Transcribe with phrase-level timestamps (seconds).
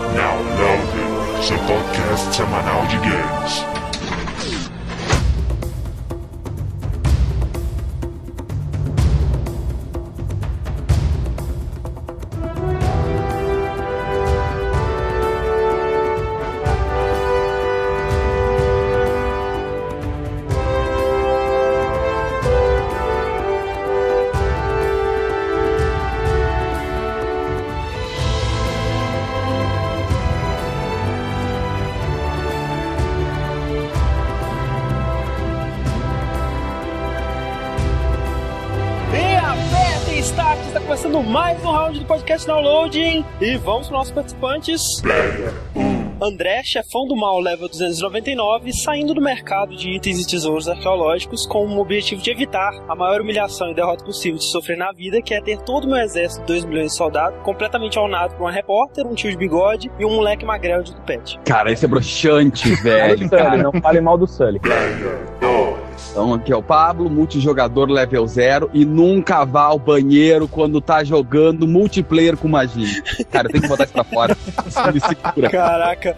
[0.00, 3.83] Now Loaded, seu podcast semanal de games.
[43.40, 44.80] E vamos para nossos participantes.
[46.22, 51.66] André, chefão do mal, level 299, saindo do mercado de itens e tesouros arqueológicos com
[51.66, 55.34] o objetivo de evitar a maior humilhação e derrota possível de sofrer na vida, que
[55.34, 58.52] é ter todo o meu exército de 2 milhões de soldados completamente aunado por uma
[58.52, 61.38] repórter, um tio de bigode e um moleque magrelo de tupete.
[61.44, 63.28] Cara, esse é broxante, velho.
[63.62, 64.60] não fale mal do Sully.
[66.10, 71.02] Então aqui é o Pablo, multijogador level 0 e nunca vá ao banheiro quando tá
[71.04, 73.02] jogando multiplayer com magia.
[73.30, 74.36] Cara, tem que botar isso pra fora.
[75.50, 76.16] Caraca.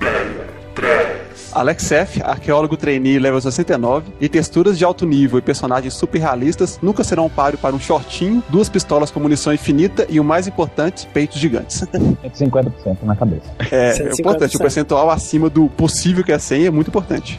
[1.53, 6.79] Alex F., arqueólogo trainee level 69, e texturas de alto nível e personagens super realistas
[6.83, 10.47] nunca serão um páreo para um shortinho, duas pistolas com munição infinita e o mais
[10.47, 11.83] importante, peitos gigantes.
[11.83, 13.47] 150% na cabeça.
[13.71, 17.39] É, é importante, o percentual acima do possível que é 100 é muito importante.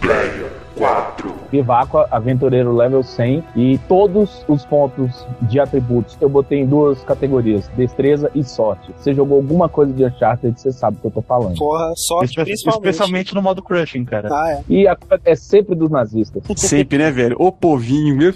[0.77, 1.33] 4.
[1.51, 7.69] Vivaco, aventureiro level 100 e todos os pontos de atributos eu botei em duas categorias,
[7.75, 8.91] destreza e sorte.
[8.97, 11.57] Você jogou alguma coisa de Uncharted, você sabe o que eu tô falando.
[11.57, 12.85] Porra, sorte Espe principalmente.
[12.85, 14.29] Especialmente no modo crushing, cara.
[14.31, 14.63] Ah, é.
[14.69, 16.43] E a, é sempre dos nazistas.
[16.55, 17.35] Sempre, né, velho?
[17.39, 18.33] O povinho, meu.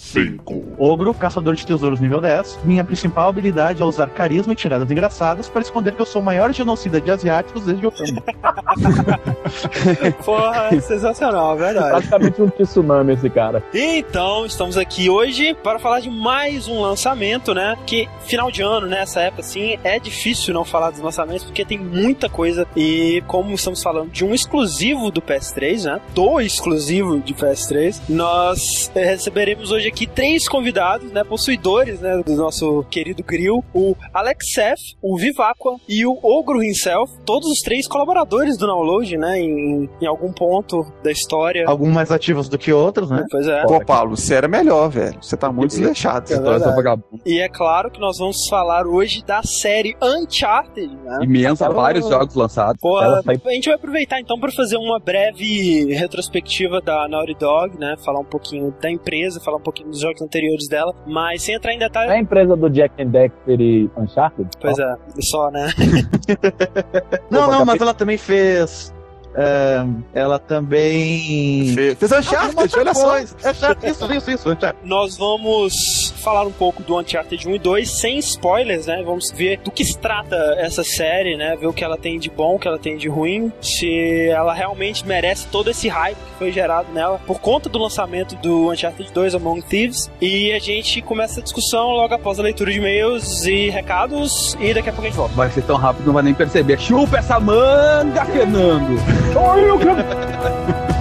[0.00, 0.76] 5.
[0.78, 2.60] Ogro, caçador de tesouros nível 10.
[2.64, 6.24] Minha principal habilidade é usar carisma e tiradas engraçadas para esconder que eu sou o
[6.24, 8.22] maior genocida de asiáticos desde outubro.
[10.24, 11.90] Porra, sensacional, verdade.
[11.90, 13.62] Praticamente um tsunami esse cara.
[13.74, 17.76] Então, estamos aqui hoje para falar de mais um lançamento, né?
[17.86, 19.02] Que final de ano, né?
[19.02, 22.66] Essa época, assim, é difícil não falar dos lançamentos porque tem muita coisa.
[22.74, 26.00] E como estamos falando de um exclusivo do PS3, né?
[26.14, 31.22] Do exclusivo de PS3, nós receberemos hoje aqui três convidados, né?
[31.24, 32.22] Possuidores, né?
[32.24, 37.12] Do nosso querido grill: o Alex Seth, o Vivaqua e o Ogro himself.
[37.24, 39.38] Todos os três colaboradores do download, né?
[39.40, 41.64] Em, em algum ponto da história.
[41.66, 43.24] Alguns mais ativos do que outros, né?
[43.30, 43.62] Pois é.
[43.64, 45.18] Pô, Paulo, você era melhor, velho.
[45.22, 46.32] Você tá muito desleixado.
[46.32, 47.00] É Então.
[47.26, 51.18] E é claro que nós vamos falar hoje da série Uncharted, né?
[51.22, 52.80] Imensa, Ela- vários jogos lançados.
[52.80, 53.22] Pô, a
[53.52, 57.96] gente vai aproveitar então para fazer uma breve retrospectiva da Naughty Dog, né?
[58.04, 61.72] Falar um pouquinho da empresa, falar um pouquinho dos jogos anteriores dela, mas sem entrar
[61.72, 62.10] em É detalhes.
[62.12, 64.48] a empresa do Jack and Dexter e Uncharted?
[64.60, 65.68] Pois é, só, né?
[67.30, 68.92] Não, não, mas ela também fez.
[69.34, 71.72] É, ela também.
[71.74, 73.16] Fe- Fez Uncharted, olha só.
[73.18, 74.50] É chato, isso, isso, isso.
[74.50, 74.76] Uncharted.
[74.84, 79.02] Nós vamos falar um pouco do Uncharted 1 e 2 sem spoilers, né?
[79.04, 81.56] Vamos ver do que se trata essa série, né?
[81.56, 84.52] Ver o que ela tem de bom, o que ela tem de ruim, se ela
[84.52, 89.12] realmente merece todo esse hype que foi gerado nela por conta do lançamento do Uncharted
[89.12, 90.10] 2 Among Thieves.
[90.20, 94.74] E a gente começa a discussão logo após a leitura de e-mails e recados e
[94.74, 95.34] daqui a pouco a gente volta.
[95.34, 96.78] Vai ser tão rápido, não vai nem perceber.
[96.80, 99.19] Chupa essa manga, Fernando!
[99.36, 100.99] Oi, o que-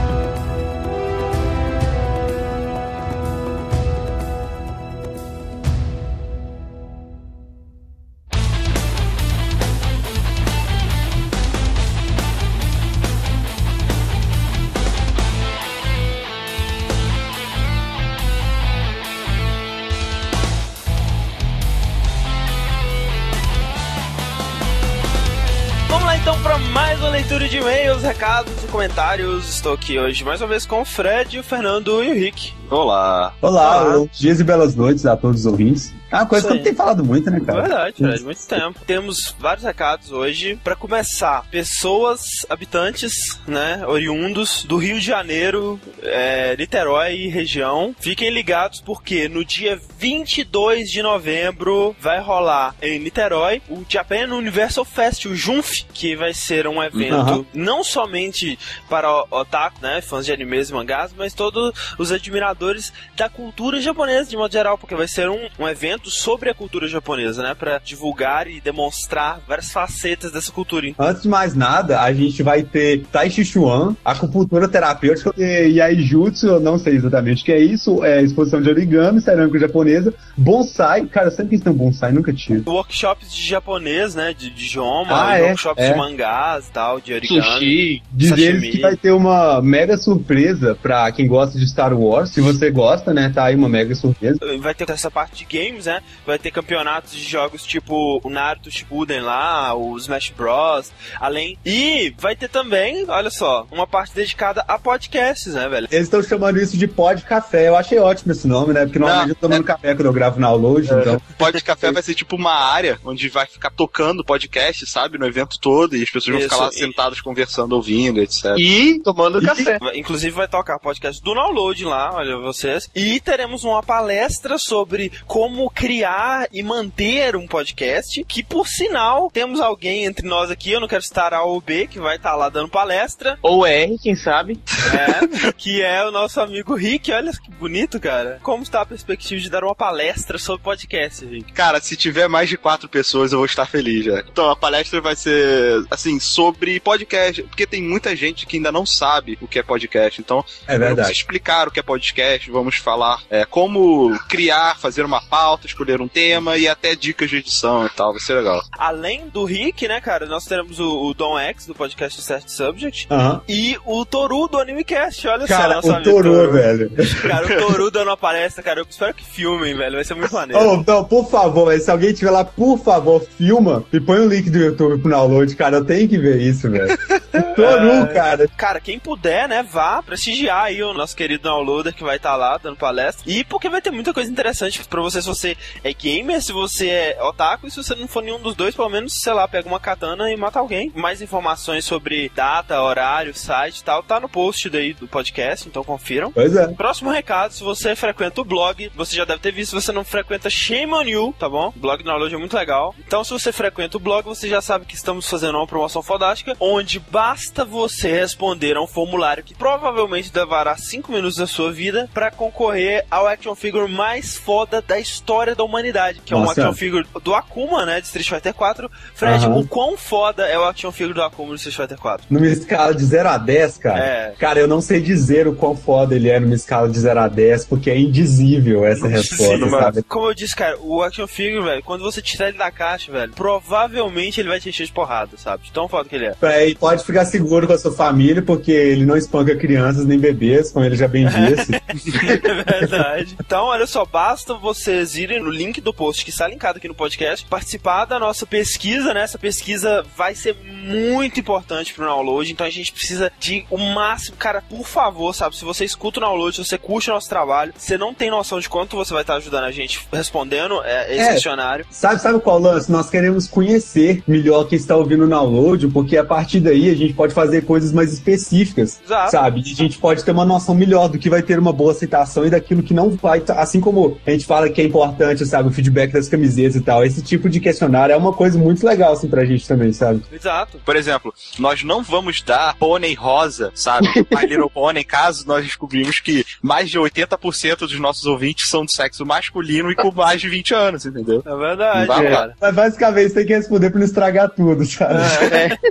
[28.19, 29.47] recados e comentários.
[29.47, 32.53] Estou aqui hoje mais uma vez com o Fred, o Fernando e o Rick.
[32.69, 33.34] Olá.
[33.41, 34.07] Olá, Olá.
[34.12, 35.94] dias e belas noites a todos os ouvintes.
[36.12, 37.62] É uma coisa que não tenho falado muito, né, cara?
[37.62, 38.80] Verdade, Fred, muito tempo.
[38.86, 40.59] Temos vários recados hoje.
[40.64, 48.32] Para começar, pessoas, habitantes, né, oriundos do Rio de Janeiro, é, Niterói e região, fiquem
[48.32, 55.26] ligados porque no dia 22 de novembro vai rolar em Niterói o Japan Universal Fest,
[55.26, 57.46] o JUNF, que vai ser um evento Aham.
[57.53, 58.58] não somente
[58.90, 64.29] para otaku, né, fãs de animes e mangás, mas todos os admiradores da cultura japonesa
[64.29, 67.53] de modo geral, porque vai ser um, um evento evento sobre a cultura japonesa, né?
[67.57, 70.79] Pra divulgar e demonstrar várias facetas dessa cultura.
[70.97, 76.47] Antes de mais nada, a gente vai ter Tai Chi Chuan, acupuntura terapêutica e Yaijutsu,
[76.47, 81.05] eu não sei exatamente o que é isso, é exposição de origami, cerâmica japonesa, bonsai,
[81.05, 82.63] cara, eu sempre quis ter um bonsai, nunca tive.
[82.69, 84.34] Workshops de japonês, né?
[84.34, 85.91] De, de idioma, Ah, é, workshops é.
[85.91, 87.41] de mangás e tal, de origami.
[87.41, 88.03] Sushi.
[88.11, 88.47] Diz Sashimi.
[88.47, 92.29] eles que vai ter uma mega surpresa pra quem gosta de Star Wars.
[92.29, 94.37] Se você gosta, né, tá aí uma mega surpresa.
[94.59, 96.03] Vai ter essa parte de games, né?
[96.26, 100.91] Vai ter campeonatos de jogos tipo o Naruto Shippuden lá, o Smash Bros.
[101.20, 101.58] Além.
[101.66, 105.88] E vai ter também, olha só, uma parte dedicada a podcasts, né, velho?
[105.91, 107.68] Eles estão chamando isso de pod café.
[107.68, 108.86] Eu achei ótimo esse nome, né?
[108.86, 111.22] Porque normalmente eu tô tomando café quando eu gravo na download, então.
[111.38, 115.18] Pod Café vai ser tipo uma área onde vai ficar tocando podcast, sabe?
[115.18, 118.56] No evento todo, e as pessoas vão Isso, ficar lá e- sentadas conversando, ouvindo, etc.
[118.58, 119.78] E tomando café.
[119.80, 122.90] Vai- Inclusive vai tocar podcast do download lá, olha vocês.
[122.96, 128.26] E teremos uma palestra sobre como criar e manter um podcast.
[128.26, 131.87] Que por sinal, temos alguém entre nós aqui, eu não quero citar A ou B,
[131.87, 133.40] que vai estar lá dando palestra.
[133.41, 134.59] Ou R, quem sabe.
[134.93, 137.09] É, que é o nosso amigo Rick.
[137.14, 138.40] Olha que bonito, cara.
[138.43, 141.53] Como está a perspectiva de dar uma palestra sobre podcast, Rick?
[141.53, 144.20] Cara, se tiver mais de quatro pessoas, eu vou estar feliz já.
[144.20, 148.85] Então, a palestra vai ser, assim, sobre podcast, porque tem muita gente que ainda não
[148.85, 150.20] sabe o que é podcast.
[150.20, 155.22] Então, É vamos explicar o que é podcast, vamos falar é, como criar, fazer uma
[155.22, 158.12] pauta, escolher um tema e até dicas de edição e tal.
[158.12, 158.64] Vai ser legal.
[158.78, 163.08] Além do Rick, né, cara, nós teremos o, o Dom X, do podcast Certo Subject,
[163.48, 165.28] e o Toru do AnimeCast.
[165.28, 166.92] Olha só, Cara, nosso o amigo Toru, velho.
[167.22, 169.96] Cara, o Toru dando uma palestra, cara, eu espero que filmem, velho.
[169.96, 170.64] Vai ser muito maneiro.
[170.64, 174.28] Oh, não, por favor, velho, se alguém tiver lá, por favor, filma e põe o
[174.28, 175.78] link do YouTube pro download, cara.
[175.78, 176.98] Eu tenho que ver isso, velho.
[177.56, 178.48] Toru, cara.
[178.58, 182.58] Cara, quem puder, né, vá prestigiar aí o nosso querido downloader que vai estar lá
[182.58, 183.24] dando palestra.
[183.26, 186.90] E porque vai ter muita coisa interessante pra você se você é gamer, se você
[186.90, 189.67] é otaku, e se você não for nenhum dos dois, pelo menos, sei lá, pega
[189.67, 190.91] uma katana e mata alguém.
[190.96, 195.84] Mais informações sobre data, horário, site e tal, tá no post daí do podcast, então
[195.84, 196.32] confiram.
[196.32, 196.67] Pois é.
[196.73, 200.03] Próximo recado, se você frequenta o blog, você já deve ter visto, se você não
[200.03, 201.73] frequenta, shame on you, tá bom?
[201.76, 202.96] O blog do Download é muito legal.
[203.00, 206.56] Então, se você frequenta o blog, você já sabe que estamos fazendo uma promoção fodástica,
[206.59, 212.09] onde basta você responder a um formulário que provavelmente levará 5 minutos da sua vida
[212.14, 216.61] para concorrer ao action figure mais foda da história da humanidade, que é um Nossa.
[216.61, 218.90] action figure do Akuma, né, de Street Fighter 4.
[219.13, 219.59] Fred, Aham.
[219.59, 222.28] o quão foda é o action figure do Akuma do Street Fighter 4?
[222.29, 223.99] Numa escala de 0 a 10, cara.
[223.99, 224.34] É.
[224.37, 227.28] Cara, eu não sei dizer o quão foda ele é numa escala de 0 a
[227.28, 230.03] 10, porque é indizível essa resposta, Sim, sabe?
[230.03, 233.34] Como eu disse, cara, o action figure, velho, quando você tirar ele da caixa, velho,
[233.34, 235.63] provavelmente ele vai te encher de porrada, sabe?
[235.63, 236.35] De tão foda que ele é.
[236.41, 240.19] É, e pode ficar seguro com a sua família, porque ele não espanca crianças nem
[240.19, 241.79] bebês, como ele já bem disse.
[242.19, 243.35] É verdade.
[243.40, 246.96] Então, olha só, basta vocês irem no link do post que está linkado aqui no
[246.96, 249.23] podcast, participar da nossa pesquisa, né?
[249.23, 254.37] Essa pesquisa vai ser muito importante pro download, então a gente precisa de o máximo,
[254.37, 255.55] cara, por favor, sabe?
[255.55, 258.60] Se você escuta o download, se você curte o nosso trabalho, você não tem noção
[258.60, 261.34] de quanto você vai estar ajudando a gente respondendo é, esse É.
[261.34, 261.86] questionário.
[261.91, 262.91] Sabe, sabe qual lance?
[262.91, 267.13] Nós queremos conhecer melhor quem está ouvindo o download, porque a partir daí a gente
[267.13, 269.32] pode fazer coisas mais específicas, Exato.
[269.32, 269.62] sabe?
[269.65, 272.46] E a gente pode ter uma noção melhor do que vai ter uma boa aceitação
[272.46, 273.43] e daquilo que não vai.
[273.58, 277.04] Assim como a gente fala que é importante, sabe, o feedback das camisetas e tal.
[277.04, 280.22] Esse tipo de questionário é uma coisa muito legal, assim, pra gente também, sabe?
[280.32, 280.80] Exato.
[280.86, 284.08] Por exemplo, nós não vamos dar pônei rosa, sabe?
[284.32, 288.94] My Little Pônei, caso nós descobrimos que mais de 80% dos nossos ouvintes são de
[288.94, 291.44] sexo masculino e com mais de 20 anos, entendeu?
[291.46, 292.56] É verdade, Vai cara.
[292.60, 295.20] Mas basicamente você tem que responder pra não estragar tudo, sabe?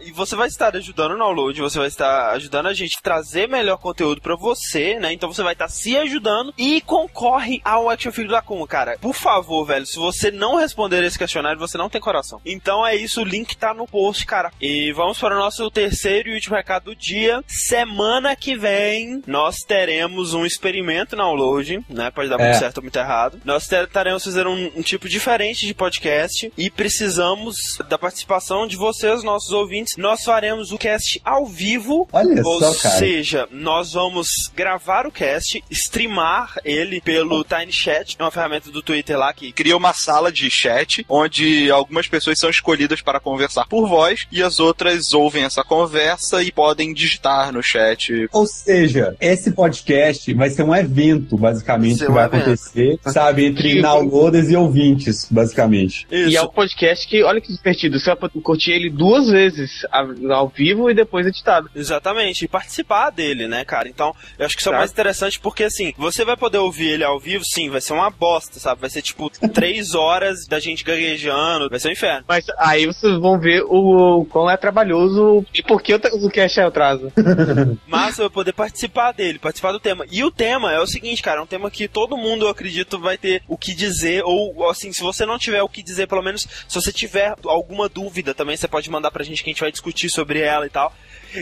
[0.00, 3.48] E você vai estar ajudando o download, você vai estar ajudando a gente a trazer
[3.48, 5.12] melhor conteúdo pra você, né?
[5.12, 8.98] Então você vai estar se ajudando e concorre ao Action Figure da Akuma, cara.
[9.00, 12.40] Por favor, velho, se você não responder esse questionário, você não tem coração.
[12.44, 14.50] Então é isso, o link tá no post, cara.
[14.60, 17.44] E vamos para o nosso terceiro e último recado do dia.
[17.46, 22.10] Semana que vem, nós teremos um experimento no download, né?
[22.10, 22.58] Pode dar muito É.
[22.58, 23.40] certo ou muito errado.
[23.44, 27.54] Nós estaremos fazendo um, um tipo diferente de podcast e precisamos
[27.88, 29.96] da participação de vocês, nossos ouvintes.
[29.96, 32.08] Nós faremos o cast ao vivo.
[32.12, 32.98] Olha Ou só, cara.
[32.98, 34.26] seja, nós vamos
[34.56, 38.39] gravar o cast, streamar ele pelo Tiny Chat, é uma ferramenta
[38.70, 43.20] do Twitter lá que Cria uma sala de chat onde algumas pessoas são escolhidas para
[43.20, 48.28] conversar por voz e as outras ouvem essa conversa e podem digitar no chat.
[48.32, 52.42] Ou seja, esse podcast vai ser um evento, basicamente, Ser que vai evento.
[52.42, 56.06] acontecer, sabe, entre downloaders e ouvintes, basicamente.
[56.10, 56.30] Isso.
[56.30, 59.84] E é um podcast que, olha que divertido, você vai curtir ele duas vezes
[60.30, 61.70] ao vivo e depois editado.
[61.74, 63.88] Exatamente, e participar dele, né, cara?
[63.88, 64.78] Então, eu acho que isso é o Tá.
[64.78, 68.10] mais interessante porque, assim, você vai poder ouvir ele ao vivo, sim, vai ser uma
[68.30, 68.80] bosta, sabe?
[68.80, 72.24] Vai ser tipo três horas da gente gaguejando, vai ser um inferno.
[72.28, 76.30] Mas aí vocês vão ver o, o quão é trabalhoso e por que o, o
[76.30, 77.12] cast é atraso.
[77.86, 80.04] Mas eu vou poder participar dele, participar do tema.
[80.10, 82.98] E o tema é o seguinte, cara, é um tema que todo mundo, eu acredito,
[82.98, 86.22] vai ter o que dizer, ou assim, se você não tiver o que dizer, pelo
[86.22, 89.60] menos se você tiver alguma dúvida também, você pode mandar pra gente que a gente
[89.60, 90.92] vai discutir sobre ela e tal.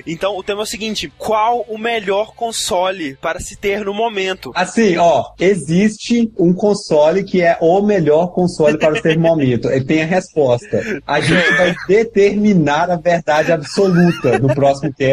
[0.07, 4.53] Então o tema é o seguinte: qual o melhor console para se ter no momento?
[4.55, 9.69] Assim, ó, existe um console que é o melhor console para se ter no momento.
[9.71, 10.83] Ele tem a resposta.
[11.07, 15.09] A gente vai determinar a verdade absoluta no próximo que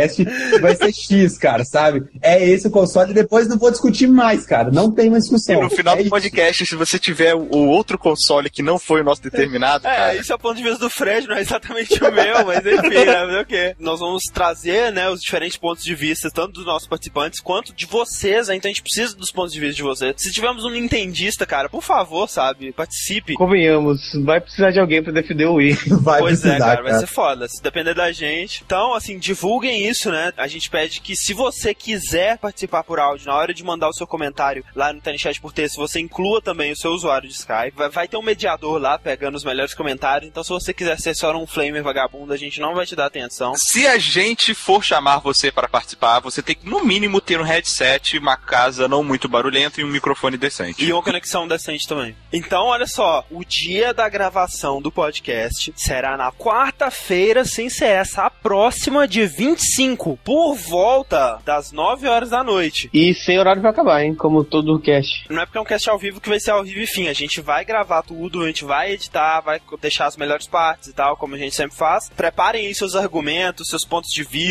[0.61, 2.03] Vai ser X, cara, sabe?
[2.21, 3.11] É esse o console.
[3.11, 4.71] e Depois não vou discutir mais, cara.
[4.71, 5.61] Não tem uma E discussão.
[5.61, 6.09] no final É do isso.
[6.09, 10.15] podcast, se você tiver o outro console que não foi o nosso determinado, É, cara,
[10.15, 13.05] isso é o ponto de vista do Fred, não é exatamente o meu, mas enfim,
[13.05, 13.15] né?
[13.25, 13.75] Fazer o quê?
[13.79, 17.85] Nós vamos trazer, né, os diferentes pontos de vista, tanto dos nossos participantes quanto de
[17.85, 18.55] vocês, né?
[18.55, 20.13] Então a gente precisa dos pontos de vista de vocês.
[20.17, 23.33] Se tivermos um nintendista, cara, por favor, sabe, participe.
[23.35, 25.75] Convenhamos, vai precisar de alguém pra defender o Wii.
[26.05, 27.47] Vai pois é, precisar, cara, vai ser foda.
[27.47, 28.61] Se depender da gente.
[28.65, 30.31] Então, assim, divulguem isso, né?
[30.37, 33.93] A gente pede que se você quiser participar por áudio, na hora de mandar o
[33.93, 37.35] seu comentário lá no Tiny Chat por texto, você inclua também o seu usuário de
[37.35, 37.75] Skype.
[37.75, 40.29] Vai, vai ter um mediador lá pegando os melhores comentários.
[40.29, 43.05] Então, se você quiser ser só um flamer vagabundo, a gente não vai te dar
[43.05, 43.53] atenção.
[43.55, 47.43] se a gente for chamar você para participar, você tem que, no mínimo, ter um
[47.43, 50.83] headset, uma casa não muito barulhenta e um microfone decente.
[50.83, 52.15] E uma conexão decente também.
[52.31, 58.23] Então, olha só, o dia da gravação do podcast será na quarta-feira, sem ser essa,
[58.23, 62.89] a próxima, de 25, por volta das 9 horas da noite.
[62.93, 64.15] E sem horário pra acabar, hein?
[64.15, 65.25] Como todo o cast.
[65.29, 67.07] Não é porque é um cast ao vivo que vai ser ao vivo e fim.
[67.07, 70.93] A gente vai gravar tudo, a gente vai editar, vai deixar as melhores partes e
[70.93, 72.09] tal, como a gente sempre faz.
[72.09, 74.44] Preparem aí seus argumentos, seus pontos de vista,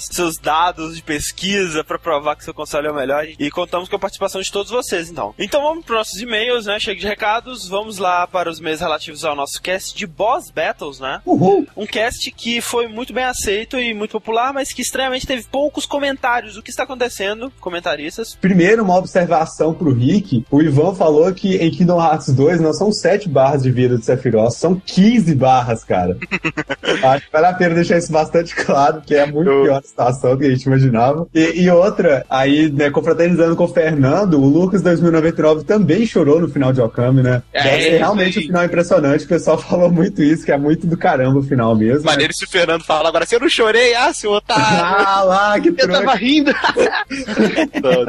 [0.00, 3.26] seus dados de pesquisa pra provar que seu console é o melhor.
[3.38, 5.34] E contamos com a participação de todos vocês, então.
[5.38, 6.78] Então vamos para nossos e-mails, né?
[6.78, 7.68] Chega de recados.
[7.68, 11.20] Vamos lá para os e-mails relativos ao nosso cast de Boss Battles, né?
[11.24, 11.66] Uhul.
[11.76, 15.86] Um cast que foi muito bem aceito e muito popular, mas que estranhamente teve poucos
[15.86, 16.56] comentários.
[16.56, 18.34] O que está acontecendo, comentaristas?
[18.34, 20.44] Primeiro, uma observação pro Rick.
[20.50, 24.04] O Ivan falou que em Kingdom Hearts 2 não são 7 barras de vida do
[24.04, 26.16] Sephiroth, são 15 barras, cara.
[27.02, 30.30] Acho que vale a pena deixar isso bastante claro, que é muito pior a situação
[30.32, 31.26] do que a gente imaginava.
[31.34, 36.48] E, e outra, aí, né, confraternizando com o Fernando, o Lucas 2099 também chorou no
[36.48, 37.42] final de Okami, né?
[37.52, 38.44] É, Deve ser isso realmente aí.
[38.44, 39.24] um final impressionante.
[39.24, 42.04] O pessoal falou muito isso, que é muito do caramba o final mesmo.
[42.04, 44.64] Maneiro se o Fernando fala agora, se eu não chorei, ah, seu otário.
[45.04, 46.52] Ah lá, que Eu tava rindo.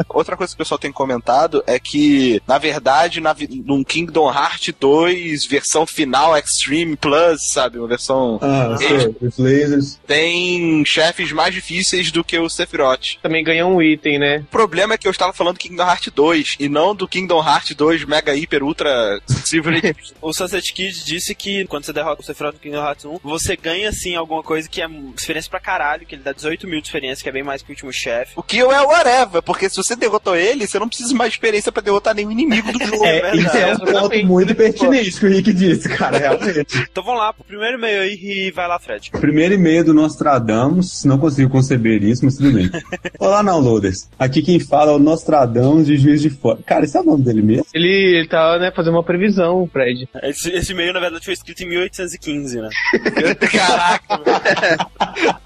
[0.09, 4.73] Outra coisa que o pessoal tem comentado é que, na verdade, na, num Kingdom Hearts
[4.79, 7.79] 2, versão final Extreme Plus, sabe?
[7.79, 8.39] Uma versão.
[8.41, 9.99] Ah, sei, os lasers.
[10.05, 10.83] Tem
[11.15, 13.17] chefes mais difíceis do que o Sephiroth.
[13.21, 14.39] Também ganhou um item, né?
[14.39, 17.39] O problema é que eu estava falando do Kingdom Hearts 2 e não do Kingdom
[17.41, 19.75] Hearts 2 Mega Hiper Ultra Silver.
[20.21, 23.55] O Sunset Kid disse que quando você derrota o Sephiroth no Kingdom Hearts 1, você
[23.55, 26.87] ganha sim alguma coisa que é experiência pra caralho, que ele dá 18 mil de
[26.87, 28.31] experiência, que é bem mais que o último chefe.
[28.35, 31.37] o que eu é whatever, porque se você derrotou ele, você não precisa mais de
[31.37, 33.05] experiência pra derrotar nenhum inimigo do jogo.
[33.05, 33.39] É, verdade.
[33.45, 34.25] isso é um ponto Exatamente.
[34.25, 36.77] muito pertinente que o Rick disse, cara, realmente.
[36.91, 39.11] Então vamos lá pro primeiro e-mail aí e vai lá, Fred.
[39.11, 42.69] Primeiro e-mail do Nostradamus, não consigo conceber isso, mas tudo bem.
[43.19, 44.07] Olá, downloaders.
[44.17, 46.59] Aqui quem fala é o Nostradamus de Juiz de Fora.
[46.65, 47.65] Cara, esse é o nome dele mesmo?
[47.73, 50.07] Ele, ele tá, né, fazendo uma previsão, o Fred.
[50.23, 52.69] Esse, esse e-mail, na verdade, foi escrito em 1815, né?
[53.51, 54.19] Caraca,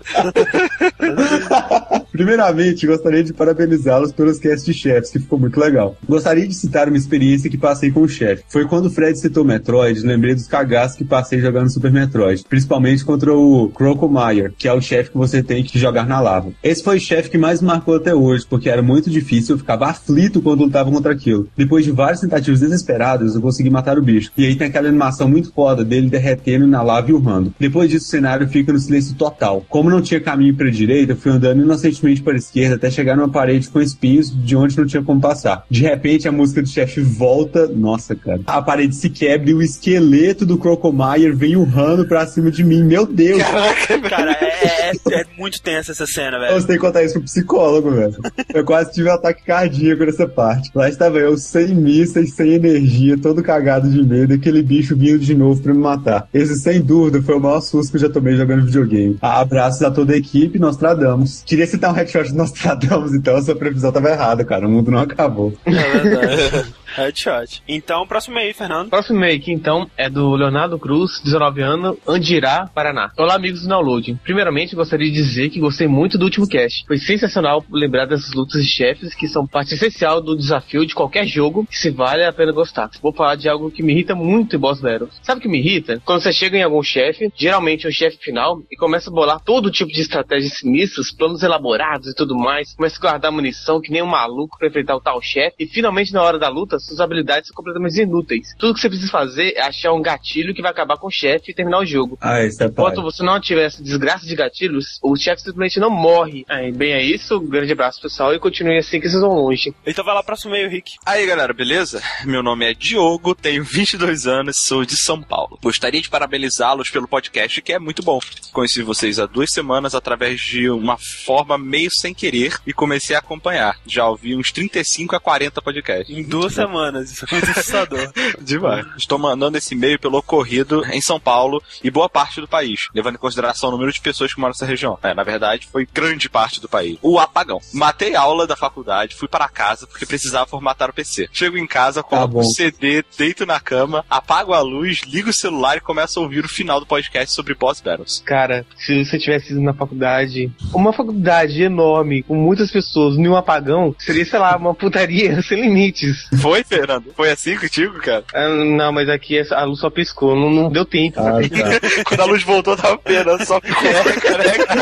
[2.12, 5.96] Primeiramente, gostaria de parabenizá-los pelos cast chefs, que ficou muito legal.
[6.08, 8.44] Gostaria de citar uma experiência que passei com o chefe.
[8.50, 13.06] Foi quando o Fred citou Metroid, lembrei dos cagaços que passei jogando Super Metroid, principalmente
[13.06, 16.52] contra o Crocomire, que é o chefe que você tem que jogar na lava.
[16.64, 19.60] Esse foi o chefe que mais me marcou até hoje, porque era muito difícil, eu
[19.60, 21.48] ficava aflito quando lutava contra aquilo.
[21.58, 24.32] Depois de várias tentativas desesperadas, eu consegui matar o bicho.
[24.38, 27.54] E aí tem aquela animação muito foda dele derretendo na lava e urrando.
[27.60, 29.66] Depois disso, o cenário fica no silêncio total.
[29.70, 33.16] Como não tinha caminho pra direita, eu fui andando inocentemente para a esquerda até chegar
[33.16, 35.64] numa parede com espinhos de onde não tinha como passar.
[35.70, 37.68] De repente, a música do chefe volta.
[37.68, 38.42] Nossa, cara.
[38.48, 42.84] A parede se quebra e o esqueleto do Crocomire vem urrando pra cima de mim.
[42.84, 43.42] Meu Deus!
[44.10, 46.54] Cara, é, é- é muito tensa essa cena, velho.
[46.54, 48.16] Você tem que contar isso pro psicólogo, velho.
[48.54, 50.70] Eu quase tive um ataque cardíaco nessa parte.
[50.76, 54.96] Lá estava eu, sem missa e sem energia, todo cagado de medo, e aquele bicho
[54.96, 56.28] vindo de novo pra me matar.
[56.34, 59.18] Esse, sem dúvida, foi o maior susto que eu já tomei jogando videogame.
[59.22, 61.44] Abraços a toda a equipe, Nostradamus.
[61.46, 64.68] Queria citar um headshot de Nostradamus, então a sua previsão tava errada, cara.
[64.68, 65.54] O mundo não acabou.
[65.66, 66.74] É verdade.
[67.00, 67.64] Headshot.
[67.68, 68.90] Então, próximo aí, Fernando.
[68.90, 73.12] Próximo make, então, é do Leonardo Cruz, 19 anos, Andirá, Paraná.
[73.18, 74.20] Olá, amigos do Download.
[74.24, 76.86] Primeiramente, gostaria de dizer que gostei muito do último cast.
[76.86, 81.26] Foi sensacional lembrar dessas lutas de chefes que são parte essencial do desafio de qualquer
[81.26, 82.90] jogo que se vale a pena gostar.
[83.02, 85.20] Vou falar de algo que me irrita muito em Boss Battles.
[85.22, 86.02] Sabe o que me irrita?
[86.04, 89.40] Quando você chega em algum chefe, geralmente é o chefe final, e começa a bolar
[89.40, 93.92] todo tipo de estratégias sinistras, planos elaborados e tudo mais, começa a guardar munição que
[93.92, 97.00] nem um maluco pra enfrentar o tal chefe, e finalmente na hora da luta, suas
[97.00, 98.54] habilidades são completamente inúteis.
[98.58, 101.52] Tudo que você precisa fazer é achar um gatilho que vai acabar com o chefe
[101.52, 102.18] e terminar o jogo.
[102.22, 103.04] Ah, isso é Enquanto pai.
[103.04, 106.46] você não ativer essa desgraça de gatilhos, o chefe simplesmente não morre.
[106.50, 107.40] Aí, bem, é isso.
[107.40, 109.74] Grande abraço, pessoal, e continue assim que vocês vão longe.
[109.86, 110.94] Então vai lá, próximo aí, Rick.
[111.06, 112.02] Aí galera, beleza?
[112.26, 115.58] Meu nome é Diogo, tenho 22 anos, sou de São Paulo.
[115.62, 118.20] Gostaria de parabenizá-los pelo podcast, que é muito bom.
[118.52, 123.20] Conheci vocês há duas semanas através de uma forma meio sem querer e comecei a
[123.20, 123.78] acompanhar.
[123.86, 126.16] Já ouvi uns 35 a 40 podcasts.
[126.16, 126.69] Em duas semanas,
[127.04, 128.12] isso é muito assustador.
[128.42, 128.86] Demais.
[128.98, 133.16] Estou mandando esse e-mail pelo ocorrido em São Paulo e boa parte do país, levando
[133.16, 134.98] em consideração o número de pessoas que moram nessa região.
[135.04, 136.98] É, na verdade, foi grande parte do país.
[137.02, 137.60] O apagão.
[137.74, 141.30] Matei a aula da faculdade, fui para casa porque precisava formatar o PC.
[141.32, 142.40] Chego em casa, coloco bom.
[142.40, 146.46] o CD, deito na cama, apago a luz, ligo o celular e começo a ouvir
[146.46, 148.22] o final do podcast sobre Boss Battles.
[148.26, 153.96] Cara, se você tivesse ido na faculdade, uma faculdade enorme, com muitas pessoas, nenhum apagão,
[154.00, 156.28] seria, sei lá, uma putaria sem limites.
[156.42, 157.14] Foi, Fernando?
[157.16, 158.24] Foi assim contigo, cara?
[158.34, 161.20] Ah, não, mas aqui a luz só piscou, não, não deu tempo.
[161.20, 162.04] Ah, tá.
[162.06, 163.90] Quando a luz voltou, tava pena, só ficou
[164.22, 164.76] careca.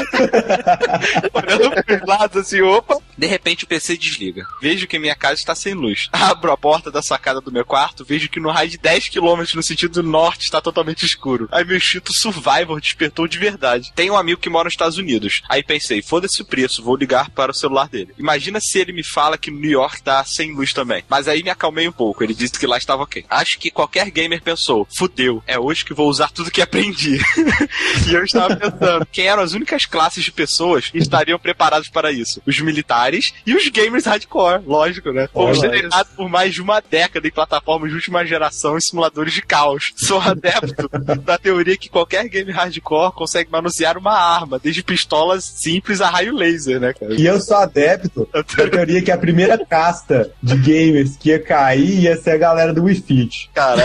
[1.33, 2.97] Olhando pros lados assim, opa.
[3.17, 4.45] De repente o PC desliga.
[4.61, 6.07] Vejo que minha casa está sem luz.
[6.13, 9.43] Abro a porta da sacada do meu quarto, vejo que no raio de 10 km
[9.55, 11.47] no sentido norte está totalmente escuro.
[11.51, 13.91] Aí meu instinto Survivor despertou de verdade.
[13.95, 15.41] Tem um amigo que mora nos Estados Unidos.
[15.49, 18.13] Aí pensei, foda-se o preço, vou ligar para o celular dele.
[18.17, 21.03] Imagina se ele me fala que New York tá sem luz também.
[21.09, 23.25] Mas aí me acalmei um pouco, ele disse que lá estava ok.
[23.29, 27.19] Acho que qualquer gamer pensou, fudeu, é hoje que vou usar tudo que aprendi.
[28.07, 32.11] e eu estava pensando, quem eram as únicas classes de pessoas que estariam preparados para
[32.11, 32.41] isso?
[32.45, 35.27] Os militares e os gamers hardcore, lógico, né?
[35.31, 39.41] Fomos treinados por mais de uma década em plataformas de última geração e simuladores de
[39.41, 39.93] caos.
[39.97, 40.89] Sou adepto
[41.23, 46.33] da teoria que qualquer gamer hardcore consegue manusear uma arma, desde pistolas simples a raio
[46.33, 47.13] laser, né, cara?
[47.13, 51.56] E eu sou adepto da teoria que a primeira casta de gamers que ia cair
[51.75, 53.49] ia ser a galera do Wii Fit.
[53.53, 53.83] Cara.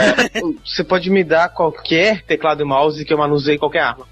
[0.64, 4.06] Você pode me dar qualquer teclado e mouse que eu manusei qualquer arma.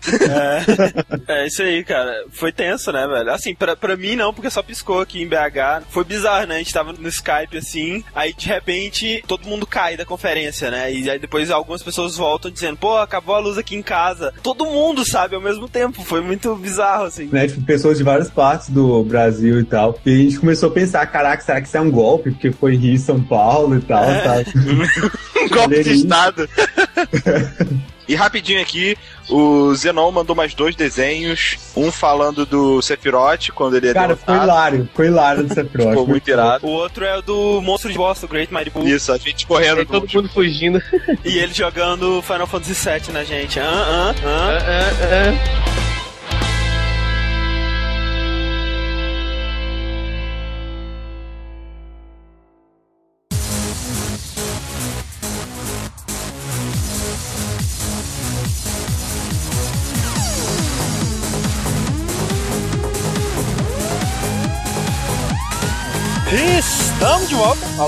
[1.28, 2.24] É, é isso aí, cara.
[2.30, 3.30] Foi tenso, né, velho?
[3.30, 5.84] Assim, pra, pra mim não, porque só piscou aqui em BH.
[5.90, 6.56] Foi bizarro, né?
[6.56, 10.92] A gente tava no Skype assim, aí de repente todo mundo cai da conferência, né?
[10.92, 14.32] E aí depois algumas pessoas voltam dizendo, pô, acabou a luz aqui em casa.
[14.42, 16.02] Todo mundo sabe ao mesmo tempo.
[16.02, 17.28] Foi muito bizarro, assim.
[17.32, 19.98] Né, tipo, pessoas de várias partes do Brasil e tal.
[20.04, 22.30] E a gente começou a pensar, caraca, será que isso é um golpe?
[22.30, 24.22] Porque foi Rio e São Paulo e tal, É.
[24.24, 24.52] sabe?
[25.44, 26.48] um golpe de estado.
[28.08, 28.96] E rapidinho aqui,
[29.28, 31.56] o Zenon mandou mais dois desenhos.
[31.76, 34.50] Um falando do Sephiroth, quando ele é Cara, ficou derrotado.
[34.58, 35.92] hilário, ficou hilário dessa próxima.
[35.92, 36.66] Ficou muito irado.
[36.66, 38.88] O outro é o do monstro de boss, o Great Mighty Bull.
[38.88, 39.78] Isso, a gente correndo.
[39.78, 40.82] Aí todo mundo fugindo.
[41.24, 43.60] E ele jogando Final Fantasy VII na gente.
[43.60, 44.90] Ah, ah, Ah, ah.
[45.04, 45.79] ah, ah.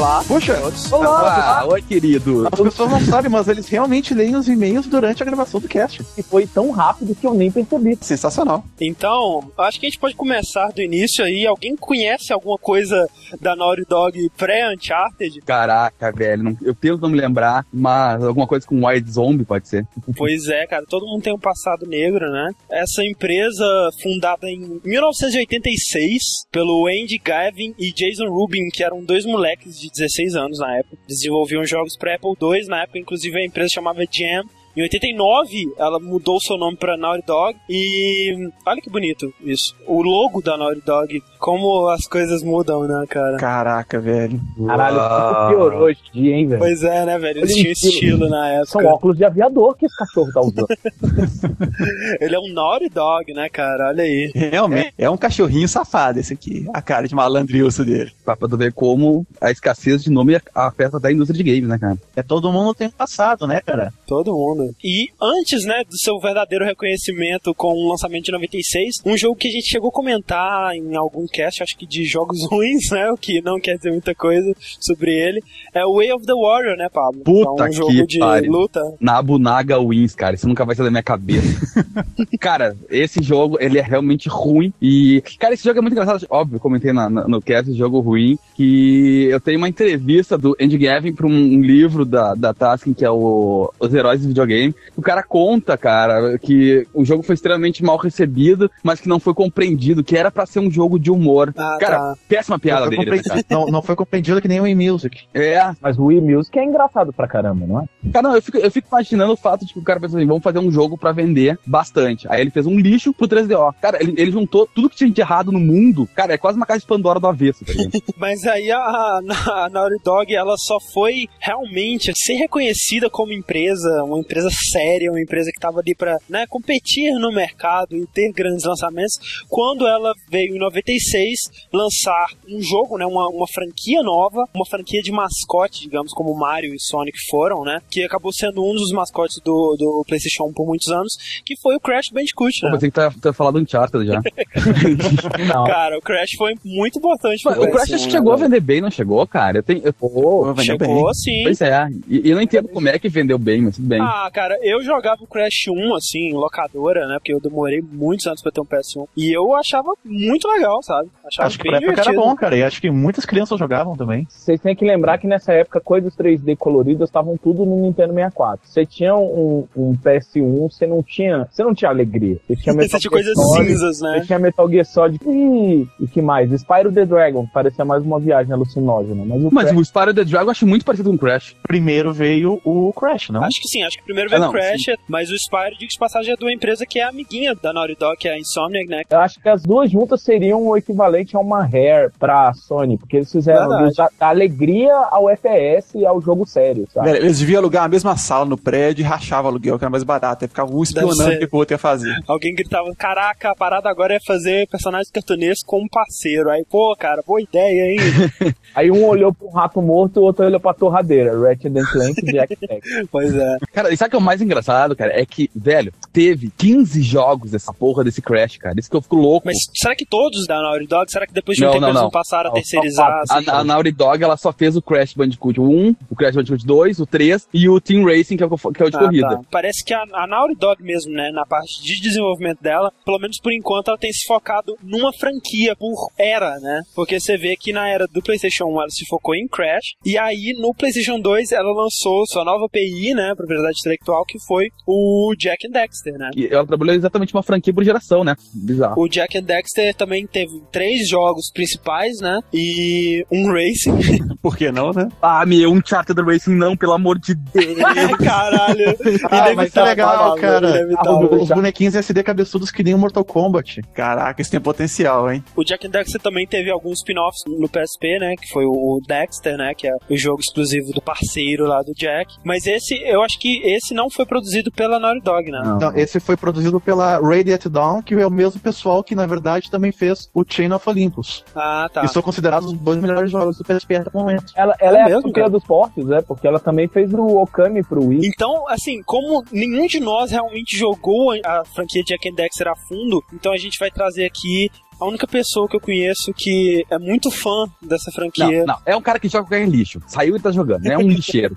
[0.03, 0.25] Olá.
[0.27, 0.57] Puxa,
[0.93, 2.49] Ah, oi, querido.
[2.51, 6.05] as pessoas não sabem, mas eles realmente leem os e-mails durante a gravação do cast.
[6.19, 7.97] E foi tão rápido que eu nem percebi.
[8.01, 8.65] Sensacional.
[8.81, 11.47] Então, acho que a gente pode começar do início aí.
[11.47, 13.09] Alguém conhece alguma coisa
[13.41, 15.41] da Naughty Dog pré-Uncharted?
[15.43, 16.43] Caraca, velho.
[16.43, 19.87] não- eu tento não me lembrar, mas alguma coisa com Wild Zombie pode ser.
[20.17, 22.51] Pois é, cara, todo mundo tem um passado negro, né?
[22.69, 23.65] Essa empresa,
[24.03, 30.35] fundada em 1986 pelo Andy Gavin e Jason Rubin, que eram dois moleques de 16
[30.35, 34.45] anos na época, desenvolviam jogos para Apple II, na época inclusive a empresa chamava Jam.
[34.77, 39.75] Em 89, ela mudou seu nome para Naughty Dog e olha que bonito isso.
[39.87, 43.37] O logo da Naughty Dog, como as coisas mudam, né, cara?
[43.37, 44.41] Caraca, velho.
[44.67, 46.59] Caralho, piorou hoje em dia, hein, velho?
[46.59, 47.41] Pois é, né, velho?
[47.41, 47.93] Eles Olha tinham estilo.
[47.93, 48.67] estilo na época.
[48.67, 50.67] São óculos de aviador que esse cachorro tá usando.
[52.21, 53.89] Ele é um Naughty Dog, né, cara?
[53.89, 54.31] Olha aí.
[54.35, 55.09] Realmente, é.
[55.11, 56.67] um cachorrinho safado esse aqui.
[56.73, 58.13] A cara de malandrilso dele.
[58.25, 61.99] Pra tu ver como a escassez de nome afeta da indústria de games, né, cara?
[62.17, 63.93] É todo mundo tem passado, né, cara?
[64.07, 64.62] Todo mundo.
[64.83, 69.49] E antes, né, do seu verdadeiro reconhecimento com o lançamento de 96, um jogo que
[69.49, 73.17] a gente chegou a comentar em algum cast, acho que de jogos ruins, né, o
[73.17, 75.43] que não quer dizer muita coisa sobre ele,
[75.75, 77.23] é o Way of the Warrior, né, Pablo?
[77.25, 78.53] Puta é um jogo de pariu.
[78.53, 78.81] luta.
[79.01, 80.35] Nabunaga Wins, cara.
[80.35, 81.85] Isso nunca vai sair da minha cabeça.
[82.41, 84.73] cara, esse jogo, ele é realmente ruim.
[84.81, 86.27] E, cara, esse jogo é muito engraçado.
[86.31, 88.39] Óbvio, comentei na- na- no cast jogo ruim.
[88.55, 92.95] Que eu tenho uma entrevista do Andy Gavin pra um, um livro da, da Tasking,
[92.95, 94.52] que é o Os Heróis do Videogame.
[94.97, 99.35] O cara conta, cara, que o jogo foi extremamente mal recebido, mas que não foi
[99.35, 101.53] compreendido, que era pra ser um jogo de humor.
[101.57, 102.15] Ah, cara, tá.
[102.29, 103.45] péssima piada não, foi dele, né, cara.
[103.51, 105.23] não, não foi compreendido que nem o e-music.
[105.35, 108.11] É, Mas o Wii Music é engraçado pra caramba, não é?
[108.11, 110.27] Cara, não, eu fico, eu fico imaginando o fato de que o cara pensou assim,
[110.27, 112.27] vamos fazer um jogo pra vender bastante.
[112.31, 113.75] Aí ele fez um lixo pro 3DO.
[113.81, 116.09] Cara, ele, ele juntou tudo que tinha de errado no mundo.
[116.15, 118.03] Cara, é quase uma caixa de Pandora do avesso, tá ligado?
[118.17, 119.21] Mas aí a, a,
[119.65, 125.21] a Naughty Dog, ela só foi realmente ser reconhecida como empresa, uma empresa séria, uma
[125.21, 129.15] empresa que estava ali para né, competir no mercado e ter grandes lançamentos,
[129.49, 131.39] quando ela veio em 96
[131.73, 136.75] lançar um jogo, né, uma, uma franquia nova, uma franquia de mascote, digamos, como Mario
[136.75, 140.67] e Sonic foram, né, que acabou sendo um dos mascotes do, do PlayStation 1 por
[140.67, 142.73] muitos anos, que foi o Crash Bandicoot, Pô, né?
[142.73, 144.21] pensei que tu ia- tu ia falar do Uncharted já.
[145.53, 145.65] Não.
[145.65, 148.37] Cara, o Crash foi muito importante Mas o Crash PS1, acho que né, chegou a
[148.37, 149.59] vender bem, não chegou, cara?
[149.59, 151.15] Eu, tenho, eu, Pô, vendeu Chegou bem.
[151.15, 151.43] sim.
[151.45, 151.89] Pois é.
[152.09, 154.01] E, e eu não entendo como é que vendeu bem, mas tudo bem.
[154.01, 157.17] Ah, cara, eu jogava o Crash 1, assim, em locadora, né?
[157.19, 159.07] Porque eu demorei muitos anos pra ter um PS1.
[159.17, 161.09] E eu achava muito legal, sabe?
[161.27, 162.23] Achava Acho que bem época era divertido.
[162.29, 162.57] bom, cara.
[162.57, 164.27] E acho que muitas crianças jogavam também.
[164.29, 168.67] Vocês têm que lembrar que nessa época coisas 3D coloridas estavam tudo no Nintendo 64.
[168.69, 172.39] Você tinha um, um PS1, você não tinha, você não tinha alegria.
[172.47, 174.19] Você tinha Metal tinha coisas Solid, cinzas, né?
[174.21, 176.51] Você tinha Metal Gear Solid e, e que mais?
[176.53, 179.25] Spyro the Dragon, que parecia mais uma viagem alucinógena.
[179.25, 181.55] Mas o Mas Crash- o Spyro the Dragon eu acho muito parecido com o Crash.
[181.63, 183.43] Primeiro veio o Crash, não?
[183.45, 185.91] Acho que sim, acho que primeiro veio Ah, o não, Crash, mas o Spyro, digo
[185.91, 188.39] de passagem, é de uma empresa que é amiguinha da Naughty Dog, que é a
[188.39, 189.03] Insomniac, né?
[189.11, 193.17] Eu acho que as duas juntas seriam o equivalente a uma Rare pra Sony, porque
[193.19, 197.11] eles fizeram da, da alegria ao FPS e ao jogo sério, sabe?
[197.11, 199.91] Velho, eles deviam alugar a mesma sala no prédio e rachavam o aluguel, que era
[199.91, 200.45] mais barato.
[200.45, 202.15] Aí ficava um espionando o que o outro ia fazer.
[202.27, 206.51] Alguém gritava, caraca, a parada agora é fazer personagens cartunescos com um parceiro.
[206.51, 207.99] Aí, pô, cara, boa ideia, hein?
[208.75, 211.39] Aí um olhou pro rato morto, o outro olhou pra torradeira.
[211.39, 212.81] Ratchet and Clank e Jack Tech.
[213.11, 213.57] pois é.
[213.73, 215.19] Cara, e sabe que é o mais engraçado, cara?
[215.19, 218.79] É que, velho, teve 15 jogos dessa porra desse Crash, cara.
[218.79, 219.47] Isso que eu fico louco.
[219.47, 221.89] Mas será que todos da Naughty Dog, será que depois de um Não, tempo não,
[221.89, 222.11] eles não não.
[222.11, 223.11] passaram a terceirizar?
[223.23, 223.49] assim?
[223.51, 227.01] A, a Naughty Dog, ela só fez o Crash Bandicoot 1, o Crash Bandicoot 2,
[227.01, 229.29] o 3 e o Team Racing, que é o, que é o de Ah, corrida.
[229.29, 229.41] tá.
[229.51, 233.39] Parece que a, a Naughty Dog mesmo, né, na parte de desenvolvimento dela, pelo menos
[233.43, 236.83] por enquanto, ela tem se focado numa franquia por era, né?
[236.95, 240.19] Porque você vê que na era do PlayStation 1 ela se focou em Crash, e
[240.19, 245.35] aí no PlayStation 2 ela lançou sua nova API, né, propriedade intelectual, que foi o
[245.39, 246.31] Jack and Dexter, né?
[246.37, 248.35] E ela trabalhou exatamente uma franquia por geração, né?
[248.55, 249.01] Bizarro.
[249.01, 252.41] O Jack and Dexter também teve três jogos principais, né?
[252.53, 254.33] E um Racing.
[254.43, 255.09] Por que não, né?
[255.21, 257.77] Ah, meu, um Charter Racing não, pelo amor de Deus.
[258.19, 258.97] Caralho.
[259.31, 260.69] Ah, mas tá legal, cara.
[260.71, 261.43] inevitável.
[261.43, 263.83] Os bonequinhos SD cabeçudos que nem o Mortal Kombat.
[263.95, 265.45] Caraca, isso tem potencial, hein?
[265.55, 268.35] O Jack and Dexter também teve alguns spin-offs no PSP, né?
[268.37, 269.73] Que foi o Dexter, né?
[269.77, 272.35] Que é o jogo exclusivo do parceiro lá do Jack.
[272.45, 275.61] Mas esse, eu acho que esse não foi produzido pela Naughty Dog, né?
[275.65, 275.77] Não.
[275.77, 279.71] Então, esse foi produzido pela Radiant Dawn, que é o mesmo pessoal que, na verdade,
[279.71, 281.45] também fez o Chain of Olympus.
[281.55, 282.05] Ah, tá.
[282.05, 284.53] E são considerados os dois melhores jogos do PSP até o momento.
[284.55, 285.51] Ela, ela É é, mesmo, a cara?
[285.51, 286.23] dos portes, né?
[286.23, 288.27] Porque ela também fez o Okami pro Wii.
[288.27, 293.23] Então, assim, como nenhum de nós realmente jogou a franquia Jack and Dexter a fundo,
[293.33, 294.71] então a gente vai trazer aqui
[295.03, 298.61] a única pessoa que eu conheço que é muito fã dessa franquia.
[298.61, 300.01] Não, não, é um cara que joga qualquer lixo.
[300.07, 301.57] Saiu e tá jogando, é um lixeiro.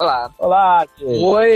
[0.00, 0.30] Olá.
[0.38, 1.26] Olá, Diego.
[1.26, 1.50] Oi!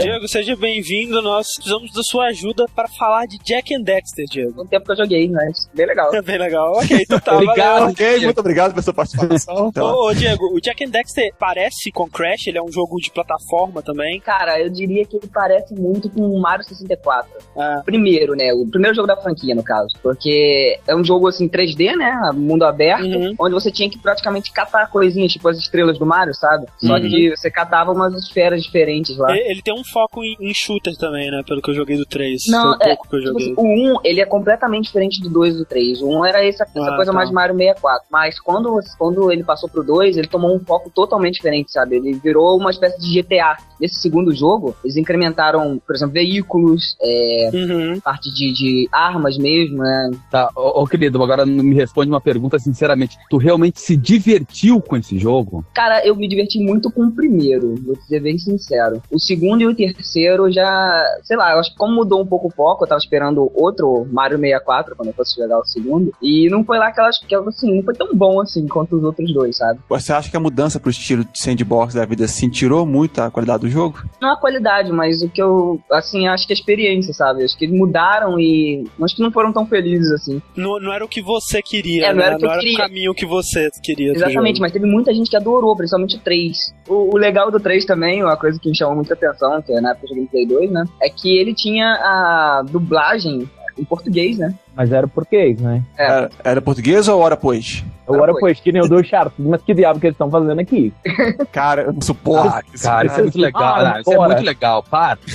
[0.00, 1.22] Diego, seja bem-vindo.
[1.22, 4.62] Nós precisamos da sua ajuda para falar de Jack and Dexter, Diego.
[4.62, 6.12] Um tempo que eu joguei, mas bem legal.
[6.12, 6.72] É bem legal.
[6.72, 7.32] Ok, então tá.
[7.34, 7.78] Obrigado.
[7.78, 7.90] valeu.
[7.90, 9.68] Ok, muito obrigado pela sua participação.
[9.68, 12.96] Então, Ô, ô, Diego, o Jack and Dexter parece com Crash, ele é um jogo
[12.96, 14.18] de plataforma também.
[14.18, 17.30] Cara, eu diria que ele parece muito com o Mario 64.
[17.56, 18.52] Ah, Primeiro, né?
[18.52, 19.94] O primeiro jogo da franquia, no caso.
[20.02, 22.30] Porque é um jogo, assim, 3D, né?
[22.34, 23.04] Mundo aberto.
[23.04, 23.34] Uhum.
[23.38, 26.66] Onde você tinha que praticamente catar coisinhas, tipo as estrelas do Mario, sabe?
[26.78, 27.00] Só Uhum.
[27.08, 29.36] que você catava umas esferas diferentes lá.
[29.36, 31.42] ele, tem um foco em, em shooter também, né?
[31.46, 32.42] Pelo que eu joguei do 3.
[32.48, 35.28] Não, Foi é, pouco que eu Tipo assim, o 1, ele é completamente diferente do
[35.30, 36.00] 2 e do 3.
[36.02, 37.16] O 1 era essa, essa Ah, coisa tá.
[37.16, 38.06] mais Mario 64.
[38.10, 41.96] Mas quando, quando ele passou pro 2, ele tomou um foco totalmente diferente, sabe?
[41.96, 43.56] Ele virou uma espécie de GTA.
[43.80, 48.00] Nesse segundo jogo, eles incrementaram, por exemplo, veículos, é, Uhum.
[48.00, 50.10] parte de, de armas mesmo, né?
[50.30, 53.16] Tá, ô, ô, querido, agora me responde uma pergunta sinceramente.
[53.28, 55.64] Tu realmente se divertiu com esse jogo?
[55.74, 59.02] Cara, eu me diverti muito muito com o primeiro, vou ser bem sincero.
[59.10, 62.48] O segundo e o terceiro já, sei lá, eu acho que como mudou um pouco
[62.48, 66.48] o foco, eu tava esperando outro Mario 64 quando eu fosse jogar o segundo, e
[66.48, 69.56] não foi lá aquelas que, assim, não foi tão bom assim quanto os outros dois,
[69.56, 69.80] sabe?
[69.88, 73.30] Você acha que a mudança pro estilo de sandbox da vida assim tirou muito a
[73.30, 74.02] qualidade do jogo?
[74.20, 77.44] Não a qualidade, mas o que eu, assim, acho que a experiência, sabe?
[77.44, 80.40] Acho que eles mudaram e acho que não foram tão felizes assim.
[80.56, 82.26] Não, não era o que você queria, É, não né?
[82.26, 82.74] era o que não era queria.
[82.74, 84.12] o caminho que você queria.
[84.12, 86.56] Exatamente, mas teve muita gente que adorou, principalmente o 3.
[86.88, 89.80] O, o legal do 3 também, uma coisa que me chamou muita atenção, que é
[89.80, 90.84] na época eu joguei Play 2, né?
[91.02, 94.54] É que ele tinha a dublagem em português, né?
[94.80, 95.82] Mas era português, né?
[95.98, 96.04] É.
[96.04, 97.84] Era, era português ou hora pois?
[98.14, 99.32] Agora, pois, que nem o do Sharp.
[99.38, 100.92] Mas que diabo que eles estão fazendo aqui?
[101.52, 102.48] Cara, eu não suporto.
[102.48, 103.74] Ah, cara, isso é muito legal.
[103.76, 104.00] Ah?
[104.00, 105.18] Isso é muito legal, para.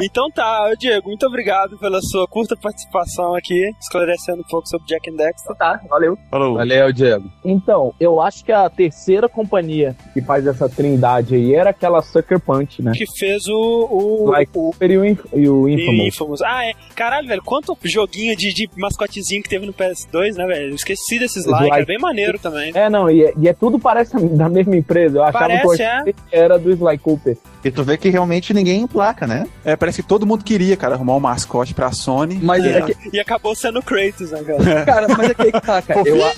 [0.00, 5.10] Então tá, Diego, muito obrigado pela sua curta participação aqui, esclarecendo um pouco sobre Jack
[5.10, 5.56] and Dexter.
[5.56, 6.18] Tá, valeu.
[6.30, 6.56] Falou.
[6.56, 7.30] Valeu, Diego.
[7.44, 12.40] Então, eu acho que a terceira companhia que faz essa trindade aí era aquela Sucker
[12.40, 12.92] Punch, né?
[12.94, 13.88] Que fez o.
[13.90, 16.06] o, Like o Super e o, e o e Infamous.
[16.06, 16.42] Infamous.
[16.42, 16.72] Ah, é.
[16.94, 17.72] Caralho, velho, quanto
[18.02, 20.70] joguinho de, de mascotezinho que teve no PS2, né, velho?
[20.70, 21.68] Eu esqueci desses Sly.
[21.68, 22.72] que era bem maneiro também.
[22.74, 25.18] É, não, e é, e é tudo parece da mesma empresa.
[25.18, 26.14] Eu achava Parece, que é.
[26.30, 27.36] era do Sly Cooper.
[27.64, 29.46] E tu vê que realmente ninguém emplaca, né?
[29.64, 32.40] É, parece que todo mundo queria, cara, arrumar um mascote pra Sony.
[32.42, 34.84] Mas é, que, E acabou sendo o Kratos, né, cara?
[34.84, 36.02] cara, mas é que tá, cara.
[36.08, 36.32] Eu, a-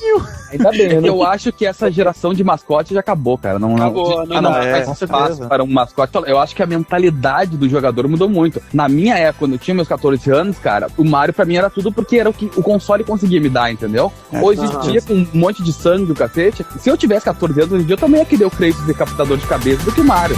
[0.52, 1.08] Ainda bem, né?
[1.08, 3.58] eu acho que essa geração de mascote já acabou, cara.
[3.58, 5.48] Não, não, Acabou, não ah, não dá, é, faz espaço certeza.
[5.48, 6.12] para um mascote.
[6.26, 8.60] Eu acho que a mentalidade do jogador mudou muito.
[8.72, 11.70] Na minha época, quando eu tinha meus 14 anos, cara, o Mario pra mim era
[11.70, 14.12] tudo porque era o que o console conseguia me dar, entendeu?
[14.32, 17.60] É, Hoje em dia, com um monte de sangue do cacete, se eu tivesse 14
[17.60, 20.00] anos, hoje em dia eu também ia querer o Kratos decapitador de cabeça do que
[20.00, 20.36] o Mario.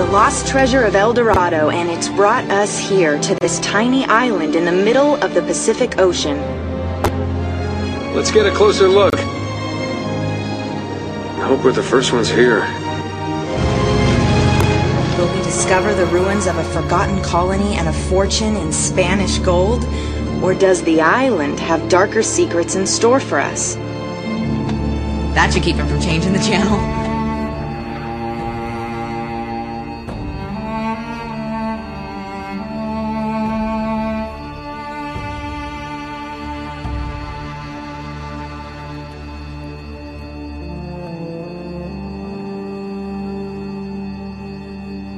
[0.00, 3.34] The trail of the lost treasure of El Dorado, and it's brought us here to
[3.40, 6.38] this tiny island in the middle of the Pacific Ocean.
[8.14, 9.14] Let's get a closer look.
[11.38, 12.60] I hope we're the first ones here.
[15.18, 19.84] Will we discover the ruins of a forgotten colony and a fortune in Spanish gold?
[20.42, 23.74] Or does the island have darker secrets in store for us?
[25.34, 26.99] That should keep him from changing the channel.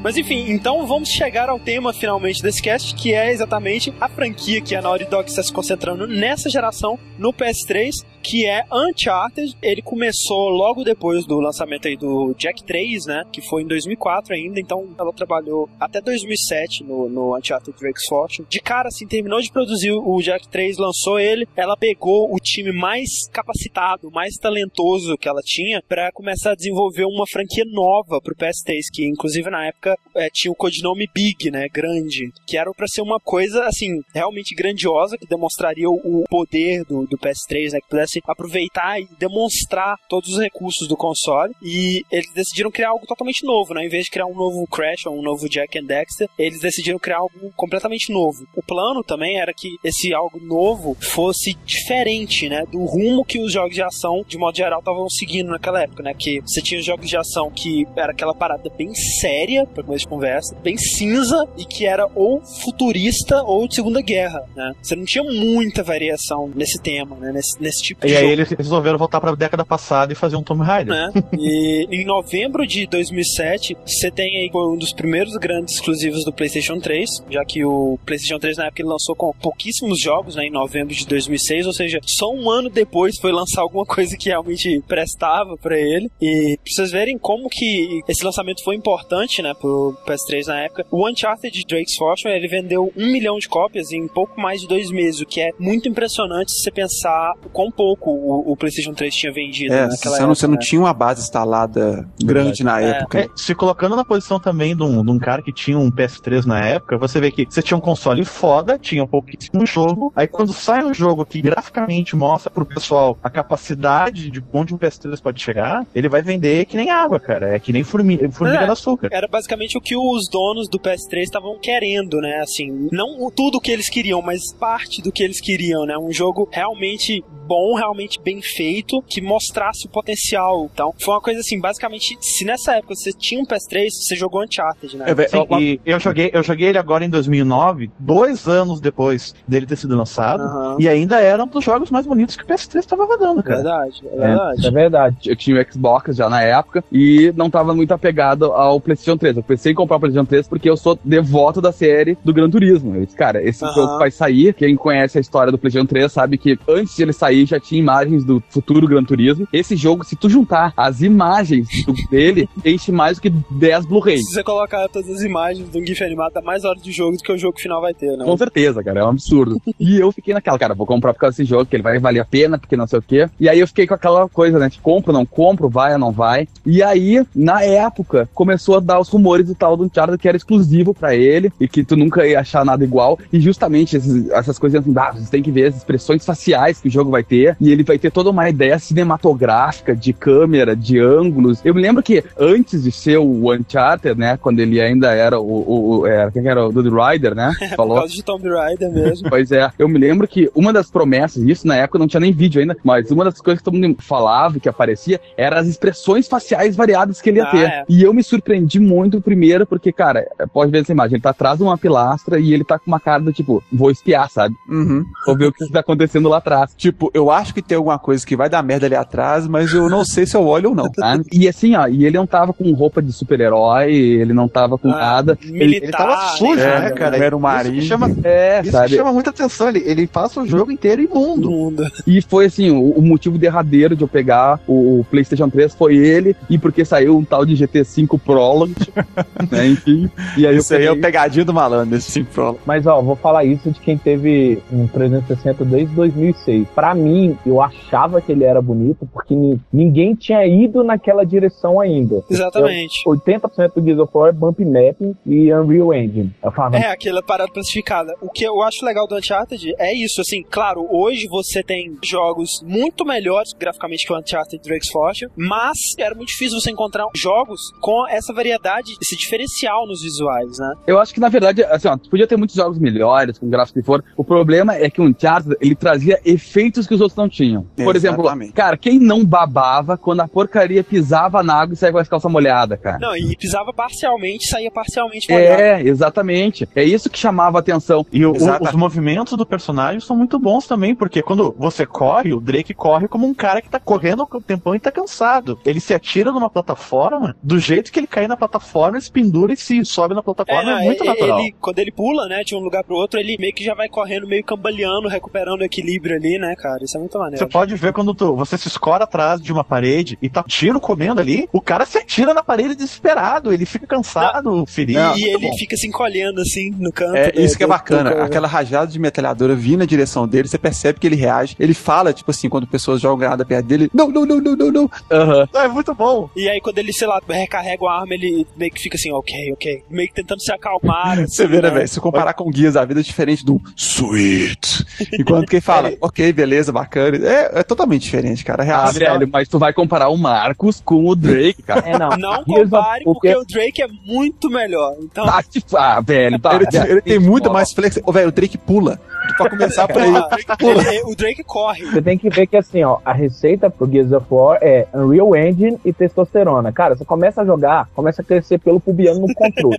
[0.03, 4.61] Mas enfim, então vamos chegar ao tema finalmente desse cast, que é exatamente a franquia
[4.61, 7.91] que a Naughty Dog está se concentrando nessa geração no PS3,
[8.23, 9.57] que é Uncharted.
[9.63, 13.25] Ele começou logo depois do lançamento aí do Jack 3, né?
[13.33, 18.47] Que foi em 2004 ainda, então ela trabalhou até 2007 no, no Uncharted Drake's Fortune.
[18.49, 22.73] De cara, assim, terminou de produzir o Jack 3, lançou ele, ela pegou o time
[22.73, 28.35] mais capacitado, mais talentoso que ela tinha para começar a desenvolver uma franquia nova pro
[28.35, 32.87] PS3, que inclusive na época é, tinha o codinome Big, né, grande, que era para
[32.87, 37.81] ser uma coisa assim realmente grandiosa que demonstraria o, o poder do, do PS3, né,
[37.81, 41.55] que pudesse aproveitar e demonstrar todos os recursos do console.
[41.63, 45.07] E eles decidiram criar algo totalmente novo, né, em vez de criar um novo Crash
[45.07, 48.47] ou um novo Jack and Dexter, eles decidiram criar algo completamente novo.
[48.57, 53.53] O plano também era que esse algo novo fosse diferente, né, do rumo que os
[53.53, 56.87] jogos de ação de modo geral estavam seguindo naquela época, né, que você tinha os
[56.87, 61.47] jogos de ação que era aquela parada bem séria para começo de conversa, bem cinza
[61.57, 64.73] e que era ou futurista ou de Segunda Guerra, né?
[64.83, 67.33] Você não tinha muita variação nesse tema, né?
[67.33, 70.43] Nesse, nesse tipo de E aí eles resolveram voltar pra década passada e fazer um
[70.43, 70.95] Tomb Raider.
[70.95, 71.13] né?
[71.39, 76.79] E em novembro de 2007, você tem aí um dos primeiros grandes exclusivos do PlayStation
[76.79, 80.51] 3, já que o PlayStation 3 na época ele lançou com pouquíssimos jogos, né, em
[80.51, 84.83] novembro de 2006, ou seja, só um ano depois foi lançar alguma coisa que realmente
[84.87, 86.11] prestava pra ele.
[86.21, 90.87] E pra vocês verem como que esse lançamento foi importante, né, pro PS3 na época,
[90.91, 94.91] o Uncharted Drake's Fortune ele vendeu um milhão de cópias em pouco mais de dois
[94.91, 98.93] meses, o que é muito impressionante se você pensar o quão pouco o, o PlayStation
[98.95, 100.27] 3 tinha vendido É, naquela você época.
[100.27, 100.61] não, você não né?
[100.61, 102.91] tinha uma base instalada grande na É.
[102.91, 103.21] época.
[103.21, 106.45] É, se colocando na posição também de um, de um cara que tinha um PS3
[106.47, 110.27] na época, você vê que você tinha um console foda, tinha um pouquíssimo jogo, aí
[110.27, 115.21] quando sai um jogo que graficamente mostra pro pessoal a capacidade de onde um PS3
[115.21, 117.55] pode chegar, ele vai vender que nem água, cara.
[117.55, 118.67] É que nem formiga, formiga É.
[118.67, 119.09] no açúcar.
[119.13, 122.41] Era basicamente o que os donos do PS3 estavam querendo, né?
[122.43, 125.97] Assim, não tudo o que eles queriam, mas parte do que eles queriam, né?
[125.97, 130.71] Um jogo realmente bom, realmente bem feito, que mostrasse o potencial.
[130.73, 134.43] Então, foi uma coisa assim, basicamente, se nessa época você tinha um PS3, você jogou
[134.43, 135.05] Uncharted, né?
[135.11, 139.67] É, Sim, e eu joguei, eu joguei ele agora em 2009, dois anos depois dele
[139.67, 140.43] ter sido lançado,
[140.79, 143.57] e ainda era um dos jogos mais bonitos que o PS3 estava rodando, cara.
[143.57, 144.59] Verdade, é É, verdade.
[144.59, 145.17] isso é verdade.
[145.27, 149.37] Eu tinha o Xbox já na época e não tava muito apegado ao PlayStation 3.
[149.37, 152.49] Eu pensei em comprar o PlayStation 3 porque eu sou devoto da série do Gran
[152.49, 152.97] Turismo.
[152.97, 154.55] Eu disse, cara, esse jogo vai sair.
[154.55, 157.79] Quem conhece a história do PlayStation 3 sabe que antes de ele sair já tinha
[157.81, 159.47] imagens do futuro Gran Turismo.
[159.53, 164.19] Esse jogo, se tu juntar as imagens do- dele, enche mais do que 10 Blu-ray.
[164.19, 167.23] Se você colocar todas as imagens um GIF animado, dá mais horas de jogo do
[167.23, 168.25] que o jogo final vai ter, né?
[168.25, 169.61] Com certeza, cara, é um absurdo.
[169.79, 172.21] e eu fiquei naquela, cara, vou comprar por causa desse jogo, que ele vai valer
[172.21, 173.29] a pena, porque não sei o quê.
[173.41, 176.47] E aí eu fiquei com aquela coisa, né, compro, não compro, vai ou não vai.
[176.67, 180.37] E aí, na época, começou a dar os rumores e tal do Uncharted que era
[180.37, 183.19] exclusivo pra ele e que tu nunca ia achar nada igual.
[183.33, 186.89] E justamente esses- essas coisas assim, ah, vocês têm que ver as expressões faciais que
[186.89, 187.32] o jogo vai ter.
[187.61, 191.61] E ele vai ter toda uma ideia cinematográfica de câmera, de ângulos.
[191.65, 195.45] Eu me lembro que antes de ser o Uncharted, né, quando ele ainda era o,
[195.45, 197.53] o, o era, quem era o Dude Rider, né?
[197.61, 199.29] É, por causa de Tomb Raider mesmo.
[199.33, 202.33] Pois é, eu me lembro que uma das promessas, isso na época não tinha nem
[202.33, 205.67] vídeo ainda, mas uma das coisas que todo mundo falava e que aparecia era as
[205.67, 207.65] expressões faciais variadas que ele ia Ah, ter.
[207.65, 207.85] é.
[207.89, 211.57] E eu me surpreendi muito primeiro, porque, cara, pode ver essa imagem, ele tá atrás
[211.59, 214.55] de uma pilastra e ele tá com uma cara do tipo, vou espiar, sabe?
[214.69, 215.05] Uhum.
[215.27, 216.75] Vou ver o que tá acontecendo lá atrás.
[216.77, 219.89] Tipo, eu acho que tem alguma coisa que vai dar merda ali atrás, mas eu
[219.89, 220.91] não sei se eu olho ou não.
[220.91, 221.19] Tá?
[221.33, 224.89] E assim, ó, e ele não tava com roupa de super-herói, ele não tava com
[224.91, 225.39] Ah, nada.
[225.43, 227.17] militar, ele, ele tava Sujo, É, né, cara?
[227.17, 227.75] era um Isso marinho.
[227.81, 228.97] que chama, É, isso sabe?
[228.97, 229.69] chama muita atenção.
[229.69, 231.51] Ele, ele passa o jogo inteiro imundo.
[231.51, 231.85] Mundo.
[232.07, 235.97] E foi assim, o, o motivo derradeiro de eu pegar o, o PlayStation 3 foi
[235.97, 238.75] ele, e porque saiu um tal de GT5 Prologue,
[239.51, 240.11] né, enfim.
[240.37, 242.59] E aí Isso eu aí é o pegadinho do malandro, esse Simprolo.
[242.67, 246.67] Mas ó, vou falar isso de quem teve um 360 desde 2006.
[246.75, 247.02] Pra mim,
[247.47, 252.23] eu achava que ele era bonito porque ni- ninguém tinha ido naquela direção ainda.
[252.31, 253.03] Exatamente.
[253.07, 256.33] Eu- 80% do Gears of War é bump mapping e Unreal Engine.
[256.43, 258.15] Eu falava, É, aquela parada classificada.
[258.21, 262.63] O que eu acho legal do Uncharted é isso, assim, claro, hoje você tem jogos
[262.65, 267.61] muito melhores graficamente que o Uncharted Drake's Fortune, mas era muito difícil você encontrar jogos
[267.81, 270.75] com essa variedade, esse diferencial nos visuais, né?
[270.87, 273.87] Eu acho que, na verdade, assim, ó, podia ter muitos jogos melhores, com gráficos que
[273.87, 274.05] for.
[274.17, 277.67] O problema é que o Uncharted, ele trazia efeitos que os outros não tinham.
[277.77, 278.25] Por exemplo,
[278.55, 282.31] cara, quem não babava quando a porcaria pisava na água e saía com as calças
[282.31, 282.99] molhadas, cara?
[283.01, 285.63] Não, e pisava parcialmente, saía parcialmente molhado.
[285.63, 286.69] É, exatamente.
[286.75, 288.05] É isso que chamava a atenção.
[288.13, 292.41] E o- os movimentos do personagem são muito bons também, porque quando você corre, o
[292.41, 295.59] Drake corre como um cara que tá correndo o tempão e tá cansado.
[295.65, 299.53] Ele se atira numa plataforma, do jeito que ele cai na plataforma, ele se pendura
[299.53, 301.41] e se sobe na É, plataforma, é, não, muito ele- natural.
[301.41, 303.89] ele- quando ele pula, né, de um lugar pro outro, ele meio que já vai
[303.89, 306.82] correndo, meio cambaleando, recuperando o equilíbrio ali, né, cara?
[306.85, 307.39] Isso é muito maneiro.
[307.39, 310.81] Você pode ver quando tu, você se escora atrás de uma parede e tá tiro
[310.81, 314.99] comendo ali, o cara se atira na parede desesperado, ele fica cansado, ferido.
[315.01, 315.57] E, Muito e ele bom.
[315.57, 317.17] fica se encolhendo assim no canto.
[317.17, 318.15] É, do- isso que é bacana.
[318.15, 321.57] do- Aquela rajada de metralhadora vindo na direção dele, você percebe que ele reage.
[321.59, 324.71] Ele fala, tipo assim, quando pessoas jogam granada perto dele, não, não, não, não, não,
[324.73, 324.91] não.
[325.11, 325.49] Aham.
[325.55, 326.29] É muito bom.
[326.37, 329.53] E aí, quando ele, sei lá, recarrega a arma, ele meio que fica assim, ok,
[329.53, 329.83] ok.
[329.91, 331.17] Meio que tentando se acalmar.
[331.29, 331.89] Você assim, vê, né, velho?
[331.89, 334.85] Se comparar com Guias, a vida é diferente do sweet.
[335.19, 337.17] Enquanto quem fala, ok, beleza, bacana.
[337.19, 338.63] É, é totalmente diferente, cara.
[338.65, 341.83] A Ah, velho, mas tu vai comparar o Marcos com o Drake, cara.
[341.89, 342.11] é não.
[342.17, 344.95] Não compare, o porque que- o Drake é muito melhor.
[345.01, 346.55] Então, Ah, tipo, ah, velho, tá.
[346.55, 348.03] Ele, ele tem muito mais flexão.
[348.07, 348.99] Ô, velho, o Drake pula.
[349.37, 350.83] Pra começar por aí, o Drake pula.
[350.89, 351.85] ele- o Drake corre.
[351.87, 355.35] Você tem que ver que assim, ó, a receita pro Gears of War é Unreal
[355.37, 356.73] Engine e testosterona.
[356.73, 359.79] Cara, você começa a jogar, começa a crescer pelo pubiano no controle.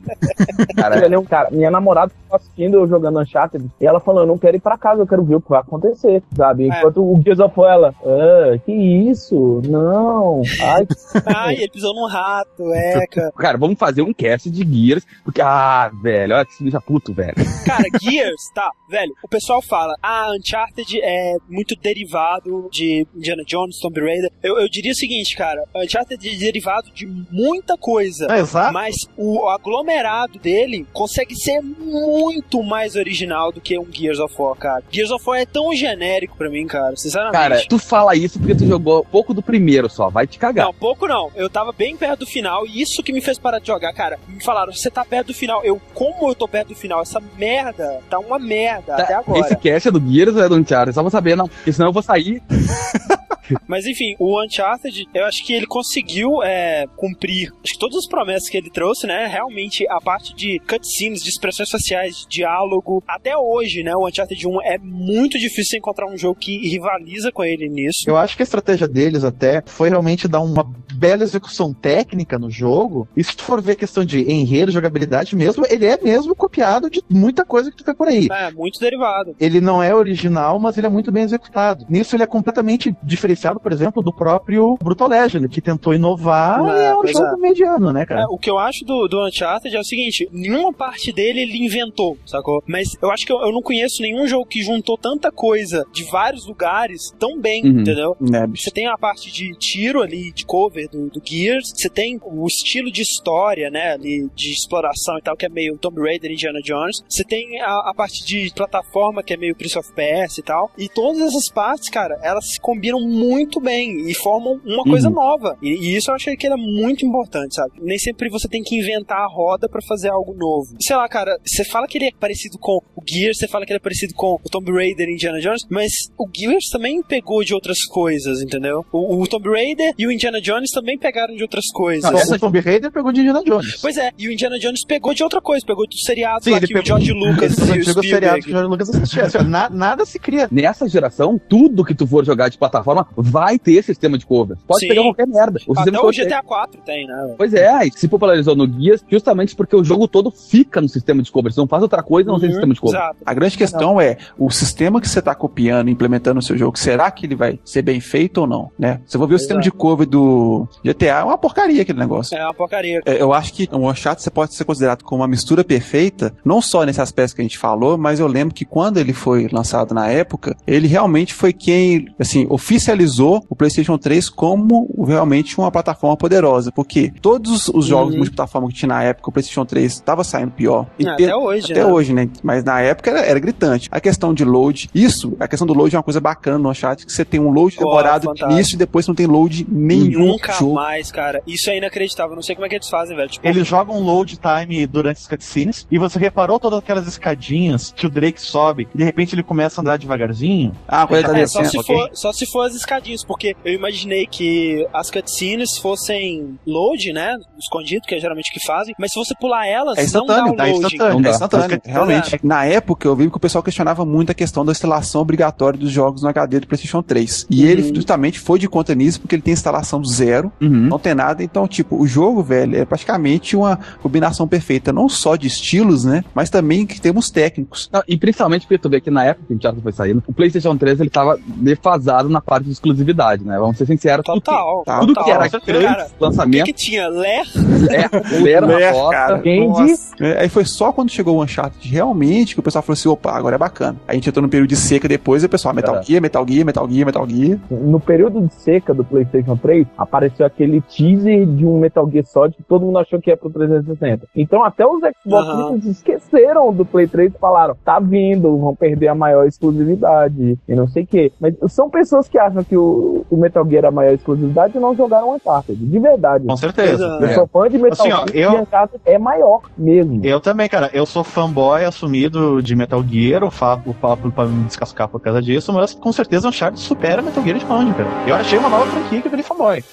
[0.76, 4.28] Cara, é um cara, minha namorada tava assistindo eu jogando Uncharted e ela falou, eu
[4.28, 6.68] não quero ir pra casa, eu quero ver o que vai acontecer, sabe?
[6.68, 9.62] Enquanto o Gears of War, ela, ah, que isso?
[9.66, 10.42] Não.
[10.62, 10.88] Ai,
[11.36, 13.32] Ai, ele pisou num rato, eca.
[13.38, 17.13] Cara, vamos fazer um cast de Gears, porque, ah, velho, olha que se deixa puto,
[17.13, 17.34] velho.
[17.66, 23.77] Cara, Gears, tá, velho, o pessoal fala, ah, Uncharted é muito derivado de Indiana Jones,
[23.79, 24.32] Tomb Raider.
[24.41, 28.27] Eu, eu diria o seguinte, cara, Uncharted é derivado de muita coisa.
[28.29, 28.73] É, exato.
[28.73, 34.56] Mas o aglomerado dele consegue ser muito mais original do que um Gears of War,
[34.56, 34.84] cara.
[34.91, 37.34] Gears of War é tão genérico pra mim, cara, sinceramente.
[37.34, 40.65] Cara, tu fala isso porque tu jogou pouco do primeiro só, vai te cagar.
[40.65, 41.32] Não, pouco não.
[41.36, 44.19] Eu tava bem perto do final e isso que me fez parar de jogar, cara.
[44.27, 45.63] Me falaram, você tá perto do final.
[45.63, 47.01] Eu, como eu tô perto do final?
[47.01, 49.45] Essa merda tá uma merda Tá, até agora.
[49.45, 50.93] Esse cast é do Gears ou é do Uncharted?
[50.93, 51.47] Só pra saber, não.
[51.47, 52.41] Porque senão eu vou sair.
[53.67, 58.08] Mas enfim, o Uncharted, eu acho que ele conseguiu é, cumprir acho que todas as
[58.08, 59.27] promessas que ele trouxe, né?
[59.27, 63.95] Realmente a parte de cutscenes, de expressões faciais, de diálogo, até hoje, né?
[63.95, 68.03] O Uncharted 1 é muito difícil encontrar um jogo que rivaliza com ele nisso.
[68.08, 70.63] Eu acho que a estratégia deles até foi realmente dar uma
[70.93, 73.07] bela execução técnica no jogo.
[73.15, 76.89] E se tu for ver a questão de enredo, jogabilidade mesmo, ele é mesmo copiado
[76.89, 78.28] de muita coisa que tu vê por aí.
[78.32, 79.36] É, muito derivado.
[79.39, 81.86] Ele não é original, mas ele é muito bem executado.
[81.89, 82.95] Nisso ele é completamente
[83.34, 87.36] diferenciado, por exemplo, do próprio Brutal Legend, que tentou inovar É, e é um jogo
[87.36, 87.38] é.
[87.38, 88.21] mediano, né, cara?
[88.21, 91.57] É, o que eu acho do, do Uncharted é o seguinte: nenhuma parte dele ele
[91.65, 92.63] inventou, sacou?
[92.67, 96.03] Mas eu acho que eu, eu não conheço nenhum jogo que juntou tanta coisa de
[96.05, 97.81] vários lugares tão bem, Uhum.
[97.81, 98.15] entendeu?
[98.19, 98.63] Né, bicho?
[98.63, 102.45] Você tem a parte de tiro ali, de cover do, do Gears, você tem o
[102.47, 106.34] estilo de história, né, ali, de exploração e tal, que é meio Tomb Raider e
[106.34, 107.03] Indiana Jones.
[107.07, 110.71] Você tem a, a parte de plataforma, que é meio Prince of Persia e tal.
[110.77, 113.22] E todas essas partes, cara, elas se combinam muito
[113.61, 115.15] bem e formam uma coisa Uhum.
[115.15, 115.57] nova.
[115.61, 117.71] E, e isso eu achei que era muito importante, sabe?
[117.82, 120.76] Nem sempre você tem que inventar a roda pra fazer algo novo.
[120.82, 123.71] Sei lá, cara, você fala que ele é parecido com o Gears, você fala que
[123.71, 127.43] ele é parecido com o Tomb Raider e Indiana Jones, mas o Gears também pegou
[127.43, 128.86] de outras coisas, entendeu?
[128.91, 132.09] O, o Tomb Raider e o Indiana Jones também pegaram de outras coisas.
[132.09, 133.80] Não, o Tomb Raider pegou de Indiana Jones.
[133.82, 136.57] Pois é, e o Indiana Jones pegou de outra coisa, pegou do seriado Sim, lá
[136.57, 138.47] ele que pegou- o George Lucas e o antigos seriados que Spielberg.
[138.47, 139.24] o George Lucas assistia.
[139.26, 140.47] Assim, ó, na- nada se cria.
[140.51, 144.57] Nessa geração, tudo que tu for jogar de plataforma vai ter sistema de cover.
[144.68, 144.88] Pode Sim.
[144.88, 145.59] pegar qualquer merda.
[145.68, 146.26] O sistema Até de o cover tem.
[146.28, 147.36] GTA 4 tem, né?
[147.38, 151.22] Pois é, e se popularizou no Guias justamente porque o jogo todo fica no sistema
[151.22, 151.51] de cover.
[151.51, 152.99] Você não faz outra coisa não tem Uhum, sistema de cover.
[152.99, 153.18] Exato.
[153.26, 156.78] A grande questão é, o sistema que você está copiando e implementando no seu jogo,
[156.78, 158.99] será que ele vai ser bem feito ou não, né?
[159.05, 162.38] Você vai ver o sistema de cover do GTA, é uma porcaria aquele negócio.
[162.38, 163.01] É uma porcaria.
[163.05, 166.61] É, Eu acho que o Uncharted você pode ser considerado como uma mistura perfeita, não
[166.61, 169.93] só nesse aspecto que a gente falou, mas eu lembro que quando ele foi lançado
[169.93, 173.03] na época, ele realmente foi quem, assim, oficializou
[173.49, 178.18] o PlayStation 3 como realmente uma plataforma poderosa, porque todos os jogos Uhum.
[178.20, 180.88] multiplataforma que tinha na época, o PlayStation 3 estava saindo pior.
[180.99, 181.91] E É, até hoje, Até né?
[181.91, 182.30] hoje, né?
[182.43, 183.88] Mas na época era, era gritante.
[183.91, 187.06] A questão de load, isso, a questão do load é uma coisa bacana no Uncharted,
[187.06, 188.51] que você tem um load demorado de fantástico.
[188.51, 190.74] início e depois não tem load nenhum Nunca jogo.
[190.76, 191.41] mais, cara.
[191.47, 192.36] Isso é inacreditável.
[192.36, 193.30] Não sei como é que eles fazem, velho.
[193.30, 198.06] Tipo, Eles jogam load time durante as cutscenes e você reparou todas aquelas escadinhas que
[198.06, 200.74] o Drake sobe e de repente ele começa a andar devagarzinho.
[200.88, 202.93] Ah, quando ele tá É, só descendo, se, for, só se for as escadinhas,
[203.28, 207.36] porque eu imaginei que as cutscenes fossem load, né?
[207.60, 210.34] Escondido, que é geralmente o que fazem, mas se você pular elas, É não dá
[210.36, 210.86] instantâneo, o tá loading.
[210.86, 211.91] instantâneo, Não é instantâneo, É.
[211.91, 212.39] realmente.
[212.44, 215.91] Na época eu vi que o pessoal questionava muito a questão da instalação obrigatória dos
[215.91, 217.46] jogos no HD do PlayStation 3.
[217.50, 217.70] E Uhum.
[217.70, 220.70] ele justamente foi de conta nisso porque ele tem instalação zero, Uhum.
[220.70, 221.44] não tem nada.
[221.44, 226.24] Então, tipo, o jogo, velho, é praticamente uma combinação perfeita, não só de estilos, né?
[226.34, 227.89] Mas também em termos técnicos.
[227.91, 230.34] Não, e principalmente porque tu vê que na época que o Uncharted foi saindo, o
[230.34, 233.57] PlayStation 3 ele tava defasado na parte de exclusividade, né?
[233.57, 234.25] Vamos ser sinceros.
[234.25, 234.84] Total.
[234.86, 235.23] Tá, Tudo total.
[235.23, 237.07] que era Cara, grande o que, lançamento, que tinha?
[237.07, 237.41] Ler?
[237.89, 239.09] é, Ler, bosta.
[239.11, 239.36] cara.
[239.39, 239.93] Candy.
[240.19, 243.31] É, aí foi só quando chegou o Uncharted realmente que o pessoal falou assim: opa,
[243.31, 243.97] agora é bacana.
[244.07, 246.03] Aí a gente entrou no período de seca depois e o pessoal, Metal É.
[246.03, 247.59] Gear, Metal Gear, Metal Gear, Metal Gear.
[247.69, 252.55] No período de seca do PlayStation 3, apareceu aquele teaser de um Metal Gear Solid
[252.55, 254.27] que todo mundo achou que ia pro 360.
[254.36, 259.15] Então até os Xbox esqueceram do Play 3 e falaram, tá vindo, vão perder a
[259.15, 261.31] maior exclusividade e não sei o quê.
[261.39, 264.80] Mas são pessoas que acham que o, o Metal Gear é a maior exclusividade e
[264.80, 265.78] não jogaram Uncharted.
[265.78, 266.45] De verdade.
[266.47, 267.17] Com certeza.
[267.21, 270.19] Eu sou fã de Metal Assim, ó, Gear eu- e Uncharted é maior mesmo.
[270.24, 270.89] Eu também, cara.
[270.93, 273.43] Eu sou fanboy assumido de Metal Gear.
[273.43, 276.80] O Fábio, o Fábio pra me descascar por causa disso, mas com certeza o Uncharted
[276.82, 278.09] supera Metal Gear de cara.
[278.28, 279.84] Eu achei uma nova franquia que eu virei fanboy.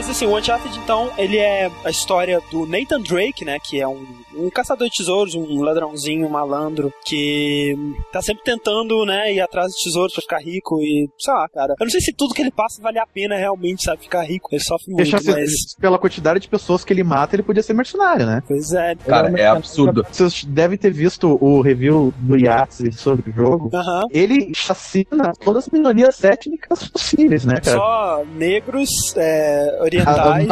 [0.00, 3.58] Mas assim, o Uncharted, então, ele é a história do Nathan Drake, né?
[3.58, 4.06] Que é um,
[4.40, 7.74] um caçador de tesouros, um ladrãozinho, um malandro, que
[8.12, 11.74] tá sempre tentando, né, ir atrás de tesouros pra ficar rico e, sei lá, cara.
[11.78, 14.48] Eu não sei se tudo que ele passa vale a pena realmente, sabe, ficar rico.
[14.52, 15.74] Ele sofre muito, Deixa mas...
[15.78, 18.42] pela quantidade de pessoas que ele mata, ele podia ser mercenário, né?
[18.46, 18.94] Pois é.
[19.06, 20.04] Cara, é absurdo.
[20.10, 23.70] Vocês devem ter visto o review do Yahtzee sobre o jogo.
[24.10, 27.76] Ele chacina todas as minorias étnicas possíveis, né, cara?
[27.76, 30.46] Só negros, é, orientais.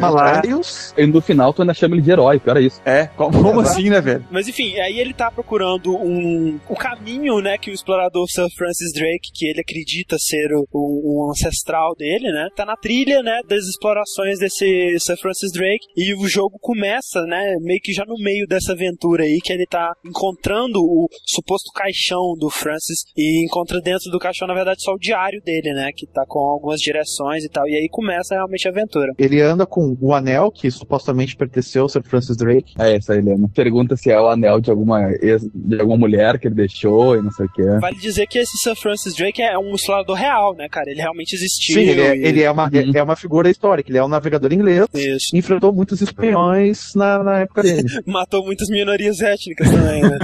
[0.00, 0.94] Malaios.
[0.96, 2.80] E no final tu ainda chama ele de herói, pior é isso.
[2.84, 4.24] É, como, como assim, né, velho?
[4.30, 8.92] Mas enfim, aí ele tá procurando um, o caminho, né, que o explorador Sir Francis
[8.92, 13.40] Drake, que ele acredita ser o, o, o ancestral dele, né, tá na trilha, né,
[13.48, 18.16] das explorações desse Sir Francis Drake e o jogo começa, né, meio que já no
[18.22, 23.80] meio dessa aventura aí, que ele tá encontrando o suposto caixão do Francis e encontra
[23.80, 27.44] dentro do caixão, na verdade, só o diário dele, né, que tá com algumas direções
[27.44, 29.12] e tal, e aí começa realmente a aventura.
[29.18, 32.74] Ele anda com o anel que supostamente pertenceu ao Sir Francis Drake.
[32.78, 33.48] É essa, Helena.
[33.54, 37.22] Pergunta se é o anel de alguma, ex- de alguma mulher que ele deixou e
[37.22, 37.62] não sei o que.
[37.80, 40.90] Vale dizer que esse Sir Francis Drake é um explorador real, né, cara?
[40.90, 41.74] Ele realmente existiu.
[41.76, 42.92] Sim, ele é, e- ele é uma, Uhum.
[42.94, 44.86] é uma figura histórica, ele é um navegador inglês.
[44.94, 45.36] Isso.
[45.36, 47.82] Enfrentou muitos espiões na, na época dele.
[48.06, 50.18] Matou muitas minorias étnicas também, né?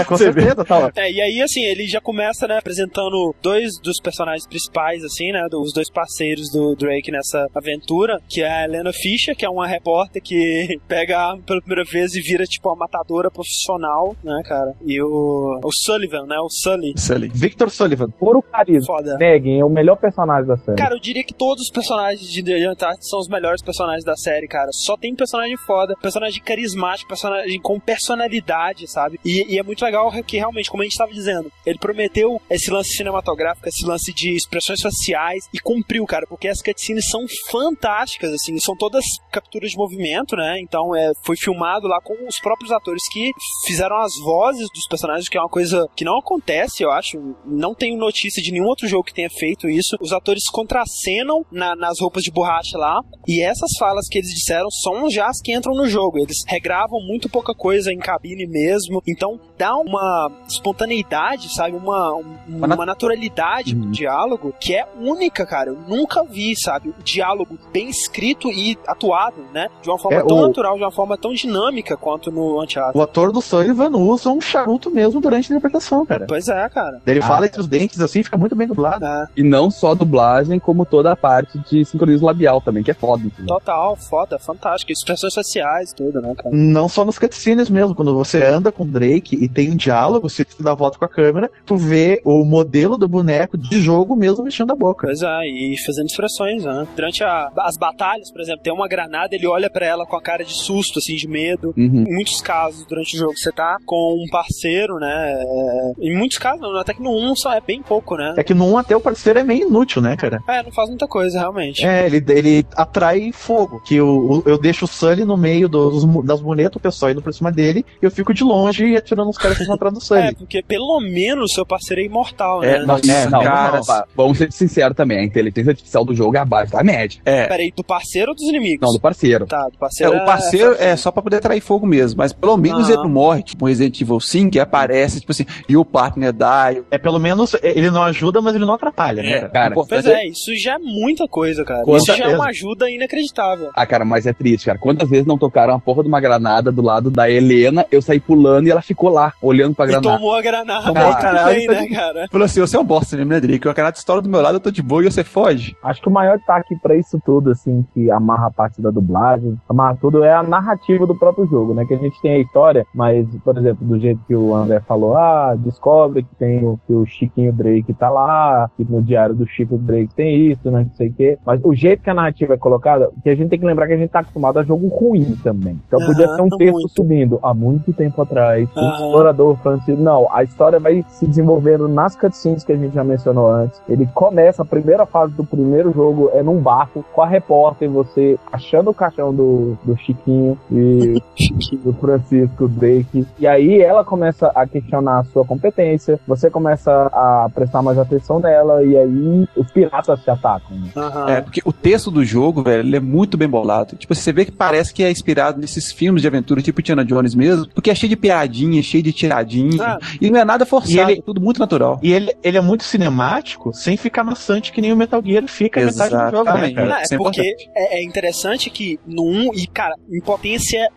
[0.00, 0.92] É, com Você certeza, tá lá.
[0.96, 5.46] É, e aí, assim, ele já começa, né, apresentando dois dos personagens principais, assim, né,
[5.52, 9.66] os dois parceiros do Drake nessa aventura, que é a Helena Fischer, que é uma
[9.66, 14.42] repórter que pega a arma pela primeira vez e vira, tipo, uma matadora profissional, né,
[14.44, 14.74] cara?
[14.84, 16.94] E o, o Sullivan, né, o Sully.
[16.96, 17.28] Sully.
[17.28, 18.10] Victor Sullivan.
[18.10, 18.86] Puro carisma.
[18.86, 19.16] Foda.
[19.18, 20.78] Neguem, é o melhor personagem da série.
[20.78, 24.16] Cara, eu diria que todos os personagens de The Uncharted são os melhores personagens da
[24.16, 24.68] série, cara.
[24.72, 29.18] Só tem personagem foda, personagem carismático, personagem com personalidade, sabe?
[29.24, 32.70] E, e é muito legal que realmente, como a gente estava dizendo, ele prometeu esse
[32.70, 38.32] lance cinematográfico, esse lance de expressões faciais e cumpriu, cara, porque as cutscenes são fantásticas,
[38.32, 40.60] assim, são todas capturas de movimento, né?
[40.60, 43.30] Então é, foi filmado lá com os próprios atores que
[43.66, 47.18] fizeram as vozes dos personagens, que é uma coisa que não acontece, eu acho.
[47.44, 49.96] Não tenho notícia de nenhum outro jogo que tenha feito isso.
[50.00, 54.70] Os atores contracenam na- nas roupas de borracha lá, e essas falas que eles disseram
[54.70, 56.18] são já as que entram no jogo.
[56.18, 61.76] Eles regravam muito pouca coisa em cabine mesmo, então dá uma espontaneidade, sabe?
[61.76, 63.86] Uma, um- uma naturalidade Uhum.
[63.86, 65.70] no diálogo que é única, cara.
[65.70, 66.90] Eu nunca vi, sabe?
[66.90, 69.68] O diálogo bem escrito e atuado, né?
[69.82, 72.98] De uma forma É, tão o- natural, de uma forma tão dinâmica quanto no Uncharted.
[72.98, 76.26] O ator do Sullivan usa um charuto mesmo durante a interpretação, cara.
[76.28, 77.00] Pois é, cara.
[77.06, 79.04] Ele Ah, fala entre os dentes assim, fica muito bem dublado.
[79.04, 82.90] É, E não só a dublagem, como toda a parte de sincronismo labial também, que
[82.90, 83.22] é foda.
[83.24, 83.46] entendeu?
[83.54, 84.90] total, foda, fantástico.
[84.92, 86.54] Expressões faciais, tudo, né, cara?
[86.54, 90.28] Não só nos cutscenes mesmo, quando você anda com o Drake e tem um diálogo,
[90.28, 93.80] você te dá a volta com a câmera, tu vê o modelo do boneco de
[93.80, 95.06] jogo mesmo mexendo a boca.
[95.06, 96.86] Pois é, e fazendo expressões, né?
[96.96, 100.22] Durante a- as batalhas, por exemplo, tem uma granada, ele olha pra ela com a
[100.22, 101.72] cara de susto, assim, de medo.
[101.76, 101.91] Uhum.
[101.92, 105.32] Em muitos casos, durante o jogo, você tá com um parceiro, né?
[105.32, 108.34] é, Em muitos casos, não, até que no 1 só é bem pouco, né?
[108.36, 110.40] É que no 1 até o parceiro é meio inútil, né, cara?
[110.48, 111.84] É, não faz muita coisa, realmente.
[111.84, 113.80] É, ele, ele atrai fogo.
[113.84, 117.32] Que eu, eu deixo o Sully no meio dos, das muletas, o pessoal indo por
[117.34, 120.00] cima dele, e eu fico de longe e atirando os caras que estão atrás do
[120.00, 120.22] Sully.
[120.22, 122.84] É, porque pelo menos seu parceiro é imortal, É, né?
[122.86, 123.76] não, É, não, cara.
[123.78, 127.20] não, pá, vamos ser sinceros também, a inteligência artificial do jogo é abaixo da média.
[127.24, 127.46] É.
[127.46, 128.86] Peraí, do parceiro ou dos inimigos?
[128.86, 129.46] Não, do parceiro.
[129.46, 130.16] Tá, do É, parceiro.
[130.16, 132.92] o parceiro é só pra poder atrair fogo mesmo, mas pelo menos Aham.
[132.92, 136.82] ele não morre, tipo Resident Evil 5, que aparece, tipo assim, e o partner die.
[136.90, 139.32] É pelo menos ele não ajuda, mas ele não atrapalha, né?
[139.32, 139.74] É, cara?
[139.74, 141.82] Pois é, isso já é muita coisa, cara.
[141.96, 143.70] Isso já é uma ajuda inacreditável.
[143.74, 144.78] Ah, cara, mas é triste, cara.
[144.78, 148.20] Quantas vezes não tocaram a porra de uma granada do lado da Helena, eu saí
[148.20, 150.16] pulando e ela ficou lá, olhando pra E granada.
[150.16, 150.86] tomou a granada.
[150.86, 152.28] Tomou Aí a granada, tá né, cara?
[152.30, 153.68] Falou assim, você é um bosta mesmo, né, Drake?
[153.68, 155.76] O canal de história do meu lado, eu tô de boa e você foge.
[155.82, 159.58] Acho que o maior destaque pra isso tudo, assim, que amarra a parte da dublagem,
[159.68, 161.84] amarra tudo, é a narrativa do próprio jogo, né?
[161.84, 165.16] Que a gente tem a história, mas, por exemplo, do jeito que o André falou,
[165.16, 169.46] ah, descobre que tem o, que o Chiquinho Drake tá lá, que no diário do
[169.46, 170.80] Chico Drake tem isso, né?
[170.88, 171.38] Não sei o quê.
[171.44, 173.92] Mas o jeito que a narrativa é colocada, que a gente tem que lembrar que
[173.94, 175.78] a gente tá acostumado a jogo ruim também.
[175.86, 176.88] Então podia Aham, ter um texto muito.
[176.90, 178.92] subindo há muito tempo atrás, o Aham.
[178.92, 179.98] explorador francês.
[179.98, 183.80] Não, a história vai se desenvolvendo nas cutscenes que a gente já mencionou antes.
[183.88, 188.38] Ele começa, a primeira fase do primeiro jogo é num barco com a repórter, você
[188.50, 191.20] achando o caixão do, do Chiquinho e
[191.76, 193.26] do Francisco Drake.
[193.38, 198.38] E aí ela começa a questionar a sua competência, você começa a prestar mais atenção
[198.40, 200.76] nela, e aí os piratas te atacam.
[200.78, 200.90] né?
[200.96, 201.28] Aham.
[201.30, 203.96] É, porque o texto do jogo, velho, ele é muito bem bolado.
[203.96, 207.34] Tipo, você vê que parece que é inspirado nesses filmes de aventura, tipo Tiana Jones
[207.34, 209.82] mesmo, porque é cheio de piadinha, cheio de tiradinha.
[209.82, 209.98] Ah.
[210.20, 211.98] E não é nada forçado, ele- é tudo muito natural.
[212.02, 215.80] E ele, ele é muito cinemático, sem ficar maçante que nem o Metal Gear fica
[215.80, 216.74] a metade do jogo, né, Exatamente.
[216.74, 216.88] cara?
[216.88, 220.88] Não, é é porque é, é interessante que no 1, e cara, em potência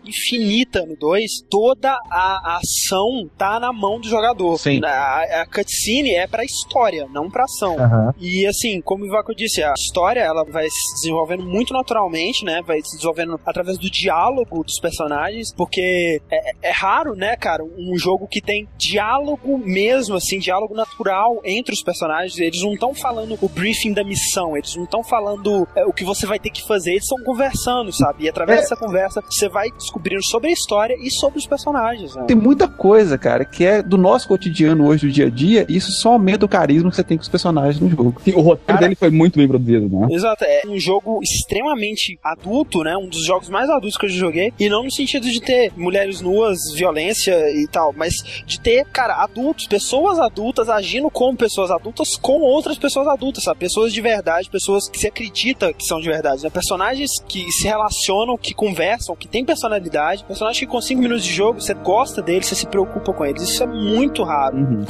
[0.56, 4.58] infinita no 2, toda a, a ação tá na mão do jogador.
[4.58, 4.80] Sim.
[4.84, 7.78] A, a cutscene é pra história, não pra ação.
[7.78, 8.14] Aham.
[8.18, 12.62] E assim, como o Ivaco disse, a história ela vai se desenvolvendo muito naturalmente, né?
[12.66, 17.96] Vai se desenvolvendo através do diálogo dos personagens, porque é, é raro, né, cara, um
[17.98, 22.38] jogo que tem diálogo mesmo, assim, diálogo natural entre os personagens.
[22.38, 26.04] Eles não estão falando o briefing da missão, eles não estão falando é, o que
[26.04, 28.24] você vai ter que fazer, eles estão conversando, sabe?
[28.24, 28.62] E através É.
[28.62, 32.24] dessa conversa, você vai descobrindo sobre a história e sobre os personagens, né?
[32.26, 35.76] Tem muita coisa, cara, que é do nosso cotidiano hoje, do dia a dia, e
[35.76, 38.14] isso só aumenta o carisma que você tem com os personagens no jogo.
[38.22, 40.08] Sim, o roteiro dele foi muito bem produzido, né?
[40.10, 42.96] Exato, é um jogo extremamente adulto, né?
[42.96, 44.52] Um dos jogos mais adultos que eu já joguei.
[44.58, 48.14] E não no sentido de ter mulheres nuas, violência e tal, mas
[48.44, 53.60] de ter, cara, adultos, pessoas adultas agindo como pessoas adultas com outras pessoas adultas, sabe?
[53.60, 56.50] Pessoas de verdade, pessoas que se acredita que são de verdade, né?
[56.50, 61.32] Personagens que se relacionam, que conversam, que têm personalidade, personagens que com 5 minutos de
[61.32, 63.42] jogo você gosta deles, você se preocupa com eles.
[63.42, 64.84] Isso é muito raro.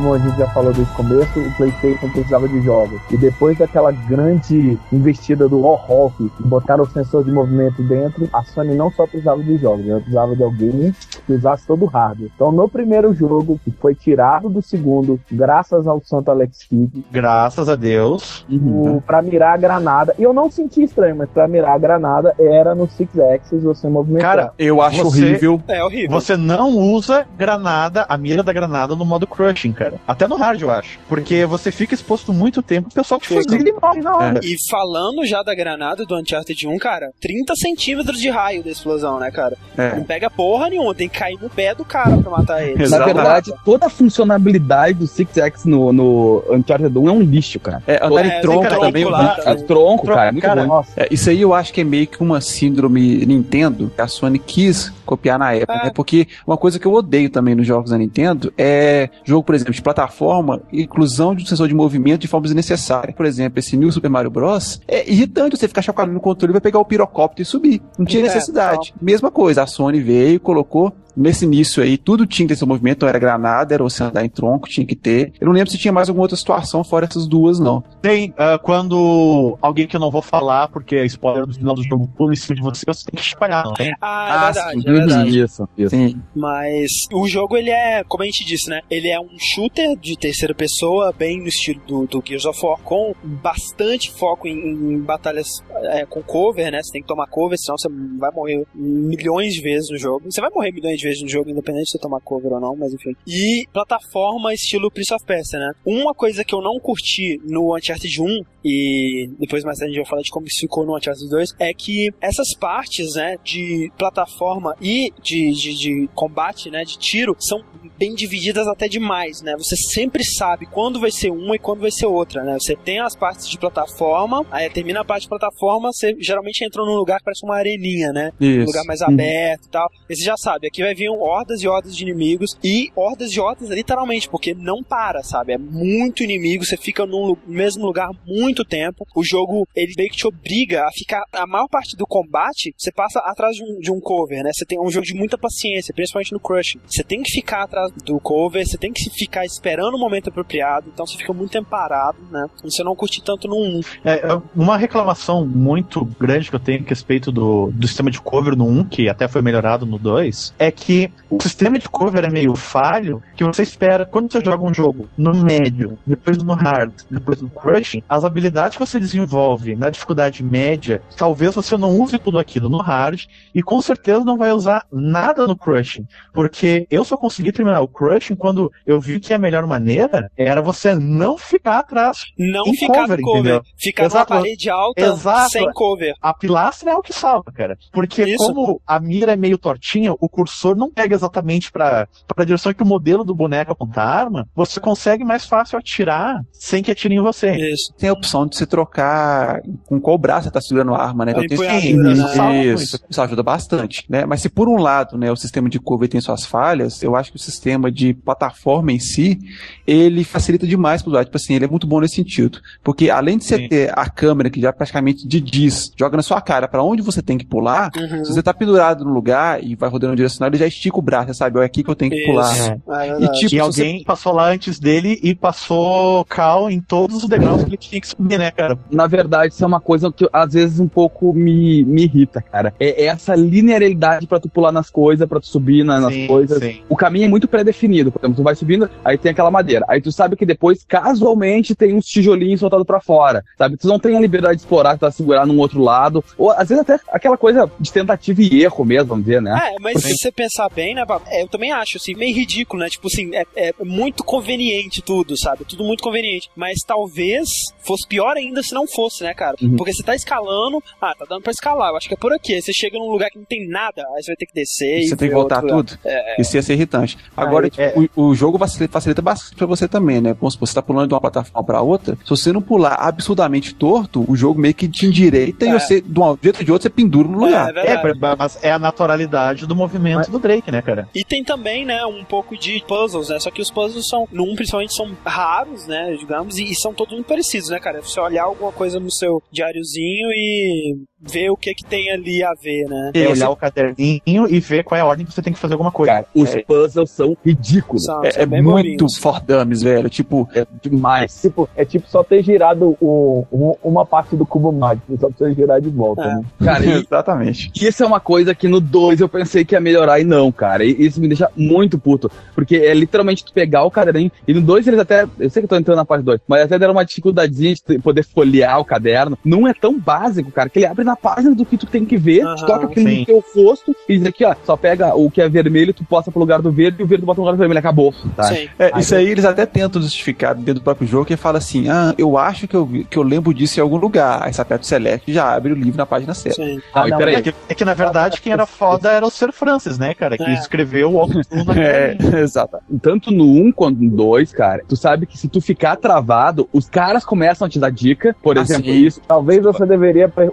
[0.00, 2.98] Como a gente já falou desde o começo, o PlayStation precisava de jogos.
[3.10, 8.74] E depois daquela grande investida do Warhawk, botaram o sensor de movimento dentro, a Sony
[8.74, 10.94] não só precisava de jogos, ela precisava de alguém
[11.26, 12.30] que usasse todo o hardware.
[12.34, 17.68] Então, no primeiro jogo, que foi tirado do segundo, graças ao Santo Alex Kidd, Graças
[17.68, 18.46] a Deus.
[18.50, 22.34] o, pra mirar a granada, e eu não senti estranho, mas pra mirar a granada
[22.38, 24.30] era no Six Axis você movimentar.
[24.36, 25.60] Cara, Eu acho Você- horrível.
[25.68, 26.10] É horrível.
[26.10, 29.89] Você não usa granada, a mira da granada no modo crushing, cara.
[30.06, 30.98] Até no hard, eu acho.
[31.08, 34.40] Porque você fica exposto muito tempo, o pessoal te fuzila e morre na hora.
[34.42, 39.18] E falando já da granada do Uncharted 1, cara, 30 centímetros de raio da explosão,
[39.18, 39.56] né, cara?
[39.76, 39.94] É.
[39.96, 42.88] Não pega porra nenhuma, tem que cair no pé do cara pra matar ele.
[42.88, 47.58] Na verdade, toda a funcionalidade do Six X no, no Uncharted 1 é um lixo,
[47.60, 47.82] cara.
[47.86, 49.04] É, andar É, tronco tronco também.
[49.04, 49.36] lá.
[49.44, 50.66] É tronco, cara, é muito Cara.
[50.66, 54.06] Nossa, É, isso aí eu acho que é meio que uma síndrome Nintendo que a
[54.08, 55.84] Sony quis copiar na época, É.
[55.86, 55.92] né?
[55.94, 59.69] Porque uma coisa que eu odeio também nos jogos da Nintendo é jogo, por exemplo,
[59.76, 63.12] de plataforma inclusão de um sensor de movimento de forma desnecessária.
[63.14, 64.80] Por exemplo, esse New Super Mario Bros.
[64.86, 67.82] É irritante você ficar chacoalhando no controle e pegar o pirocóptero e subir.
[67.98, 68.94] Não tinha É, necessidade.
[69.00, 73.06] Mesma coisa, a Sony veio colocou nesse início aí, tudo tinha que ter seu movimento,
[73.06, 75.32] era granada, era você andar em tronco, tinha que ter.
[75.40, 77.82] Eu não lembro se tinha mais alguma outra situação fora essas duas, não.
[78.02, 81.82] Tem, ah, quando alguém que eu não vou falar, porque é spoiler do final do
[81.82, 83.92] jogo pula em cima de você, você tem que espalhar, não tem?
[84.00, 84.88] Ah, é Ah, verdade, sim.
[84.88, 85.40] é verdade.
[85.40, 85.90] Isso, isso.
[85.90, 86.20] Sim.
[86.34, 88.80] Mas o jogo, ele é, como a gente disse, né?
[88.90, 92.78] Ele é um shooter de terceira pessoa, bem no estilo do, do Gears of War,
[92.82, 95.48] com bastante foco em, em batalhas
[95.84, 96.82] é, com cover, né?
[96.82, 97.88] Você tem que tomar cover, senão você
[98.18, 100.24] vai morrer milhões de vezes no jogo.
[100.30, 102.76] Você vai morrer milhões de vezes no jogo, independente de você tomar cover ou não,
[102.76, 103.14] mas enfim.
[103.26, 105.72] E plataforma estilo Prince of Persia, né?
[105.84, 108.26] Uma coisa que eu não curti no Uncharted 1,
[108.64, 111.54] e depois mais tarde a gente vai falar de como isso ficou no Uncharted 2,
[111.58, 117.34] é que essas partes, né, de plataforma e de, de, de combate, né, de tiro,
[117.38, 117.64] são
[117.98, 119.54] bem divididas até demais, né?
[119.56, 122.56] Você sempre sabe quando vai ser uma e quando vai ser outra, né?
[122.58, 126.84] Você tem as partes de plataforma, aí termina a parte de plataforma, você geralmente entra
[126.84, 128.32] num lugar que parece uma areninha, né?
[128.40, 128.66] Um Isso.
[128.66, 129.88] lugar mais aberto e tal.
[130.08, 133.40] E você já sabe, aqui vai vir hordas e hordas de inimigos e hordas e
[133.40, 135.52] hordas literalmente, porque não para, sabe?
[135.52, 139.06] É muito inimigo, você fica lu- mesmo lugar muito tempo.
[139.14, 141.22] O jogo, ele meio que te obriga a ficar.
[141.32, 144.50] A maior parte do combate, você passa atrás de um, de um cover, né?
[144.52, 146.78] Você tem um jogo de muita paciência, principalmente no Crush.
[146.86, 150.90] Você tem que ficar atrás do cover, você tem que ficar esperando o momento apropriado,
[150.92, 152.46] então você fica muito tempo parado, né?
[152.62, 153.80] Você não curte tanto no 1.
[154.04, 158.20] É, é, uma reclamação muito grande que eu tenho a respeito do, do sistema de
[158.20, 160.79] cover no 1, que até foi melhorado no 2, é que
[161.28, 165.08] o sistema de cover é meio falho, que você espera, quando você joga um jogo
[165.16, 170.42] no médio, depois no hard, depois no crushing, as habilidades que você desenvolve na dificuldade
[170.42, 173.22] média, talvez você não use tudo aquilo no hard,
[173.54, 177.88] e com certeza não vai usar nada no crushing, porque eu só consegui terminar o
[177.88, 183.02] crushing quando eu vi que a melhor maneira era você não ficar atrás Não ficar
[183.02, 183.62] cover, cover, entendeu?
[183.76, 184.32] ficar Exato.
[184.32, 185.50] numa parede alta Exato.
[185.50, 186.14] sem cover.
[186.20, 187.76] A pilastra é o que salva, cara.
[187.92, 188.38] Porque Isso.
[188.38, 192.82] como a mira é meio tortinha, o cursor não pega exatamente pra, pra direção que
[192.82, 197.14] o modelo do boneco aponta a arma, você consegue mais fácil atirar sem que atire
[197.14, 197.52] em você.
[197.72, 197.92] Isso.
[197.98, 201.32] Tem a opção de você trocar com qual braço você tá segurando a arma, né?
[201.32, 202.64] A tem empunhadura, isso, né?
[202.64, 204.24] Isso, isso ajuda bastante, né?
[204.24, 207.30] Mas se por um lado, né, o sistema de cover tem suas falhas, eu acho
[207.30, 209.38] que o sistema de plataforma em si,
[209.86, 211.26] ele facilita demais pro usuário.
[211.26, 212.58] Tipo assim, ele é muito bom nesse sentido.
[212.82, 213.68] Porque além de você Sim.
[213.68, 217.22] ter a câmera que já praticamente de diz, joga na sua cara pra onde você
[217.22, 218.24] tem que pular, Uhum.
[218.24, 221.02] se você tá pendurado no lugar e vai rodando no direcional, ele já estica o
[221.02, 221.58] braço, sabe?
[221.60, 222.26] É aqui que eu tenho que Isso.
[222.30, 222.78] pular.
[223.02, 227.28] É E tipo, e alguém passou lá antes dele e passou cal em todos os
[227.28, 228.78] degraus que ele tinha que subir, né, cara?
[228.90, 232.72] Na verdade, isso é uma coisa que às vezes um pouco me, me irrita, cara.
[232.78, 236.58] É essa linearidade pra tu pular nas coisas, pra tu subir na- nas Sim, coisas.
[236.58, 236.82] sim.
[236.88, 238.10] O caminho é muito pré-definido.
[238.12, 239.84] Por exemplo, tu vai subindo, aí tem aquela madeira.
[239.88, 243.44] Aí tu sabe que depois, casualmente, tem uns tijolinhos soltados pra fora.
[243.58, 243.76] Sabe?
[243.76, 246.24] Tu não tem a liberdade de explorar, tu tá segurar num outro lado.
[246.36, 249.58] Ou às vezes até aquela coisa de tentativa e erro mesmo, vamos dizer, né?
[249.70, 252.88] É, mas se você pensar bem, né, é, eu também acho, assim, meio ridículo, né?
[252.88, 255.64] Tipo assim, é, é muito conveniente tudo, sabe?
[255.64, 256.50] Tudo muito conveniente.
[256.56, 257.48] Mas talvez
[257.80, 259.56] fosse pior ainda se não fosse, né, cara?
[259.62, 259.76] Uhum.
[259.76, 262.54] Porque você tá escalando, ah, tá dando pra escalar, eu acho que é por aqui.
[262.54, 265.00] Aí você chega num lugar que não tem nada, aí você vai ter que descer
[265.00, 265.98] e Você tem que voltar tudo?
[266.04, 267.16] É, Isso ia ser irritante.
[267.36, 270.34] Agora, Aí, tipo, o, o jogo facilita, facilita bastante pra você também, né?
[270.34, 272.16] Vamos supor, você tá pulando de uma plataforma pra outra.
[272.24, 275.68] Se você não pular absurdamente torto, o jogo meio que te endireita É.
[275.68, 277.76] e você, de um jeito ou de outro, você pendura no lugar.
[277.76, 277.90] é.
[277.90, 281.08] É, mas é a naturalidade do movimento do Drake, né, cara?
[281.14, 283.38] E tem também, né, um pouco de puzzles, né?
[283.38, 287.14] Só que os puzzles são, num principalmente, são raros, né, digamos, e, e são todos
[287.14, 287.98] muito parecidos, né, cara?
[287.98, 292.42] É você olhar alguma coisa no seu diáriozinho e ver o que que tem ali
[292.42, 293.10] a ver, né?
[293.14, 295.74] É olhar o caderninho e ver qual é a ordem que você tem que fazer
[295.74, 296.12] alguma coisa.
[296.12, 296.62] Cara, os É.
[296.62, 298.04] puzzles são ridículos.
[298.04, 299.18] São, É, são é muito bobinhos.
[299.18, 300.08] for dummies, velho.
[300.08, 301.40] Tipo, É demais.
[301.40, 305.52] Tipo, é tipo só ter girado o, um- uma parte do cubo mágico, só precisa
[305.54, 306.34] girar de volta, É.
[306.34, 306.42] né?
[306.64, 307.70] Cara, e, exatamente.
[307.80, 310.84] Isso é uma coisa que no 2 eu pensei que ia melhorar e não, cara.
[310.84, 312.30] E isso me deixa muito puto.
[312.54, 314.30] Porque é literalmente tu pegar o caderninho.
[314.46, 315.26] E no 2 eles até.
[315.38, 317.98] Eu sei que eu tô entrando na parte 2, mas até deram uma dificuldadezinha de
[317.98, 319.38] poder folhear o caderno.
[319.44, 322.16] Não é tão básico, cara, que ele abre na página do que tu tem que
[322.16, 323.18] ver, Aham, tu toca aquilo sim.
[323.20, 326.30] no teu rosto e diz aqui, ó, só pega o que é vermelho, tu posta
[326.30, 327.78] pro lugar do verde e o verde bota no lugar do vermelho.
[327.78, 328.14] Acabou.
[328.36, 328.44] Tá?
[328.44, 328.68] Sim.
[328.78, 332.14] É, isso aí eles até tentam justificar dentro do próprio jogo, que fala assim, ah,
[332.18, 334.42] eu acho que eu, que eu lembro disso em algum lugar.
[334.42, 336.62] Aí você aperta o select e já abre o livro na página certa.
[336.62, 336.80] Sim.
[336.94, 337.34] Ah, e não, peraí.
[337.36, 340.36] É que, é que, na verdade quem era foda era o Sir Francis, né, cara?
[340.36, 340.54] Que É.
[340.54, 341.26] escreveu o
[341.64, 342.78] na É, exato.
[343.02, 346.88] tanto no 1 quanto no 2, cara, tu sabe que se tu ficar travado, os
[346.88, 349.06] caras começam a te dar dica, por Ah, exemplo, sim.
[349.06, 350.50] isso, Talvez você deveria pre-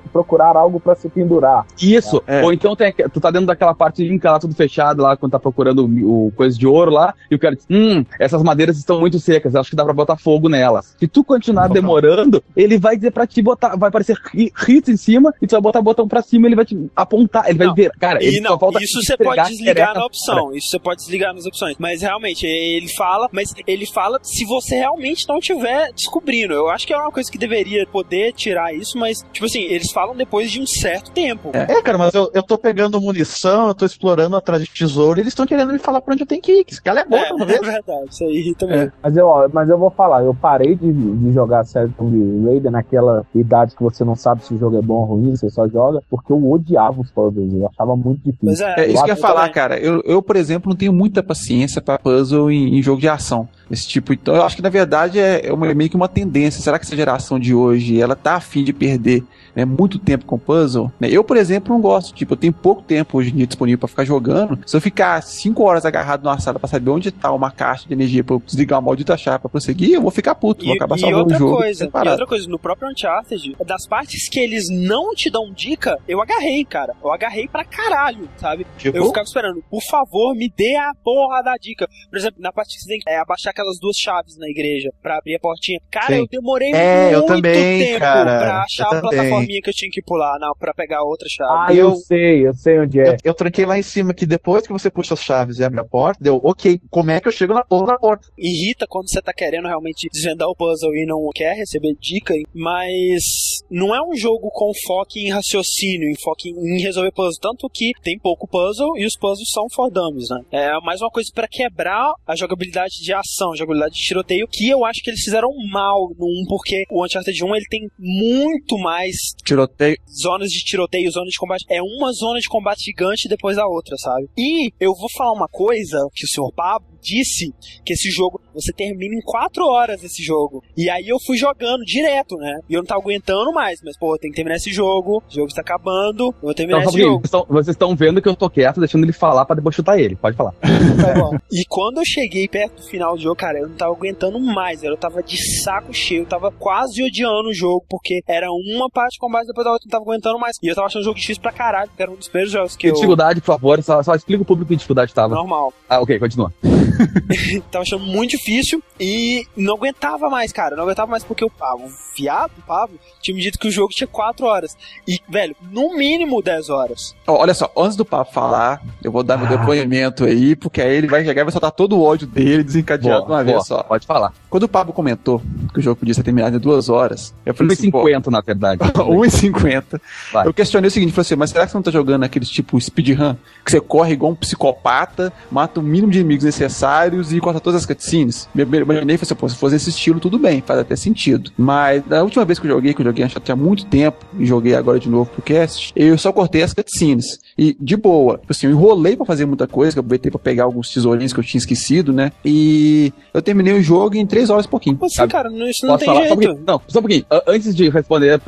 [0.47, 1.65] procurar algo pra se pendurar.
[1.81, 2.43] isso, É.
[2.43, 5.39] ou então tem, tu tá dentro daquela parte limpa lá, tudo fechado lá, quando tá
[5.39, 8.99] procurando o, o coisa de ouro lá, e o cara diz, hum, essas madeiras estão
[8.99, 10.95] muito secas, acho que dá pra botar fogo nelas.
[10.99, 15.33] Se tu continuar demorando, ele vai dizer pra ti botar, vai aparecer hits em cima,
[15.41, 17.75] e tu vai botar botão pra cima, ele vai te apontar, ele vai Não.
[17.75, 20.05] ver, cara, E ele não, só falta isso você pode desligar na cara.
[20.05, 20.53] opção.
[20.53, 21.75] Isso você pode desligar nas opções.
[21.79, 26.53] Mas realmente, ele fala, mas ele fala se você realmente não estiver descobrindo.
[26.53, 29.91] Eu acho que é uma coisa que deveria poder tirar isso, mas, tipo assim, eles
[29.91, 31.49] falam depois de um certo tempo.
[31.53, 35.21] É, cara, mas eu, eu tô pegando munição, eu tô explorando atrás de tesouro, e
[35.21, 36.63] eles estão querendo me falar pra onde eu tenho que ir.
[36.63, 37.61] que Esse cara é bom, É, talvez.
[37.61, 38.91] é verdade, isso aí irrita mesmo.
[39.01, 42.45] Mas eu, ó, mas eu vou falar, eu parei de, de jogar a série Tomb
[42.45, 45.49] Raider naquela idade que você não sabe se o jogo é bom ou ruim, você
[45.49, 48.37] só joga, porque eu odiava os puzzles, eu achava muito difícil.
[48.43, 49.53] Pois é, É isso que eu ia falar, também.
[49.53, 49.79] cara.
[49.79, 53.47] Eu, eu, por exemplo, não tenho muita paciência pra puzzle em, em jogo de ação.
[53.69, 54.13] Esse tipo.
[54.13, 56.61] Então, eu acho que na verdade é, é uma- meio que uma tendência.
[56.61, 59.23] Será que essa geração de hoje ela tá afim de perder
[59.55, 60.91] né, muito tempo com puzzle?
[60.99, 61.07] né?
[61.11, 62.13] Eu, por exemplo, não gosto.
[62.13, 64.59] Tipo, eu tenho pouco tempo hoje em dia disponível pra ficar jogando.
[64.65, 67.93] Se eu ficar 5 horas agarrado numa sala pra saber onde tá uma caixa de
[67.93, 70.63] energia pra eu desligar uma maldita chave pra prosseguir, eu vou ficar puto.
[70.63, 71.57] vou E, acabar e salvando outra o jogo.
[71.57, 75.97] coisa, e outra coisa, no próprio Uncharted, das partes que eles não te dão dica,
[76.07, 76.93] eu agarrei, cara.
[77.03, 78.65] Eu agarrei pra caralho, sabe?
[78.77, 78.97] Tipo?
[78.97, 81.87] Eu ficava esperando, por favor, me dê a porra da dica.
[82.09, 84.89] Por exemplo, na parte que você tem que é, abaixar aquelas duas chaves na igreja
[85.01, 85.79] pra abrir a portinha.
[85.91, 86.19] Cara, Sim.
[86.21, 88.23] eu demorei É, eu muito também, tempo cara.
[88.39, 89.09] pra achar Eu a também.
[89.19, 91.51] plataforminha que eu tinha que pular na, pra pegar a outra chave.
[91.71, 93.09] Ah, eu, sei, eu sei onde é.
[93.09, 95.79] Eu, eu tranquei lá em cima que depois que você puxa as chaves e abre
[95.79, 98.27] a porta, deu, ok, como é que eu chego na porra da porta?
[98.37, 103.23] irrita quando você tá querendo realmente desvendar o puzzle e não quer receber dica, mas
[103.69, 107.91] não é um jogo com foco em raciocínio, em foco em resolver puzzle, tanto que
[108.03, 110.41] tem pouco puzzle e os puzzles são for dummies, né?
[110.51, 114.69] É mais uma coisa pra quebrar a jogabilidade de ação, a jogabilidade de tiroteio, que
[114.69, 118.77] eu acho que eles fizeram mal no 1, porque o Uncharted 1 ele tem muito
[118.77, 119.97] mais Tiroteio.
[120.21, 121.65] zonas de tiroteio, zonas de combate.
[121.69, 124.27] É uma zona de combate gigante depois da outra, sabe?
[124.37, 127.53] E eu vou falar uma coisa que o senhor Pablo disse,
[127.85, 130.61] que esse jogo, você termina em 4 horas esse jogo.
[130.75, 132.59] E aí eu fui jogando direto, né?
[132.69, 135.33] E eu não tava aguentando mais, mas pô, eu tenho que terminar esse jogo, o
[135.33, 137.13] jogo está acabando, eu vou terminar Então, esse jogo.
[137.19, 139.97] vocês estão- vocês estão vendo que eu tô quieto, deixando ele falar pra depois chutar
[139.99, 140.15] ele.
[140.15, 140.53] Pode falar.
[140.97, 141.37] Tá bom.
[141.51, 144.83] E quando eu cheguei perto do final do jogo, cara, eu não tava aguentando mais,
[144.83, 149.13] eu tava de saco cheio, eu tava quase odiando o jogo, porque era uma parte
[149.13, 150.57] de combate, depois da outra eu não tava aguentando mais.
[150.61, 152.75] E eu tava achando o jogo difícil pra caralho, porque era um dos primeiros jogos
[152.75, 152.93] que Que eu...
[152.93, 155.35] dificuldade, por favor, só, só explica o público que dificuldade tava.
[155.35, 155.73] Normal.
[155.87, 156.51] Ah, ok, continua.
[157.71, 160.75] tava achando muito difícil e não aguentava mais, cara.
[160.75, 163.93] Não aguentava mais porque o Pablo, o viado Pablo, tinha me dito que o jogo
[163.93, 164.75] tinha 4 horas.
[165.07, 167.15] E, velho, no mínimo 10 horas.
[167.27, 171.07] Olha só, antes do Papo falar, eu vou dar meu depoimento aí, porque aí ele
[171.07, 173.83] vai chegar e vai soltar todo o ódio dele desencadeado uma vez só.
[173.83, 174.33] Pode falar.
[174.49, 175.41] Quando o Pablo comentou
[175.73, 178.41] que o jogo podia ser terminado em duas horas, eu falei assim, pô, 1,50 na
[178.41, 178.81] verdade.
[178.93, 180.01] 1,50.
[180.33, 180.47] Vai.
[180.47, 182.79] Eu questionei o seguinte, falei assim, mas será que você não tá jogando aqueles tipo
[182.79, 187.59] speedrun, que você corre igual um psicopata, mata o mínimo de inimigos necessários e corta
[187.59, 188.47] todas as cutscenes?
[188.53, 190.95] Me me- imaginei e falei assim, pô, se fosse esse estilo, tudo bem, faz até
[190.95, 191.51] sentido.
[191.57, 194.25] Mas da última vez que eu joguei, que eu joguei acho que tinha muito tempo,
[194.39, 197.39] e joguei agora de novo pro cast, eu só cortei as cutscenes.
[197.57, 200.63] E de boa, assim, eu enrolei pra fazer muita coisa, que eu aproveitei pra pegar
[200.63, 202.31] alguns tesourinhos que eu tinha esquecido, né?
[202.45, 204.97] E eu terminei o jogo em 3 horas e pouquinho.
[205.01, 205.31] Assim, Sabe?
[205.31, 206.27] cara, não- isso não Posso tem falar?
[206.27, 206.47] Só um jeito.
[206.55, 206.63] pouquinho.
[206.67, 207.25] Não, só um pouquinho.
[207.47, 208.41] Antes de responder,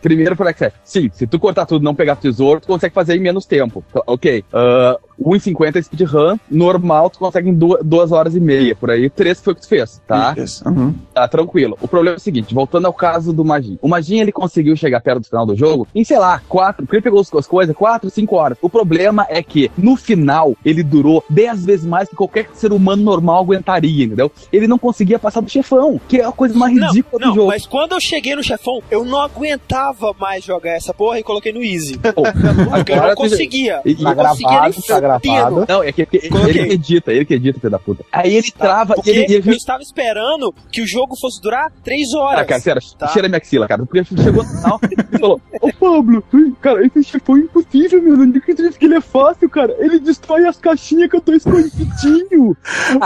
[0.00, 0.70] primeiro pro Alexei.
[0.84, 3.84] Sim, se tu cortar tudo e não pegar tesouro, tu consegue fazer em menos tempo.
[3.92, 4.44] Tá, Ok.
[4.52, 9.10] Uh, 1,50 é speedrun, normal tu consegue em 2 horas e meia, por aí.
[9.10, 10.34] 3 foi o que tu fez, tá?
[10.36, 10.66] Isso.
[10.66, 10.94] Uhum.
[11.12, 11.76] Tá tranquilo.
[11.80, 13.78] O problema é o seguinte, voltando ao caso do Magin.
[13.82, 16.96] O Magin, ele conseguiu chegar perto do final do jogo em, sei lá, quatro, porque
[16.96, 18.56] ele pegou as as coisas, quatro, cinco horas.
[18.60, 23.02] O problema é que, no final, ele durou 10 vezes mais que qualquer ser humano
[23.02, 24.30] normal aguentaria, entendeu?
[24.52, 27.48] Ele não conseguia passar do chefão, que é a coisa mais ridícula não, do jogo.
[27.48, 31.52] mas quando eu cheguei no chefão, eu não aguentava mais jogar essa porra e coloquei
[31.52, 31.98] no easy.
[32.14, 33.80] Pô, Porque eu agora não conseguia.
[33.84, 35.00] E- não tá conseguia nem gravado, tá fudendo.
[35.00, 35.66] gravado.
[35.68, 38.04] Não, é que, ele que edita, ele que edita, filho da puta.
[38.12, 42.12] Aí ele trava Porque ele, ele eu estava esperando que o jogo fosse durar três
[42.14, 42.40] horas.
[42.40, 43.08] Ah, cara, sério, Tá.
[43.08, 43.84] cheira minha axila, cara.
[43.84, 44.80] Porque chegou no final
[45.12, 46.24] e falou: Ô Pablo,
[46.60, 48.16] cara, esse chefão é impossível, meu.
[48.16, 49.74] Não acredito que ele é fácil, cara.
[49.78, 52.56] Ele destrói as caixinhas que eu tô escondidinho.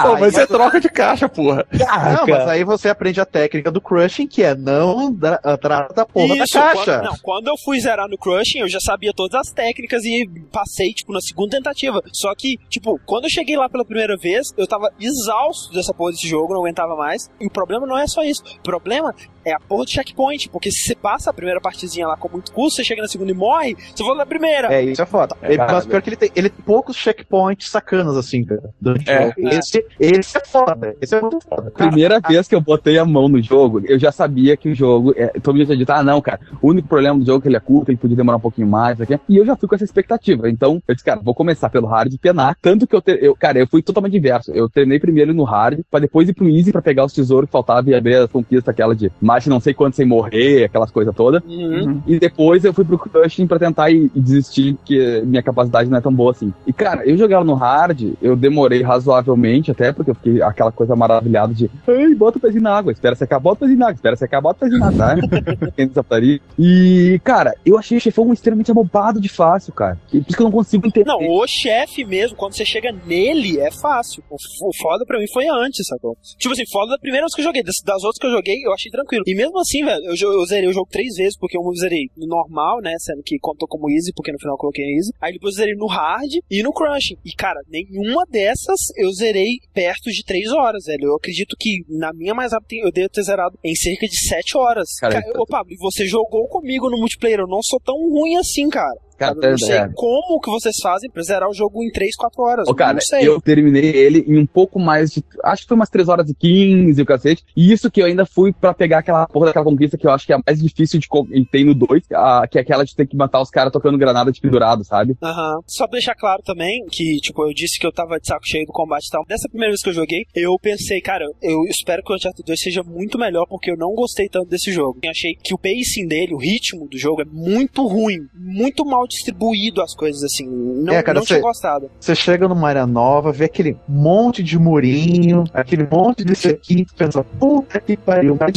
[0.02, 1.66] Pô, mas você troca de caixa, porra.
[1.72, 6.04] Não, mas aí você aprende a técnica do crushing, que é não dra- atrás da
[6.06, 6.98] porra Isso, da caixa.
[6.98, 10.28] Quando, não, quando eu fui zerar no Crushing, eu já sabia todas as técnicas e
[10.52, 12.02] passei, tipo, na segunda tentativa.
[12.12, 16.12] Só que, tipo, quando eu cheguei lá pela primeira vez, eu tava exausto dessa porra
[16.12, 17.30] desse jogo, não aguentava mais.
[17.40, 18.42] E o problema não é só isso.
[18.58, 19.14] O problema
[19.44, 20.48] é a porra do checkpoint.
[20.50, 23.30] Porque se você passa a primeira partezinha lá com muito custo, você chega na segunda
[23.30, 24.72] e morre, você volta na primeira.
[24.74, 25.36] É, isso é foda.
[25.42, 28.62] É, Ele- cara, mas pior que ele tem, ele tem poucos checkpoints sacanas, assim, cara.
[29.06, 29.22] É.
[29.26, 29.48] jogo.
[29.54, 30.73] Esse, esse é foda.
[31.00, 31.70] Esse é muito foda.
[31.70, 35.12] Primeira vez que eu botei a mão no jogo, eu já sabia que o jogo.
[35.16, 37.48] É, todo mundo tinha dito, ah, não, cara, o único problema do jogo é que
[37.48, 39.18] ele é curto, ele podia demorar um pouquinho mais, aqui.
[39.28, 40.48] E eu já fui com essa expectativa.
[40.48, 42.56] Então, eu disse, cara, vou começar pelo hard e penar.
[42.60, 44.50] Tanto que eu, te- eu cara, eu fui totalmente inverso.
[44.52, 47.52] Eu treinei primeiro no hard, pra depois ir pro easy pra pegar os tesouros que
[47.52, 51.14] faltavam e abrir as conquistas, aquela de mais não sei quanto sem morrer, aquelas coisas
[51.14, 51.42] todas.
[51.44, 52.02] Uhum.
[52.06, 55.98] E depois eu fui pro crushing pra tentar ir, e desistir, porque minha capacidade não
[55.98, 56.52] é tão boa assim.
[56.66, 60.96] E cara, eu jogar no hard, eu demorei razoavelmente, até porque eu fiquei aquela coisa
[60.96, 63.96] maravilhada de ei, bota o pezinho na água, espera secar, bota o pezinho na água,
[63.96, 65.22] espera secar, bota o pezinho na água,
[66.04, 66.14] tá?
[66.58, 69.98] E, cara, eu achei o chefão extremamente abobado de fácil, cara.
[70.10, 71.06] Por isso que eu não consigo entender.
[71.06, 74.22] Não, o chefe mesmo, quando você chega nele, é fácil.
[74.30, 74.36] O,
[74.80, 76.16] foda pra mim foi antes, sacou?
[76.38, 77.62] Tipo assim, foda da primeira vez que eu joguei.
[77.62, 79.24] Das, das outras que eu joguei, eu achei tranquilo.
[79.26, 82.26] E mesmo assim, velho, eu, eu zerei o jogo três vezes, porque eu zerei no
[82.26, 82.94] normal, né?
[82.98, 85.12] Sendo que contou como easy, porque no final eu coloquei easy.
[85.20, 87.16] Aí depois eu zerei no hard e no crushing.
[87.24, 91.08] E, cara, nenhuma dessas eu zerei perto de três horas, velho.
[91.08, 94.56] Eu acredito que na minha mais rápida eu devo ter zerado em cerca de sete
[94.56, 94.88] horas.
[95.00, 97.40] Cara, ô Pablo, e você jogou comigo no multiplayer.
[97.40, 98.98] Eu não sou tão ruim assim, cara.
[99.16, 99.34] Cara?
[99.40, 99.88] Eu não sei é.
[99.94, 102.68] como que vocês fazem pra zerar o jogo em 3, 4 horas.
[102.76, 105.24] Cara, eu terminei ele em um pouco mais de.
[105.44, 107.44] Acho que foi umas 3 horas e 15, o cacete.
[107.56, 110.26] E isso que eu ainda fui pra pegar aquela porra daquela conquista que eu acho
[110.26, 111.06] que é a mais difícil de.
[111.50, 114.32] tem no 2, a- que é aquela de ter que matar os caras tocando granada
[114.32, 115.16] de pendurado, sabe?
[115.22, 115.60] Aham.
[115.66, 118.66] Só pra deixar claro também que, tipo, eu disse que eu tava de saco cheio
[118.66, 119.24] do combate e tal.
[119.26, 122.60] Dessa primeira vez que eu joguei, eu pensei, cara, eu espero que o Uncharted 2
[122.60, 124.98] seja muito melhor, porque eu não gostei tanto desse jogo.
[125.02, 129.03] Eu achei que o pacing dele, o ritmo do jogo é muito ruim, muito mal
[129.06, 130.46] distribuído as coisas, assim.
[130.46, 131.90] Não, É, cara, não tinha você- gostado.
[132.00, 136.94] Você chega numa área nova, vê aquele monte de murinho, aquele monte de sequinho, você
[136.96, 138.52] pensa, puta que pariu, mas?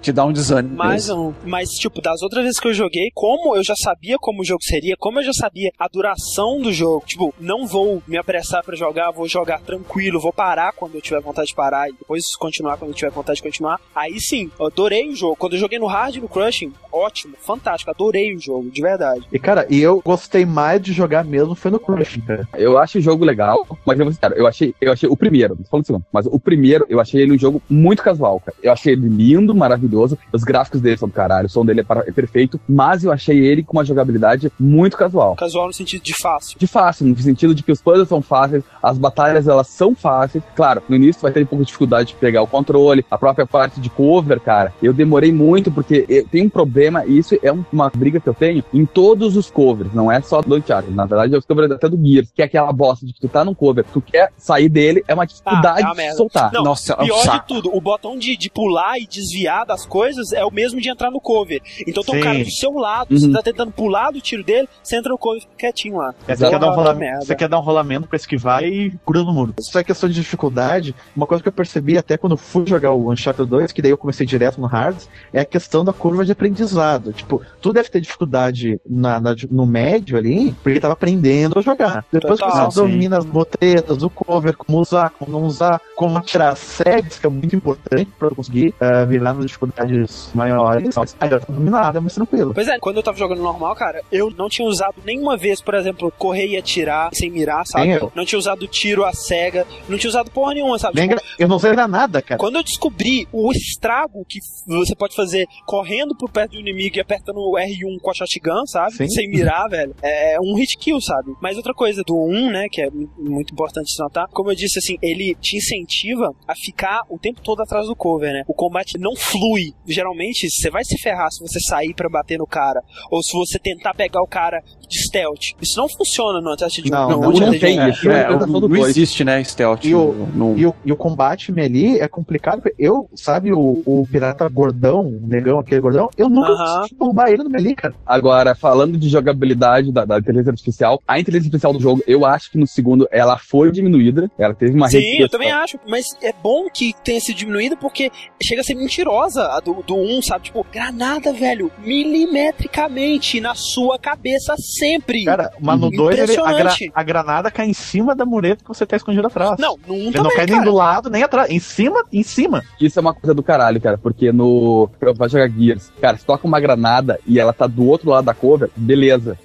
[0.00, 0.76] Te dá um desânimo.
[0.76, 1.28] Mais mesmo.
[1.28, 1.34] um.
[1.44, 4.62] Mas, tipo, das outras vezes que eu joguei, como eu já sabia como o jogo
[4.62, 8.76] seria, como eu já sabia a duração do jogo, tipo, não vou me apressar pra
[8.76, 12.76] jogar, vou jogar tranquilo, vou parar quando eu tiver vontade de parar e depois continuar
[12.76, 13.80] quando eu tiver vontade de continuar.
[13.94, 15.36] Aí sim, eu adorei o jogo.
[15.36, 19.24] Quando eu joguei no hard e no crushing, ótimo, fantástico, adorei o jogo, de verdade.
[19.32, 22.48] E Cara, e eu gostei mais de jogar mesmo foi no Crushing, cara.
[22.58, 25.16] Eu acho o jogo legal, mas eu vou ser sincero, eu achei, eu achei o
[25.16, 28.56] primeiro, não falando segundo, mas o primeiro eu achei ele um jogo muito casual, cara.
[28.60, 31.84] Eu achei ele lindo, maravilhoso, os gráficos dele são do caralho, o som dele é,
[31.84, 35.36] para- é perfeito, mas eu achei ele com uma jogabilidade muito casual.
[35.36, 36.58] Casual no sentido de fácil.
[36.58, 40.42] De fácil, no sentido de que os puzzles são fáceis, as batalhas elas são fáceis.
[40.56, 43.46] Claro, no início vai ter um pouco de dificuldade de pegar o controle, a própria
[43.46, 44.72] parte de cover, cara.
[44.82, 48.28] Eu demorei muito porque eu tenho um problema, e isso é um- uma briga que
[48.28, 50.94] eu tenho em todos os covers, não é só do Uncharted.
[50.94, 53.28] Na verdade, é os covers até do Gears, que é aquela bosta de que tu
[53.28, 56.52] tá num cover, tu quer sair dele, é uma dificuldade Ah, é uma de soltar.
[56.52, 59.84] Não, Nossa, é um pior de tudo, o botão de, de pular e desviar das
[59.86, 61.60] coisas é o mesmo de entrar no cover.
[61.86, 62.24] Então tem um Sim.
[62.24, 63.18] cara do seu lado, Uhum.
[63.18, 66.14] você tá tentando pular do tiro dele, você entra no cover e fica quietinho lá.
[66.26, 67.24] É, você, quer dar um Porra, rolamento, merda.
[67.26, 69.54] você quer dar um rolamento pra esquivar e gruda no muro.
[69.58, 70.94] Isso é questão de dificuldade.
[71.16, 73.98] Uma coisa que eu percebi até quando fui jogar o Uncharted 2, que daí eu
[73.98, 74.96] comecei direto no hard,
[75.32, 77.12] é a questão da curva de aprendizado.
[77.12, 82.04] Tipo, tu deve ter dificuldade na, na- no médio ali, porque tava aprendendo a jogar.
[82.12, 86.20] Depois que Total, você domina as botretas, o cover, como usar, como não usar, como
[86.20, 90.96] tirar as segs, que é muito importante pra eu conseguir eh, virar nas dificuldades maiores.
[91.20, 92.52] Aí eu tô dominado, é mais tranquilo.
[92.54, 95.74] Pois é, quando eu tava jogando normal, cara, eu não tinha usado nenhuma vez, por
[95.74, 97.88] exemplo, correr e atirar sem mirar, sabe?
[98.14, 100.96] Não tinha usado tiro à cega, não tinha usado porra nenhuma, sabe?
[101.08, 102.38] Tipo, eu não sei nada, cara.
[102.38, 107.00] Quando eu descobri o estrago que você pode fazer correndo por perto do inimigo e
[107.00, 108.92] apertando o R1 com a shotgun, sabe?
[108.94, 109.08] Sim.
[109.16, 111.32] Sem mirar, velho, é um hit kill, sabe?
[111.40, 114.54] Mas outra coisa do 1, né, que é mu- muito importante se notar, como eu
[114.54, 118.42] disse, assim, ele te incentiva a ficar o tempo todo atrás do cover, né?
[118.46, 119.72] O combate não flui.
[119.86, 123.58] Geralmente, você vai se ferrar se você sair pra bater no cara, ou se você
[123.58, 125.54] tentar pegar o cara de stealth.
[125.60, 126.90] Isso não funciona no Uncharted 1.
[126.90, 127.88] Não, não, Uncharted não tem, 1.
[127.88, 130.56] isso é É, não existe, né, stealth E o- no...
[130.58, 132.62] E o, e o combate melee é complicado.
[132.78, 136.76] Eu, sabe, o, o pirata gordão, o negão, aquele gordão, eu nunca Aham.
[136.82, 137.94] consegui derrubar ele no melee, cara.
[138.04, 142.50] Agora, falando de jogabilidade da, da inteligência artificial, a inteligência artificial do jogo, eu acho
[142.50, 146.32] que no segundo ela foi diminuída, ela teve uma Sim, eu também acho, mas é
[146.32, 148.10] bom que tenha sido diminuída porque
[148.42, 150.44] chega a ser mentirosa a do, do 1, sabe?
[150.44, 155.24] Tipo, granada, velho, milimetricamente na sua cabeça sempre.
[155.24, 156.92] Cara, mas no 2 a, gra- Impressionante.
[156.94, 159.58] a granada cai em cima da mureta que você tá escondido atrás.
[159.58, 160.70] Não, no 1 Ele também, não cai nem cara.
[160.70, 161.50] do lado, nem atrás.
[161.50, 162.62] Em cima, em cima.
[162.80, 164.88] Isso é uma coisa do caralho, cara, porque no.
[164.98, 168.24] Pra pra jogar Gears, cara, se toca uma granada e ela tá do outro lado
[168.24, 168.95] da cover, beleza,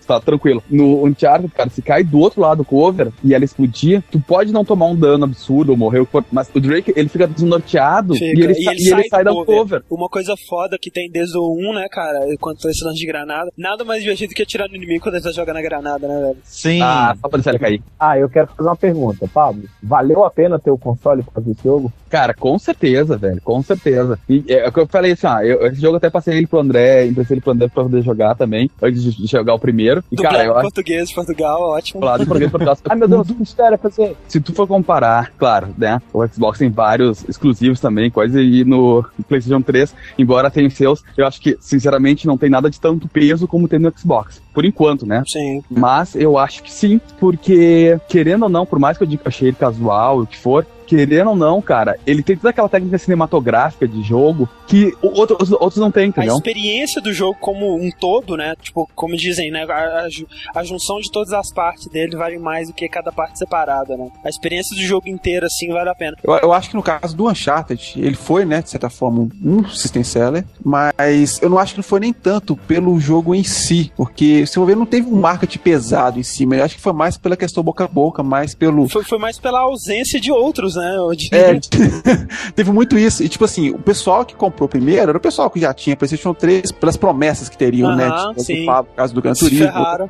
[0.07, 0.63] tá tranquilo.
[0.69, 4.51] No Uncharted, cara, se cai do outro lado do cover e ela explodir, tu pode
[4.51, 8.25] não tomar um dano absurdo ou morrer, o mas o Drake, ele fica desnorteado Fica,
[8.39, 9.83] e ele, sa- e ele sai, do da cover.
[9.89, 12.19] Uma coisa foda que tem desde o 1, né, cara?
[12.39, 13.51] Quanto a esse lance de granada.
[13.57, 16.37] Nada mais divertido que atirar no inimigo quando ele tá jogando a granada, né, velho?
[16.43, 16.81] Sim.
[16.81, 17.83] Ah, só pra deixar ele cair.
[17.99, 19.63] Ah, eu quero fazer uma pergunta, Pablo.
[19.81, 21.91] Valeu a pena ter o console por causa desse jogo?
[22.09, 24.19] Cara, com certeza, velho, com certeza.
[24.29, 26.47] E é, o que eu falei assim, ah, eu, esse jogo eu até passei ele
[26.47, 30.03] pro André, emprestei ele pro André pra poder jogar também, antes de jogar o primeiro.
[30.11, 31.99] E, Dublado cara, eu acho português de Portugal, ótimo.
[31.99, 32.81] Falado em português, português.
[32.89, 34.15] Ai meu Deus, que história fazer.
[34.27, 36.01] Se tu for comparar, claro, né?
[36.13, 41.03] O Xbox tem vários exclusivos também, coisa, e no PlayStation 3, embora tenha os seus,
[41.17, 44.41] eu acho que, sinceramente, não tem nada de tanto peso como tem no Xbox.
[44.53, 45.23] Por enquanto, né?
[45.27, 45.63] Sim.
[45.69, 49.27] Mas eu acho que sim, porque, querendo ou não, por mais que eu diga que
[49.27, 50.65] eu achei ele casual, o que for,
[50.95, 55.77] querendo ou não, cara, ele tem toda aquela técnica cinematográfica de jogo que outros, outros
[55.77, 56.35] não têm, A entendeu?
[56.35, 58.55] experiência do jogo como um todo, né?
[58.61, 59.63] Tipo, como dizem, né?
[59.69, 63.09] A, a ju- a junção de todas as partes dele vale mais do que cada
[63.09, 64.09] parte separada, né?
[64.21, 66.17] A experiência do jogo inteiro, assim, vale a pena.
[66.21, 69.63] Eu, eu acho que no caso do Uncharted, ele foi, né, de certa forma, um
[69.69, 73.93] system seller, mas eu não acho que não foi nem tanto pelo jogo em si,
[73.95, 76.55] porque, se eu ver, não teve um marketing pesado em cima.
[76.57, 78.89] Eu acho que foi mais pela questão boca a boca, mais pelo.
[78.89, 80.80] Foi, foi mais pela ausência de outros, né?
[80.83, 81.39] Eu diria.
[81.39, 81.59] É,
[82.55, 83.23] teve muito isso.
[83.23, 86.33] E, tipo assim, o pessoal que comprou primeiro era o pessoal que já tinha PlayStation
[86.33, 88.05] 3, pelas promessas que teriam, né?
[88.07, 88.65] Aham, Tipo, sim.
[88.65, 89.65] por causa do Gran Turismo.
[89.65, 90.09] ferraram.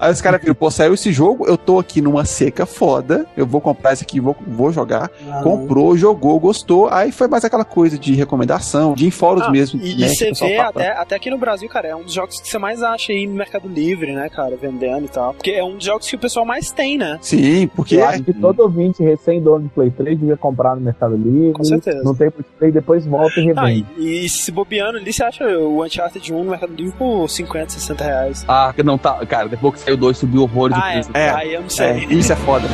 [0.00, 3.46] Aí os caras viram, pô, saiu esse jogo, eu tô aqui numa seca foda, eu
[3.46, 5.10] vou comprar esse aqui, vou, vou jogar.
[5.30, 5.40] Ah.
[5.42, 6.88] Comprou, jogou, gostou.
[6.90, 9.80] Aí foi mais aquela coisa de recomendação, de em fóruns Ah, mesmo.
[9.82, 12.48] E, né, você vê até, até aqui no Brasil, cara, é um dos jogos que
[12.48, 15.34] você mais acha aí no Mercado Livre, né, cara, vendendo e tal.
[15.34, 17.18] Porque é um dos jogos que o pessoal mais tem, né?
[17.20, 17.96] Sim, porque.
[17.96, 21.52] Eu acho que todo ouvinte recém-dono de Play 3 devia comprar no Mercado Livre.
[21.52, 22.02] Com certeza.
[22.04, 23.86] Não tem Play, depois volta e Ah, revende.
[23.96, 27.70] e, e se bobeando ali, você acha o Uncharted 1 no Mercado Livre por 50,
[27.70, 28.44] 60 reais.
[28.48, 29.24] Ah, que não tá.
[29.26, 30.92] Cara, depois que saiu dois, subiu horror de Ah, é.
[30.94, 31.10] preço.
[31.14, 31.86] É, Aí eu não sei.
[31.86, 32.66] É, isso é foda.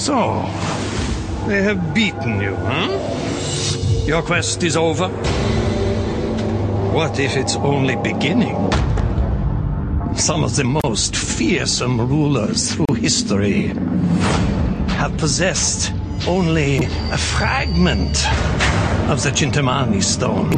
[0.00, 0.46] So,
[1.46, 2.88] they have beaten you, huh?
[4.06, 5.08] Your quest is over?
[6.94, 8.56] What if it's only beginning?
[10.16, 13.66] Some of the most fearsome rulers through history
[14.96, 15.92] have possessed
[16.26, 18.26] only a fragment
[19.10, 20.50] of the Chintamani stone.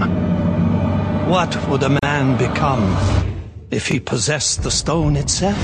[1.28, 2.96] What would a man become
[3.72, 5.58] if he possessed the stone itself?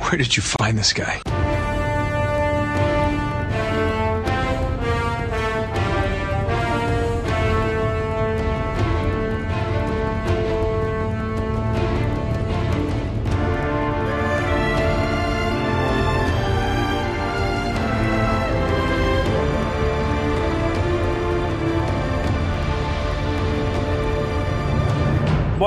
[0.00, 1.20] Where did you find this guy?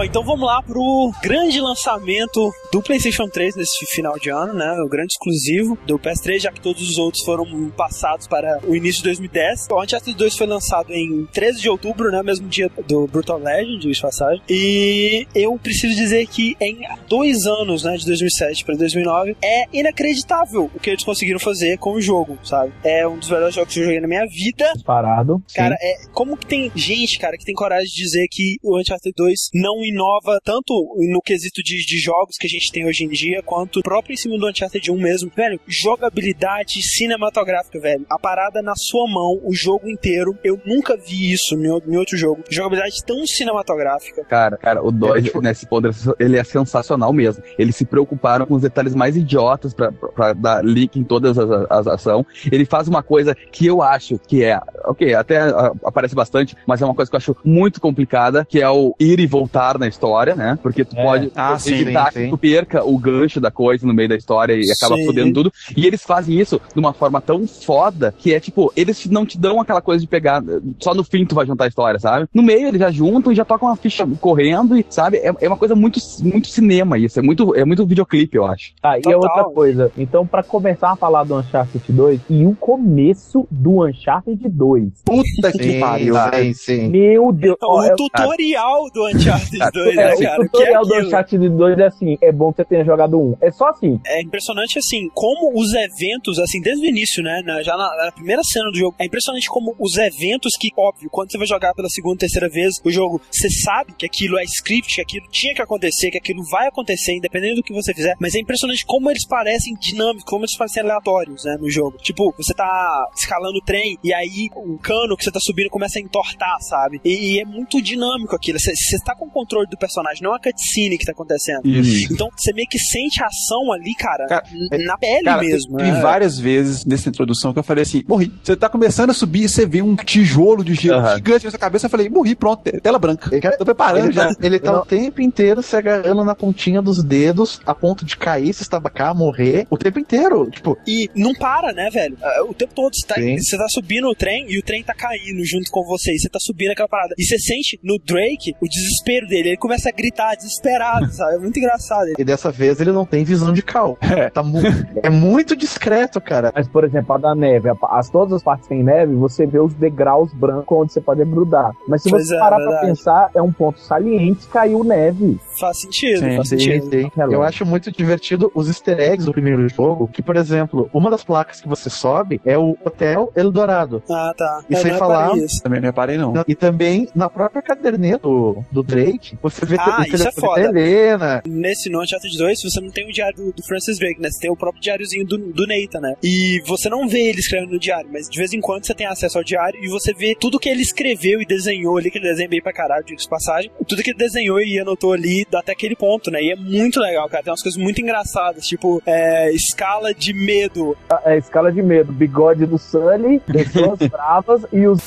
[0.04, 4.76] Bom, então vamos lá pro grande lançamento do PlayStation 3 nesse final de ano, né?
[4.86, 8.98] O grande exclusivo do PS3, já que todos os outros foram passados para o início
[8.98, 9.68] de 2010.
[9.72, 12.22] O Uncharted 2 foi lançado em 13 de outubro, né?
[12.22, 14.42] Mesmo dia do Brutal Legend, de passagem.
[14.50, 17.96] E eu preciso dizer que em dois anos, né?
[17.96, 22.74] De 2007 para 2009, é inacreditável o que eles conseguiram fazer com o jogo, sabe?
[22.84, 24.70] É um dos melhores jogos que eu joguei na minha vida.
[24.86, 25.42] Parado.
[25.56, 29.14] Cara, é, como que tem gente, cara, que tem coragem de dizer que o Uncharted
[29.16, 30.74] 2 não inova tanto
[31.12, 34.14] no quesito de, de jogos que a gente tem hoje em dia, quanto o próprio
[34.14, 35.32] em cima do Uncharted 1 mesmo.
[35.36, 38.06] Velho, jogabilidade cinematográfica, velho.
[38.10, 40.38] A parada na sua mão, o jogo inteiro.
[40.44, 42.44] Eu nunca vi isso em, em outro jogo.
[42.50, 44.24] Jogabilidade tão cinematográfica.
[44.26, 45.90] Cara, cara, o 2, nesse ponto,
[46.20, 47.44] ele é sensacional mesmo.
[47.58, 51.38] Eles se preocuparam com os detalhes mais idiotas pra, pra, pra dar link em todas
[51.38, 52.26] as, as ações.
[52.52, 56.82] Ele faz uma coisa que eu acho que é, ok, até a, aparece bastante, mas
[56.82, 59.90] é uma coisa que eu acho muito complicada, que é o ir e voltar na
[59.90, 60.58] história, né?
[60.62, 61.04] Porque tu É.
[61.04, 62.26] pode Ah, sim, evitar sim, sim.
[62.26, 65.06] que tu perca o gancho da coisa no meio da história e acaba Sim.
[65.06, 65.54] fodendo tudo.
[65.76, 69.38] E eles fazem isso de uma forma tão foda que é tipo, eles não te
[69.38, 70.42] dão aquela coisa de pegar,
[70.80, 72.28] só no fim tu vai juntar a história, sabe?
[72.34, 75.18] No meio eles já juntam e já tocam uma ficha correndo e, sabe?
[75.18, 78.72] É, é uma coisa muito, muito cinema isso, é muito, é muito videoclipe, eu acho.
[78.82, 79.20] Ah, e Total.
[79.20, 79.92] outra coisa.
[79.98, 84.90] Então, pra começar a falar do Uncharted 2, e o começo do Uncharted 2.
[85.06, 86.56] Puta que pariu, sim, velho.
[86.56, 86.88] sim.
[86.90, 87.58] Meu Deus.
[87.62, 90.20] ó, O é- tutorial do Uncharted 2, é, né, o cara?
[90.20, 91.08] Que é tutorial do aquilo?
[91.08, 93.36] Uncharted 2 é assim, é bom que você tenha jogado um.
[93.42, 94.00] É só assim.
[94.06, 98.12] É impressionante, assim, como os eventos, assim, desde o início, né, na- já na, na
[98.12, 101.74] primeira cena do jogo, é impressionante como os eventos que, óbvio, quando você vai jogar
[101.74, 105.54] pela segunda, terceira vez o jogo, você sabe que aquilo é script, que aquilo tinha
[105.54, 109.10] que acontecer, que aquilo vai acontecer, independente do que você fizer, mas é impressionante como
[109.10, 111.98] eles parecem dinâmicos, como eles parecem aleatórios, né, no jogo.
[111.98, 116.00] Tipo, você tá escalando o trem e aí o cano que você tá subindo começa
[116.00, 117.00] a entortar, sabe?
[117.04, 118.60] E, e é muito dinâmico aquilo.
[118.60, 121.62] Você você tá com o controle do personagem, não é uma cutscene que tá acontecendo.
[121.66, 122.12] Isso.
[122.14, 124.44] Então você meio que sente a ação ali, cara, Cara,
[124.86, 125.78] na pele Cara, mesmo.
[125.78, 126.02] teve né?
[126.02, 128.32] várias vezes nessa introdução que eu falei assim, morri.
[128.44, 131.16] Você tá começando a subir e você vê um tijolo de gelo Aham.
[131.16, 133.30] gigante na sua cabeça, eu falei, morri, pronto, tela branca.
[133.34, 134.28] Ele, Tô preparando ele já.
[134.34, 138.18] tá, ele tá o tempo inteiro se agarrando na pontinha dos dedos a ponto de
[138.18, 139.68] cair, se estabacar, morrer.
[139.70, 140.50] O tempo inteiro.
[140.50, 142.18] Tipo, E não para, né, velho?
[142.22, 144.94] Ah, O tempo todo você tá, você tá subindo o trem e o trem tá
[144.94, 146.14] caindo junto com você.
[146.14, 147.14] E você tá subindo aquela parada.
[147.18, 149.43] E você sente no Drake o desespero dele.
[149.48, 151.36] Ele começa a gritar desesperado, sabe?
[151.36, 152.08] É muito engraçado.
[152.18, 153.98] e dessa vez ele não tem visão de cal.
[154.34, 154.60] Tá mu-
[155.02, 156.52] é muito discreto, cara.
[156.56, 159.46] Mas, por exemplo, a da neve, a- as, todas as partes que tem neve, você
[159.46, 161.72] vê os degraus brancos onde você pode grudar.
[161.88, 162.88] Mas se Pois você é, parar pra verdade.
[162.88, 165.40] pensar, é um ponto saliente, caiu neve.
[165.60, 166.90] Faz sentido, Sim, faz Sim, sentido.
[166.92, 167.12] sim.
[167.32, 171.24] Eu acho muito divertido os easter eggs do primeiro jogo, que, por exemplo, uma das
[171.24, 174.02] placas que você sobe é o Hotel Eldorado.
[174.10, 174.62] Ah, tá.
[174.70, 175.32] E Eu sem não falar-.
[175.64, 176.34] Também não reparei, não.
[176.48, 180.62] E também na própria caderneta do, do Drake, você vê Ah, isso é foda.
[180.62, 181.44] da Helena.
[181.48, 184.30] Nesse no Uncharted 2, você não tem o diário do, do Francis Drake, né?
[184.32, 186.16] Você tem o próprio diáriozinho do, do Nathan, né?
[186.24, 189.08] E você não vê ele escrevendo no diário, mas de vez em quando você tem
[189.08, 192.28] acesso ao diário e você vê tudo que ele escreveu e desenhou ali, que ele
[192.28, 193.72] desenha bem pra caralho, diga-se passagem.
[193.88, 196.42] Tudo que ele desenhou e anotou ali até aquele ponto, né?
[196.42, 197.44] E é muito legal, cara.
[197.44, 200.96] Tem umas coisas muito engraçadas, tipo, é, escala de medo.
[201.10, 205.02] A, a escala de medo, bigode do Sully, pessoas bravas e os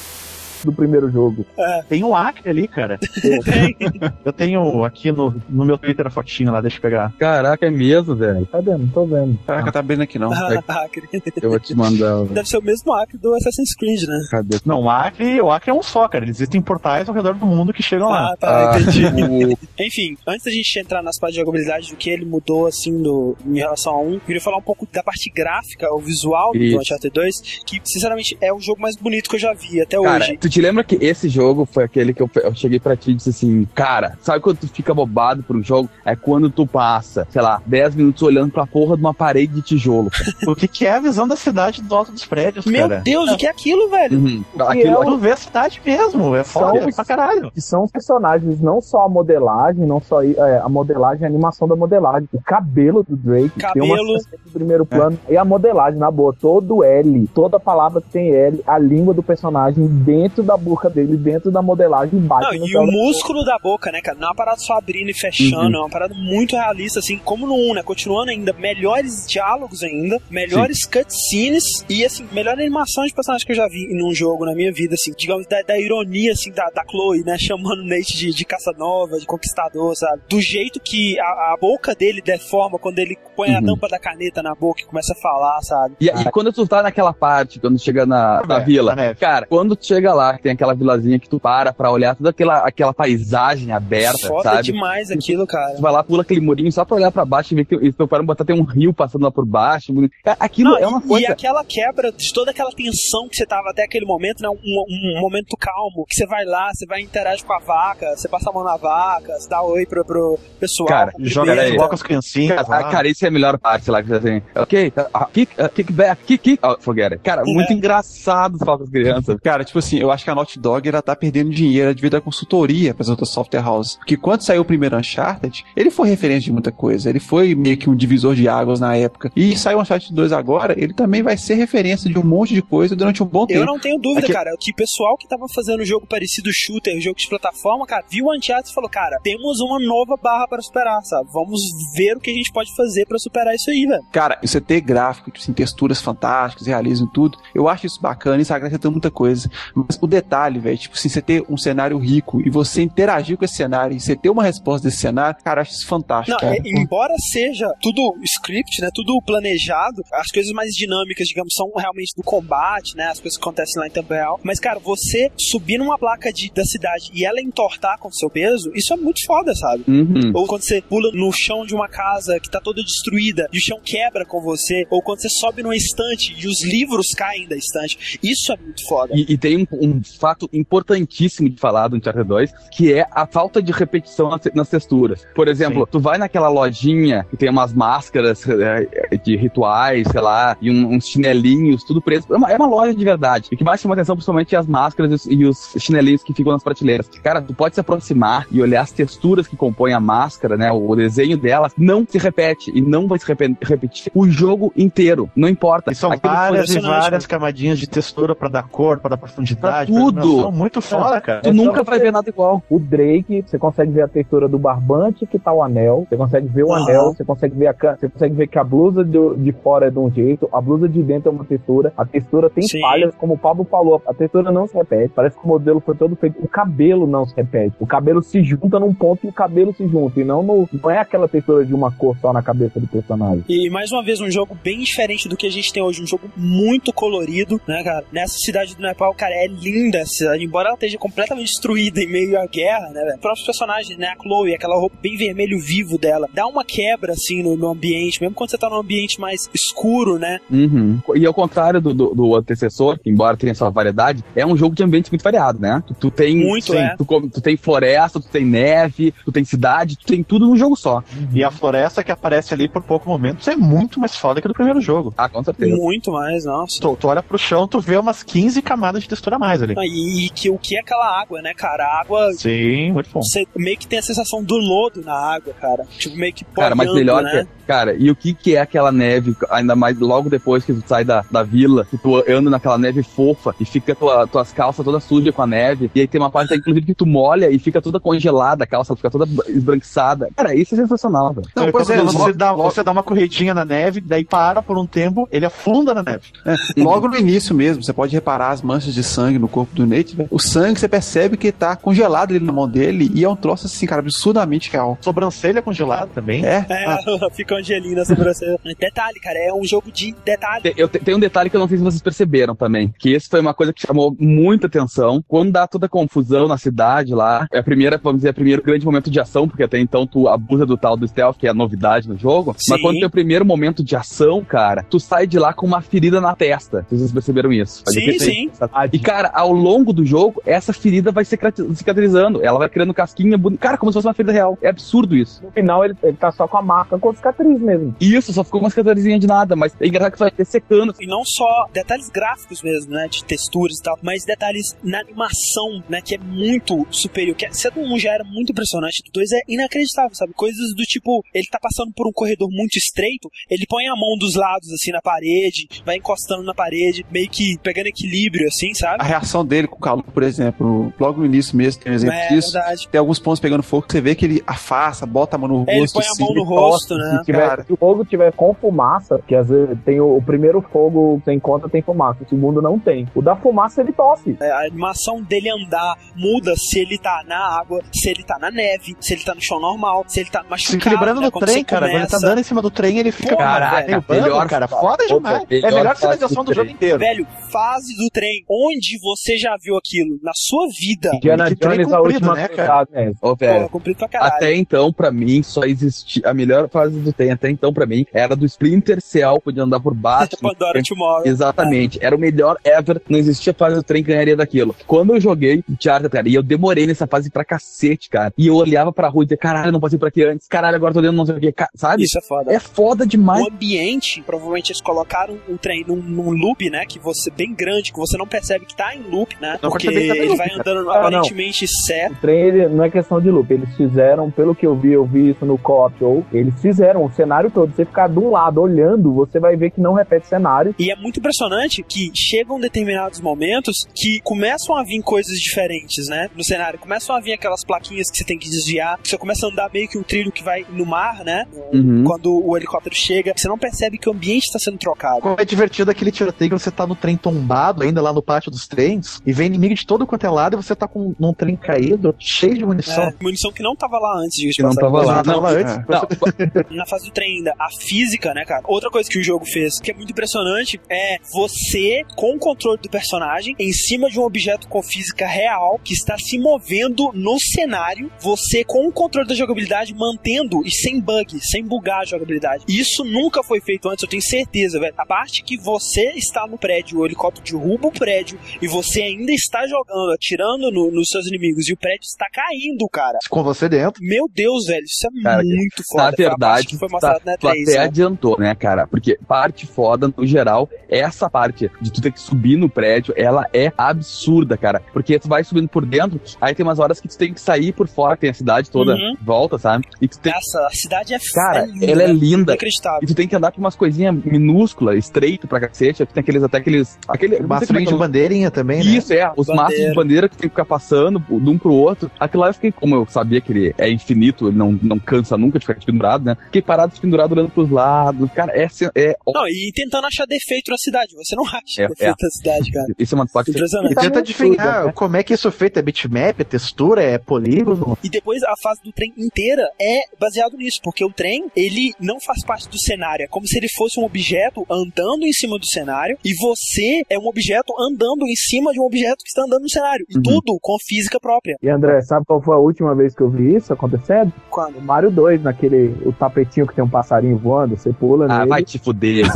[0.65, 1.45] do primeiro jogo.
[1.89, 2.99] Tem o Acre ali, cara.
[4.25, 7.13] Eu tenho aqui no, no meu Twitter a fotinha lá, deixa eu pegar.
[7.19, 8.47] Caraca, é mesmo, velho.
[8.47, 8.73] Cadê?
[8.77, 9.39] Não tô vendo.
[9.47, 10.33] Caraca, tá abrindo aqui não.
[10.33, 11.09] Ah, Acre.
[11.41, 12.25] Eu vou te mandar.
[12.27, 14.19] Deve ser o mesmo Acre do Assassin's Creed, né?
[14.31, 14.59] Cadê?
[14.65, 16.29] Não, o Acre, o Acre é um só, cara.
[16.29, 18.33] Existem portais ao redor do mundo que chegam lá.
[18.33, 19.07] Ah, tá, Ah, entendi.
[19.55, 23.03] o- Enfim, antes da gente entrar nas partes de jogabilidade, do que ele mudou, assim,
[23.03, 26.53] do, em relação a um, eu queria falar um pouco da parte gráfica, o visual
[26.53, 26.79] do Isso.
[26.79, 27.35] Uncharted 2,
[27.67, 30.39] que, sinceramente, é o jogo mais bonito que eu já vi até Cara, hoje.
[30.47, 33.15] Tu te lembra que esse jogo foi aquele que eu, eu cheguei pra ti e
[33.15, 35.91] disse assim, cara, sabe quando tu fica bobado por um jogo?
[36.05, 39.63] É quando tu passa, sei lá, 10 minutos olhando pra porra de uma parede de
[39.63, 40.09] tijolo.
[40.47, 43.01] O que, que é a visão da cidade do alto dos prédios, Meu cara?
[43.01, 44.19] Deus, o que é aquilo, velho?
[44.21, 44.45] Uhum.
[44.61, 47.51] Aquilo, é Tu vê a cidade mesmo, é foda São- pra caralho.
[47.51, 51.67] que são os personagens, não só a modelagem, não só é, a modelagem, a animação
[51.67, 54.13] da modelagem, o cabelo do Drake, tem uma Cabelo.
[54.45, 58.63] no primeiro plano, e a modelagem, na boa, todo L, toda palavra que tem L,
[58.65, 62.87] a língua do personagem dentro da boca dele, dentro da modelagem, bate Não, e o
[62.87, 64.17] músculo da boca, né, cara?
[64.19, 65.75] Não é uma parada só abrindo e fechando, Uhum.
[65.77, 67.83] é uma parada muito realista, assim, como no 1, né?
[67.83, 73.57] Continuando ainda, melhores diálogos ainda, melhores cutscenes e, assim, melhor animação de personagem que eu
[73.57, 76.83] já vi num jogo na minha vida, assim, digamos, da, da ironia, assim, da, da
[76.89, 77.37] Chloe, né?
[77.47, 80.23] Chamando o Nate de, de caça-nova, de conquistador, sabe?
[80.29, 83.67] Do jeito que a, a boca dele deforma quando ele põe a Uhum.
[83.67, 85.95] tampa da caneta na boca e começa a falar, sabe?
[86.01, 89.19] E, e quando tu tá naquela parte, quando chega na, na É, vila, na neve.
[89.21, 92.31] cara, quando tu chega lá, que tem aquela vilazinha que tu para pra olhar toda
[92.31, 94.63] aquela, aquela paisagem aberta, Foda sabe?
[94.63, 95.75] demais aquilo, cara.
[95.75, 97.95] Tu vai lá, pula aquele murinho só pra olhar pra baixo e ver que eles
[97.95, 99.93] preparam botar tem um rio passando lá por baixo.
[100.39, 101.27] Aquilo Não, é uma coisa.
[101.29, 104.49] E aquela quebra de toda aquela tensão que você tava até aquele momento, né?
[104.49, 108.29] Um, um momento calmo, que você vai lá, você vai interagir com a vaca, você
[108.29, 110.89] passa a mão na vaca, você dá oi pro, pro pessoal.
[110.89, 111.13] Cara.
[111.19, 112.67] Joga futebol com as criancinhas.
[112.67, 112.91] Cara, lá.
[112.91, 114.43] cara, isso é a melhor parte lá que você tem.
[114.55, 116.67] Ok, uh, kick, uh, kick back, kick, kick.
[116.67, 117.23] Oh, forget it.
[117.23, 119.39] Cara, muito engraçado falar com as crianças.
[119.43, 122.21] Cara, tipo assim, eu acho que a Naughty Dog ela tá perdendo dinheiro devido à
[122.21, 123.97] consultoria para as outras software houses.
[123.97, 127.09] Porque quando saiu o primeiro Uncharted, ele foi referência de muita coisa.
[127.09, 129.31] Ele foi meio que um divisor de águas na época.
[129.37, 132.63] E saiu o Uncharted 2 agora, ele também vai ser referência de um monte de
[132.63, 133.61] coisa durante um bom tempo.
[133.61, 137.01] Eu não tenho dúvida, Aqui- cara, que o pessoal que tava fazendo jogo parecido shooter,
[137.01, 140.63] jogo de plataforma, cara, viu o Uncharted e falou, cara, temos uma nova barra para
[140.63, 141.29] superar, sabe?
[141.33, 141.61] Vamos
[141.97, 144.03] ver o que a gente pode fazer pra superar isso aí, velho.
[144.13, 148.41] Cara, você ter gráfico, tipo assim, texturas fantásticas, realismo e tudo, eu acho isso bacana,
[148.43, 149.51] isso acrescenta muita coisa.
[149.75, 153.45] Mas o detalhe, velho, tipo assim, você ter um cenário rico e você interagir com
[153.45, 156.39] esse cenário e você ter uma resposta desse cenário, cara, acho isso fantástico.
[156.43, 161.71] Não, é- embora seja tudo script, né, tudo planejado, as coisas mais dinâmicas, digamos, são
[161.77, 164.41] realmente do combate, né, as coisas que acontecem lá em tempo real.
[164.43, 168.31] Mas, cara, você subir numa placa de, da cidade e ela entortar com o seu
[168.31, 169.85] peso, isso é muito foda, sabe?
[169.89, 170.33] Uhum.
[170.35, 173.61] Ou quando você pula no chão de uma casa que tá toda destruída e o
[173.61, 177.57] chão quebra com você, ou quando você sobe numa estante e os livros caem da
[177.57, 178.19] estante.
[178.23, 179.13] Isso é muito foda.
[179.15, 183.27] E, e tem um, um fato importantíssimo de falar do Uncharted 2, que é a
[183.27, 185.27] falta de repetição nas, texturas.
[185.35, 190.57] Por exemplo, tu vai naquela lojinha que tem umas máscaras é, de rituais, sei lá,
[190.61, 192.27] e um- uns chinelinhos, tudo preso.
[192.31, 193.49] É uma, é uma loja de verdade.
[193.51, 196.33] E o que mais chama atenção, principalmente, é as máscaras e os, os chinelinhos que
[196.35, 197.09] ficam nas prateleiras.
[197.23, 200.71] Cara, tu pode se aproximar e olhar as texturas que compõem a máscara, né?
[200.73, 205.31] O, desenho delas não se repete e não vai se repe- repetir o jogo inteiro.
[205.37, 205.93] Não importa.
[205.93, 209.61] E são Aquilo várias e várias camadinhas de textura pra dar cor, pra dar profundidade.
[209.61, 210.17] Pra tudo.
[210.17, 211.41] Não, são muito foda, cara.
[211.43, 212.63] Tu nunca vai ver nada igual.
[212.69, 216.49] O Drake, você consegue ver a textura do barbante que tá o anel, você consegue
[216.49, 216.83] ver o Aham.
[216.83, 219.87] anel, você consegue ver a ca- você consegue ver que a blusa do- de fora
[219.87, 222.81] é de um jeito, a blusa de dentro é uma textura, a textura tem Sim.
[222.81, 225.95] falhas, como o Pablo falou, a textura não se repete, parece que o modelo foi
[225.95, 229.33] todo feito, o cabelo não se repete, o cabelo se junta num ponto e o
[229.33, 232.43] cabelo se junta, e não no, não é aquela textura de uma cor só na
[232.43, 233.45] cabeça do personagem.
[233.49, 236.03] E mais uma vez, um jogo bem diferente do que a gente tem hoje.
[236.03, 238.05] Um jogo muito colorido, né, cara?
[238.13, 240.45] Nessa cidade do Nepal, cara, é linda essa cidade.
[240.45, 243.03] Embora ela esteja completamente destruída em meio à guerra, né?
[243.15, 244.09] Os próprios personagens, né?
[244.09, 248.21] A Chloe, aquela roupa bem vermelho vivo dela, dá uma quebra, assim, no, no ambiente.
[248.21, 250.39] Mesmo quando você tá num ambiente mais escuro, né?
[250.51, 251.01] Uhum.
[251.15, 254.83] E ao contrário do, do, do antecessor, embora tenha sua variedade, é um jogo de
[254.83, 255.83] ambientes muito variado, né?
[255.87, 256.37] Tu, tu tem.
[256.37, 256.95] Muito, sim, é.
[256.97, 260.77] tu, tu tem floresta, tu tem neve, tu tem cidade, tu tem tudo num jogo
[260.77, 261.03] só.
[261.33, 264.55] E a floresta que aparece ali por pouco momentos é muito mais foda que do
[264.55, 265.13] primeiro jogo.
[265.17, 265.77] Ah, com certeza.
[265.77, 266.81] Muito mais, nossa.
[266.81, 269.75] Tu, tu olha pro chão, tu vê umas 15 camadas de textura a mais ali.
[269.77, 271.85] Ah, E, e que, o que é aquela água, né, cara?
[271.85, 272.33] A água.
[272.35, 273.21] Sim, muito bom.
[273.23, 275.85] Você meio que tem a sensação do lodo na água, cara.
[275.99, 277.45] Tipo, meio que Cara, mas melhor né?
[277.45, 277.57] que.
[277.67, 281.05] Cara, e o que, que é aquela neve, ainda mais logo depois que tu sai
[281.05, 285.01] da, da vila, que tu anda naquela neve fofa e fica tua, tuas calças toda
[285.01, 287.83] suja com a neve, e aí tem uma parte, inclusive, que tu molha e fica
[287.83, 290.29] toda congelada, a calça fica toda esbranquiçada.
[290.37, 291.49] Cara, isso é sensacional, velho.
[291.57, 294.63] Não, pois é, você, logo- dá, logo- você dá uma corridinha na neve, daí para
[294.63, 296.23] por um tempo, ele afunda na neve.
[296.45, 299.87] É, logo no início mesmo, você pode reparar as manchas de sangue no corpo do
[299.87, 300.29] Nate, velho.
[300.31, 303.67] O sangue, você percebe que tá congelado ali na mão dele e é um troço
[303.67, 304.99] assim, cara, absurdamente real.
[305.01, 306.45] Sobrancelha congelada também.
[306.45, 306.65] É?
[306.69, 306.97] É,
[307.33, 308.59] fica angelina na sobrancelha.
[308.79, 310.75] Detalhe, cara, é um jogo de detalhe.
[310.77, 313.29] Eu te- tem um detalhe que eu não sei se vocês perceberam também, que esse
[313.29, 315.23] foi uma coisa que chamou muita atenção.
[315.27, 318.63] Quando dá toda a confusão na cidade lá, é a primeira, vamos dizer, o primeiro
[318.63, 321.51] grande momento de ação, porque até então tu abusa do tal do stealth, que é
[321.51, 322.55] a novidade no jogo.
[322.69, 322.83] Mas Sim.
[322.83, 326.21] quando tem o primeiro momento de ação, cara, tu sai de lá com uma ferida
[326.21, 326.87] na testa.
[326.91, 327.83] Vocês perceberam isso?
[327.89, 328.51] Sim, sim.
[328.93, 332.43] E cara, ao longo do jogo, essa ferida vai cicatri- cicatrizando.
[332.45, 333.63] Ela vai criando casquinha bonita.
[333.63, 334.59] Cara, como se fosse uma ferida real.
[334.63, 335.43] É absurdo isso.
[335.45, 337.95] No final, ele, ele tá só com a marca com cicatriz mesmo.
[338.01, 340.95] Isso, só ficou uma cicatrizinha de nada, mas é engraçado que vai ter secando.
[340.99, 343.09] E não só detalhes gráficos mesmo, né?
[343.09, 346.01] De texturas e tal, mas detalhes na animação, né?
[346.01, 347.37] Que é muito superior.
[347.37, 350.33] Que se a do 1 já era muito impressionante, do 2 é inacreditável, sabe?
[350.35, 354.17] Coisas do tipo, ele tá passando por um corredor muito estreito, ele põe a mão
[354.19, 359.03] dos lados, assim, na parede, vai encostando na parede, meio que pegando equilíbrio, assim, sabe?
[359.03, 362.17] A reação dele com o calor, por exemplo, logo no início mesmo tem um exemplo
[362.17, 362.53] É, disso.
[362.53, 362.89] verdade.
[362.89, 365.65] Tem alguns pontos pegando fogo que você vê que ele afasta, bota a mão no
[365.69, 365.95] É, ele rosto.
[365.95, 367.19] põe a assim, mão no ele rosto, tosse, né?
[367.19, 370.23] Se, tiver- Cara, se o fogo tiver com fumaça, que às vezes tem o, o
[370.23, 373.07] primeiro fogo que você encontra tem fumaça, o segundo não tem.
[373.15, 374.37] O da fumaça ele tosse.
[374.41, 378.51] É, a animação dele andar muda se ele tá na água, se ele tá na
[378.51, 380.77] neve, se ele tá no chão normal, se ele tá Se machucado.
[380.79, 381.27] equilibrando né?
[381.27, 381.87] no Quando trem, cara.
[381.89, 383.37] Quando ele tá andando em cima do trem, ele fica.
[383.37, 384.69] Caraca, melhor cara.
[384.69, 385.45] Foda demais.
[385.51, 386.99] É melhor a finalização do do jogo inteiro.
[386.99, 388.45] Velho, fase do trem.
[388.49, 391.11] Onde você já viu aquilo na sua vida?
[391.15, 392.89] Indiana Jones, a última né, cara?
[392.91, 393.13] né?
[393.21, 393.69] Ô, velho.
[393.69, 394.35] cumprido pra caralho.
[394.35, 396.23] Até então, pra mim, só existia.
[396.27, 399.81] A melhor fase do trem, até então, pra mim, era do Splinter Cell, podia andar
[399.81, 400.37] por baixo.
[400.41, 401.27] Pandora Tomorrow.
[401.27, 404.75] Exatamente, era o melhor ever, não existia fase do trem que ganharia daquilo.
[404.87, 408.55] Quando eu joguei Uncharted, cara, e eu demorei nessa fase pra cacete, cara, e eu
[408.55, 411.01] olhava pra rua e dizia, caralho, eu não passei por aqui antes, caralho, agora tô
[411.01, 412.03] dentro não sei o que, sabe?
[412.03, 412.53] Isso é foda.
[412.53, 413.43] É foda demais.
[413.45, 416.85] O ambiente, provavelmente eles colocaram o trem num, num loop, né?
[416.87, 419.59] Que você, bem grande, que você não percebe que tá em loop, né?
[419.63, 420.61] Não, Porque tá ele loop, vai cara.
[420.61, 420.93] andando Ah, não.
[420.93, 422.13] aparentemente certo.
[422.13, 423.53] O trem ele, não é questão de loop.
[423.53, 426.25] Eles fizeram, pelo que eu vi, eu vi isso no co-op show.
[426.33, 427.75] Eles fizeram o cenário todo.
[427.75, 430.75] Você ficar de um lado olhando, você vai ver que não repete cenário.
[430.79, 436.29] E é muito impressionante que chegam determinados momentos que começam a vir coisas diferentes, né?
[436.37, 436.79] No cenário.
[436.79, 438.99] Começam a vir aquelas plaquinhas que você tem que desviar.
[438.99, 441.47] que Você começa a andar meio que um trilho que vai no mar, né?
[441.73, 442.05] Uhum.
[442.05, 445.21] Quando o helicóptero chega, você não percebe que o ambiente está sendo trocado.
[445.21, 448.51] Como é divertido aquele tiroteio que você tá no trem tombado, ainda lá no pátio
[448.51, 451.33] dos trens, e vem inimigo de todo quanto é lado, e você tá com num
[451.33, 453.05] trem caído, cheio de munição.
[453.05, 455.23] É, munição que não tava lá antes, Que não de tava lá.
[455.23, 455.77] Não, Não, lá antes.
[455.89, 458.63] Não, na fase do trem ainda, a física, né, cara?
[458.67, 462.79] Outra coisa que o jogo fez, que é muito impressionante, é você, com o controle
[462.81, 467.39] do personagem, em cima de um objeto com física real, que está se movendo no
[467.39, 472.65] cenário, você, com o controle da jogabilidade, mantendo e sem bug, sem bugar a jogabilidade.
[472.69, 474.95] Isso nunca foi feito antes, eu tenho certeza, velho.
[474.97, 479.33] A parte que você está no prédio, o helicóptero derruba o prédio, e você ainda
[479.33, 483.19] está jogando, atirando no- nos seus inimigos, e o prédio está caindo, cara.
[483.29, 484.03] Com você dentro.
[484.03, 486.05] Meu Deus, velho, isso é Cara, muito foda.
[486.05, 487.85] Na verdade, foi tá, mostrado na tu 3, até né?
[487.85, 488.87] adiantou, né, cara?
[488.87, 493.45] Porque parte foda, no geral, essa parte de tu ter que subir no prédio, ela
[493.53, 494.81] é absurda, cara.
[494.93, 497.73] Porque tu vai subindo por dentro, aí tem umas horas que tu tem que sair
[497.73, 499.17] por fora, tem a cidade toda Uhum.
[499.21, 499.87] em volta, sabe?
[500.01, 500.33] E tu tem.
[500.33, 502.53] Essa, a cidade é Cara, é linda, ela é linda.
[502.53, 503.01] Inacreditável.
[503.03, 506.05] E tu tem que andar por umas coisinhas minúsculas, estreito pra cacete.
[506.07, 506.99] Tem aqueles, até aqueles.
[507.09, 508.91] Aquele, como é é de bandeirinha também, né?
[508.97, 509.31] Isso, é.
[509.37, 509.63] Os Bandeira.
[509.63, 512.11] maços de bandeira que tem que ficar passando de um pro outro.
[512.19, 515.37] Aquilo lá eu fiquei, como eu sabia que ele é infinito, ele não, não cansa
[515.37, 516.37] nunca de ficar pendurado, né?
[516.47, 518.31] Fiquei parado pendurado olhando pros lados.
[518.33, 518.67] Cara, é.
[518.95, 521.15] é Não, e tentando achar defeito na cidade.
[521.15, 522.25] Você não acha É, defeito é.
[522.25, 522.87] na cidade, cara.
[522.99, 523.93] isso é uma parte Impressionante.
[523.93, 525.79] E tenta adivinhar como é que isso é feito.
[525.79, 527.99] É bitmap, é textura, é polígono.
[528.03, 532.19] E depois a fase do trem inteira é baseado nisso, porque o trem, ele não
[532.21, 535.67] faz parte do cenário, é como se ele fosse um objeto andando em cima do
[535.67, 539.63] cenário e você é um objeto andando em cima de um objeto que está andando
[539.63, 540.05] no cenário.
[540.09, 540.23] E Uhum.
[540.23, 541.57] tudo com física própria.
[541.63, 544.33] E André, sabe qual foi a última vez que eu vi isso acontecendo?
[544.51, 544.75] Quando?
[544.77, 548.49] No Mario 2, naquele o tapetinho que tem um passarinho voando, você pula Ah, nele.
[548.51, 549.27] vai te fuder.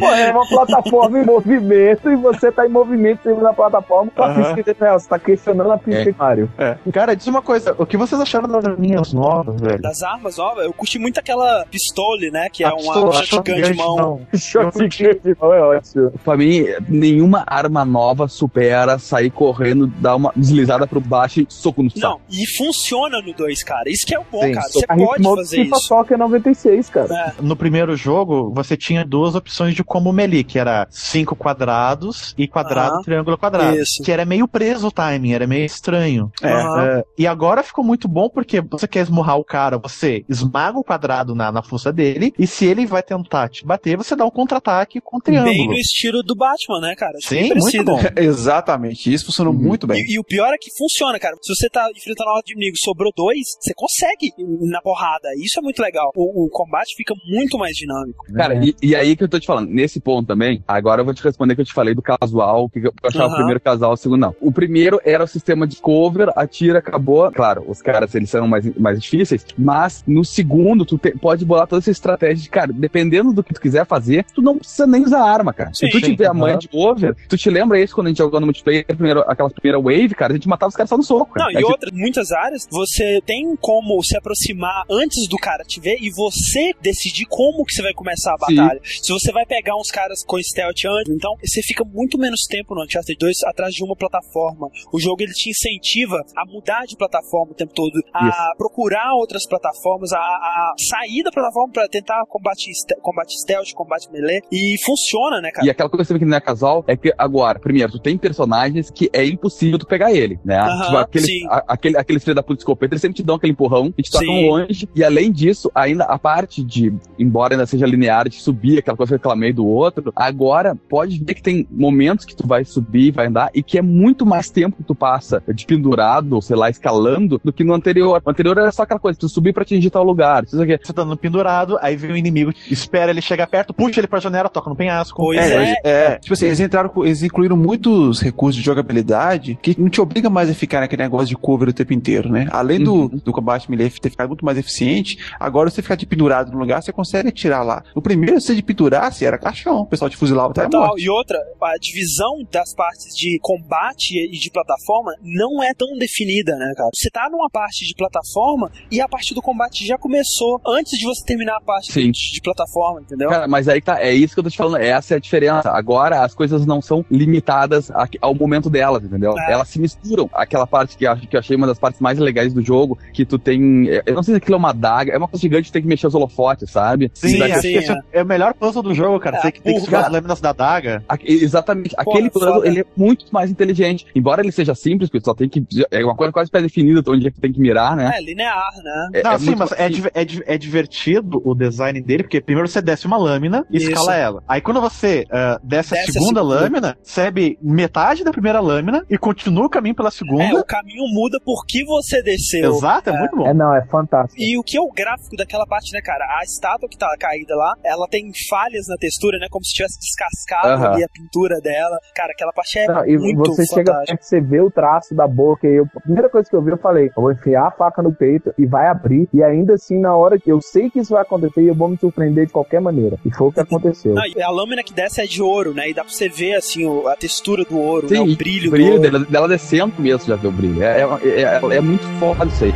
[0.00, 4.10] Pô, é uma plataforma em movimento e você tá em movimento em cima da plataforma
[4.14, 4.54] com a Aham.
[4.54, 4.98] física de real.
[5.00, 6.12] Você tá questionando a física É.
[6.12, 6.50] de Mario.
[6.92, 7.74] Cara, diz uma coisa.
[7.78, 9.80] O que vocês acharam das arminhas novas, velho?
[9.80, 12.48] Das armas, ó, eu curti muito aquela pistole, né?
[12.52, 13.96] Que é A uma pistola, shotgun de mão.
[13.96, 14.38] não.
[14.38, 14.88] Shotgun
[15.22, 16.12] de mão é ótimo.
[16.24, 21.82] Pra mim, nenhuma arma nova supera sair correndo, dar uma deslizada pro baixo e soco
[21.82, 22.00] no saco.
[22.00, 23.88] Não, e funciona no 2, cara.
[23.88, 24.68] Isso que é o bom, Sim, cara.
[24.68, 25.80] Você pode fazer isso.
[25.86, 27.14] Soccer 96, cara.
[27.14, 27.42] É.
[27.42, 32.48] No primeiro jogo, você tinha duas opções de como melee, que era cinco quadrados e
[32.48, 33.76] quadrado, triângulo, quadrado.
[33.76, 34.02] Isso.
[34.02, 36.30] Que era meio preso o timing, era meio estranho.
[36.42, 36.48] É.
[36.48, 40.84] É, e agora ficou muito bom porque você quer esmurrar o cara, você esmaga o
[40.84, 44.30] quadrado na, na força dele, e se ele vai tentar te bater, você dá um
[44.30, 45.52] contra-ataque com o triângulo.
[45.52, 47.16] Bem no estilo do Batman, né, cara?
[47.16, 47.98] Acho Sim, bem muito bom.
[48.16, 50.02] Exatamente, isso funcionou muito bem.
[50.04, 51.36] E, e o pior é que funciona, cara.
[51.42, 55.28] Se você tá enfrentando uma hora de inimigo sobrou dois, você consegue ir na porrada.
[55.38, 56.10] Isso é muito legal.
[56.14, 58.24] O, o combate fica muito mais dinâmico.
[58.34, 61.14] Cara, e, e aí que eu tô te falando, nesse ponto também, agora eu vou
[61.14, 63.32] te responder que eu te falei do casual, que eu achava Aham.
[63.32, 64.34] o primeiro casal, o segundo não.
[64.40, 67.30] O primeiro era o sistema de cover, atira, acabou.
[67.32, 71.66] Claro, os caras, eles são mais, mais difíceis, mas no segundo, tu te- pode bolar
[71.66, 75.02] toda essa estratégia de, cara, dependendo do que tu quiser fazer, tu não precisa nem
[75.02, 75.70] usar arma, cara.
[75.72, 75.86] Sim.
[75.86, 78.40] Se tu tiver a manha de cover, Tu te lembra isso quando a gente jogou
[78.40, 80.32] no multiplayer, primeiro, aquela primeira wave, cara?
[80.32, 81.32] A gente matava os caras só no soco.
[81.36, 81.52] Não, cara.
[81.52, 85.98] e Aí, outra, muitas áreas, você tem como se aproximar antes do cara te ver
[86.00, 88.56] e você decidir como que você vai começar a Sim.
[88.56, 88.80] batalha.
[88.84, 92.74] Se você vai pegar uns caras com stealth antes, então você fica muito menos tempo
[92.74, 94.68] no Uncharted 2 atrás de uma plataforma.
[94.92, 98.56] O jogo ele te incentiva a mudar de plataforma o tempo todo, a Isso.
[98.58, 102.70] procurar outras plataformas, a, a sair da plataforma pra tentar combate,
[103.00, 105.66] combate stealth, combate melee e funciona, né, cara?
[105.66, 107.98] E aquela coisa que você vê que não é casal é que agora, primeiro, tu
[107.98, 110.58] tem personagens que é impossível tu pegar ele, né?
[110.84, 113.92] Tipo, aquele, a- aquele, aquele filho da puta escopeta, eles sempre te dão aquele empurrão
[113.96, 114.88] e te tocam longe.
[114.94, 119.10] E além disso, ainda a parte de, embora ainda seja linear, de subir, aquela coisa
[119.10, 123.26] que reclamei do outro, agora pode ver que tem momentos que tu vai subir, vai
[123.26, 126.68] andar, e que é muito mais tempo que tu passa de pendurado, ou sei lá,
[126.70, 128.20] escalando, do que no anterior.
[128.24, 130.44] O anterior era só aquela coisa, tu subir pra atingir tal lugar.
[130.44, 130.78] Isso aqui.
[130.82, 134.20] Você tá no pendurado, aí vem o inimigo, espera ele chegar perto, puxa ele pra
[134.20, 135.16] janela, toca no penhasco.
[135.22, 135.56] Pois É, é.
[135.56, 139.88] mas, é, tipo assim, eles entraram, com- eles incluíram muitos recursos de jogabilidade que não
[139.88, 142.48] te obriga mais a ficar naquele negócio de cover o tempo inteiro, né?
[142.50, 143.08] Além do, Uhum.
[143.24, 146.82] do combate melee ter ficado muito mais eficiente, agora você ficar de pendurado no lugar,
[146.82, 147.82] você consegue atirar lá.
[147.94, 150.98] No primeiro, você de pendurasse, era caixão, o pessoal te fuzilava até Total.
[150.98, 156.56] E outra, a divisão das partes de combate e de plataforma não é tão definida,
[156.56, 156.90] né, cara?
[156.94, 161.04] Você tá numa parte de plataforma e a parte do combate já começou antes de
[161.04, 162.10] você terminar a parte Sim.
[162.10, 163.28] de, de plataforma, entendeu?
[163.28, 165.70] Cara, mas aí tá, é isso que eu tô te falando, essa é a diferença.
[165.70, 169.34] Agora as coisas não são limitadas a- ao momento delas, entendeu?
[169.38, 169.52] É.
[169.52, 170.28] Elas se misturam.
[170.32, 172.98] Aquela parte que eu acho que eu achei uma das partes mais legais do jogo,
[173.12, 173.86] que tu tem.
[174.06, 175.88] Eu não sei se aquilo é uma daga, é uma coisa gigante que tem que
[175.88, 177.10] mexer os holofotes, sabe?
[177.14, 179.36] Sim, acho que esse é o melhor puzzle do jogo, cara.
[179.38, 181.02] É, Você que tem que segurar as lâminas da daga.
[181.08, 181.94] Aque- Exatamente.
[181.98, 184.06] Aquele Porra, puzzle, ele é muito mais inteligente.
[184.14, 185.64] Embora ele seja simples, porque tu só tem que.
[185.90, 188.12] É uma coisa quase pré-definida onde é que tu tem que mirar, né?
[188.16, 189.08] É, linear, né?
[189.14, 192.68] É- não, é sim, mas é, div- é é divertido o design dele, porque primeiro
[192.68, 193.88] você desce uma lâmina e Isso.
[193.88, 194.42] escala ela.
[194.48, 196.42] Aí quando você ah, desce, Desce a a segunda segunda.
[196.42, 200.60] lâmina, recebe metade da primeira lâmina e continua o caminho pela É, segunda.
[200.60, 202.70] o caminho muda porque você desceu.
[202.72, 203.46] Exato, é, muito bom.
[203.46, 204.40] É, não, é fantástico.
[204.40, 206.24] E o que é o gráfico daquela parte, né, cara?
[206.38, 209.46] A estátua que tá caída lá, ela tem falhas na textura, né?
[209.50, 210.92] Como se tivesse descascado Aham.
[210.94, 211.98] ali a pintura dela.
[212.14, 214.18] Cara, aquela parte é Não, e muito você chega fantástica.
[214.22, 215.66] você vê o traço da boca.
[215.66, 218.02] E eu, a primeira coisa que eu vi, eu falei: eu vou enfiar a faca
[218.02, 219.28] no peito e vai abrir.
[219.32, 221.96] E ainda assim, na hora que eu sei que isso vai acontecer, eu vou me
[221.98, 223.18] surpreender de qualquer maneira.
[223.24, 224.14] E foi o que aconteceu.
[224.14, 225.88] Não, e a lâmina que desce é de ouro, né?
[225.90, 228.16] E dá pra você ver, assim, o- a textura do ouro, né?
[228.16, 230.82] Sim, O brilho, o brilho do dela, dela descendo mesmo, já vê o brilho.
[230.82, 232.74] É, é, é, é muito foda isso aí.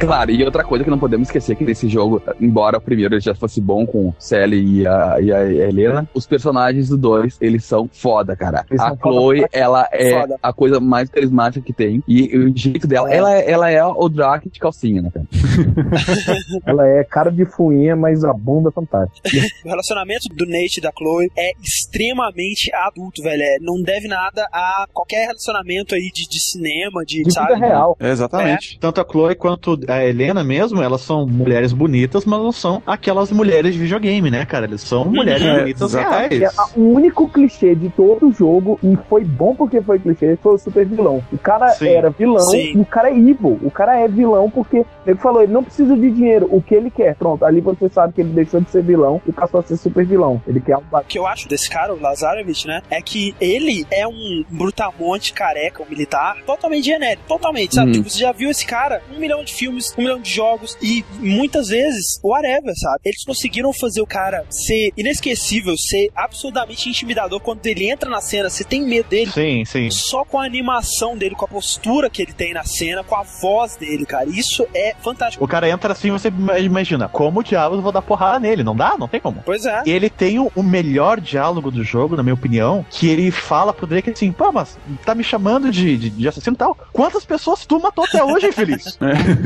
[0.00, 3.20] Claro, e outra coisa que não podemos esquecer que nesse jogo, embora o primeiro ele
[3.20, 7.36] já fosse bom com o Sally e a, e a Helena, os personagens do dois,
[7.40, 8.64] eles são foda, cara.
[8.70, 10.38] Eles a Chloe, ela é Foda.
[10.42, 12.02] a coisa mais carismática que tem.
[12.08, 13.16] E o jeito dela, É.
[13.16, 15.26] ela, é- ela é o Drake de calcinha, né, cara?
[16.66, 19.28] Ela é cara de fuinha, mas a bunda é fantástica.
[19.64, 23.42] O relacionamento do Nate e da Chloe é extremamente adulto, velho.
[23.42, 27.54] É, não deve nada a qualquer relacionamento aí de, de cinema, de, De sabe?
[27.54, 27.96] vida real.
[28.00, 28.78] É, exatamente.
[28.78, 33.30] Tanto a Chloe quanto a Helena mesmo, elas são mulheres bonitas, mas não são aquelas
[33.30, 34.66] mulheres de videogame, né, cara?
[34.66, 36.38] Eles são mulheres É, bonitas exatamente.
[36.38, 36.54] reais.
[36.58, 40.54] É, o único clichê de todo o jogo, e foi bom porque foi clichê, foi
[40.54, 41.22] o super vilão.
[41.32, 41.88] O cara Sim.
[41.88, 42.72] era vilão Sim.
[42.76, 43.58] e o cara é evil.
[43.62, 46.90] O cara é vilão porque ele falou, ele não precisa de dinheiro, o que ele
[46.90, 47.14] quer.
[47.16, 50.04] Pronto, ali você sabe que ele deixou de ser vilão e passou a ser super
[50.04, 50.40] vilão.
[50.46, 52.82] Ele quer um O que eu acho desse cara, o Lazarevich, né?
[52.90, 57.88] É que ele é um brutamonte careca, um militar, totalmente genérico, totalmente, sabe?
[57.88, 57.92] Uhum.
[57.92, 61.04] Tipo, você já viu esse cara, um milhão de filmes, um milhão de jogos, e
[61.18, 63.00] muitas vezes, whatever, sabe?
[63.04, 67.40] Eles conseguiram fazer o cara ser inesquecível, ser absurdamente intimidador.
[67.40, 69.30] Quando ele entra na cena, você tem medo dele.
[69.30, 69.90] Sim, sim.
[69.90, 73.22] Só com a animação dele, com a postura que ele tem na cena, com a
[73.22, 74.28] voz dele, cara.
[74.28, 75.44] Isso é fantástico.
[75.44, 78.62] O cara entra assim, você imagina, como diabos eu vou dar porrada nele?
[78.62, 78.96] Não dá?
[78.98, 79.42] Não tem como.
[79.44, 79.82] Pois é.
[79.86, 84.10] Ele tem o, melhor diálogo do jogo, na minha opinião, que ele fala pro Drake
[84.10, 86.76] assim, pô, mas tá me chamando de, de, de assassino e tal.
[86.92, 88.98] Quantas pessoas tu matou até hoje, infeliz?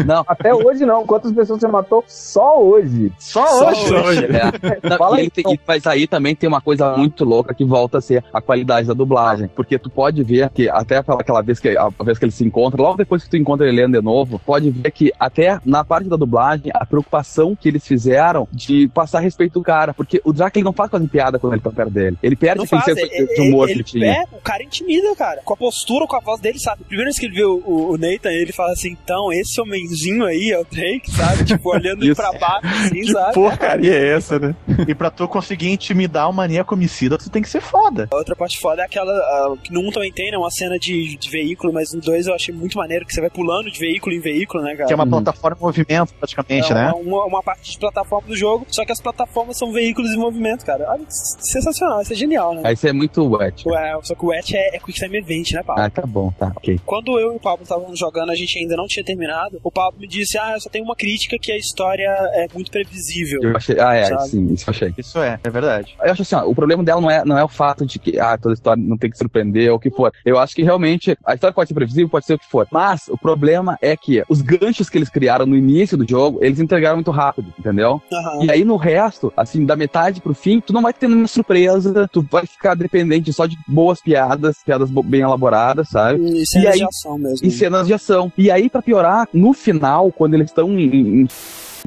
[0.04, 1.06] Não, Até hoje não.
[1.06, 3.12] Quantas pessoas você matou só hoje?
[3.18, 3.94] Só, Só hoje.
[3.94, 4.54] hoje, é.
[4.88, 7.54] Não, Fala e aí, ele tem- e- mas aí também tem uma coisa muito louca
[7.54, 9.48] que volta a ser a qualidade da dublagem.
[9.48, 12.80] Porque tu pode ver que até aquela- vez que, a vez que ele se encontra,
[12.80, 16.08] logo depois que tu encontra ele lendo de novo, pode ver que até na parte
[16.08, 19.94] da dublagem, a preocupação que eles fizeram de passar a respeito do cara.
[19.94, 22.16] Porque o Drac ele não faz quase piada quando ele tá perto dele.
[22.22, 24.22] Ele perde Não aquele faz, senso de humor ele, que ele tinha.
[24.22, 25.40] É, o cara intimida, cara.
[25.44, 26.84] Com a postura, com a voz dele, sabe?
[26.84, 30.13] Primeiro vez que ele vê o, o, o Nathan, ele fala assim, então, esse homenzinho
[30.24, 31.44] aí é o Drake, sabe?
[31.44, 32.14] Tipo, olhando Isso.
[32.16, 33.34] pra baixo, assim, Que sabe?
[33.34, 34.54] porcaria é essa, né?
[34.86, 38.08] E pra tu conseguir intimidar o maníaco homicida, tu tem que ser foda.
[38.12, 40.36] A outra parte foda é aquela, que no 1 também tem, né?
[40.38, 43.30] Uma cena de, de veículo, mas no 2 eu achei muito maneiro, que você vai
[43.30, 44.86] pulando de veículo em veículo, né, cara?
[44.86, 46.92] Que é uma plataforma em movimento, praticamente, É né?
[46.94, 50.64] uma, uma parte de plataforma do jogo, só que as plataformas são veículos em movimento,
[50.64, 50.84] cara.
[50.90, 52.62] Olha, sensacional, isso é genial, né?
[52.64, 53.66] Aí isso é muito wet.
[53.68, 55.82] Ué, só que o Wet é, é Quick Time Event, né, Pablo?
[55.82, 56.80] Ah, tá bom, tá, ok.
[56.84, 59.60] Quando eu e o Pablo estavam jogando, a gente ainda não tinha terminado.
[59.62, 62.70] O Pablo me disse: Ah, eu só tenho uma crítica que a história é muito
[62.70, 63.40] previsível.
[63.42, 64.28] Eu achei, ah, é, Sabe?
[64.28, 64.94] sim, isso eu achei.
[64.98, 65.94] Isso é, é verdade.
[66.02, 68.18] Eu acho assim, ó, o problema dela não é, não é o fato de que
[68.18, 70.12] ah, toda história não tem que surpreender ou o que for.
[70.24, 72.66] Eu acho que realmente a história pode ser previsível, pode ser o que for.
[72.70, 76.60] Mas o problema é que os ganchos que eles criaram no início do jogo, eles
[76.60, 78.00] entregaram muito rápido, entendeu?
[78.12, 78.44] Aham.
[78.44, 82.08] E aí no resto, assim, da metade pro fim, tu não vai ter nenhuma surpresa,
[82.10, 86.20] tu vai ficar dependente só de boas piadas, piadas bem elaboradas, sabe?
[86.24, 87.46] E cenas aí- de ação mesmo.
[87.46, 88.32] E cenas de ação.
[88.36, 91.28] E aí, pra piorar, no final, quando eles estão em, em-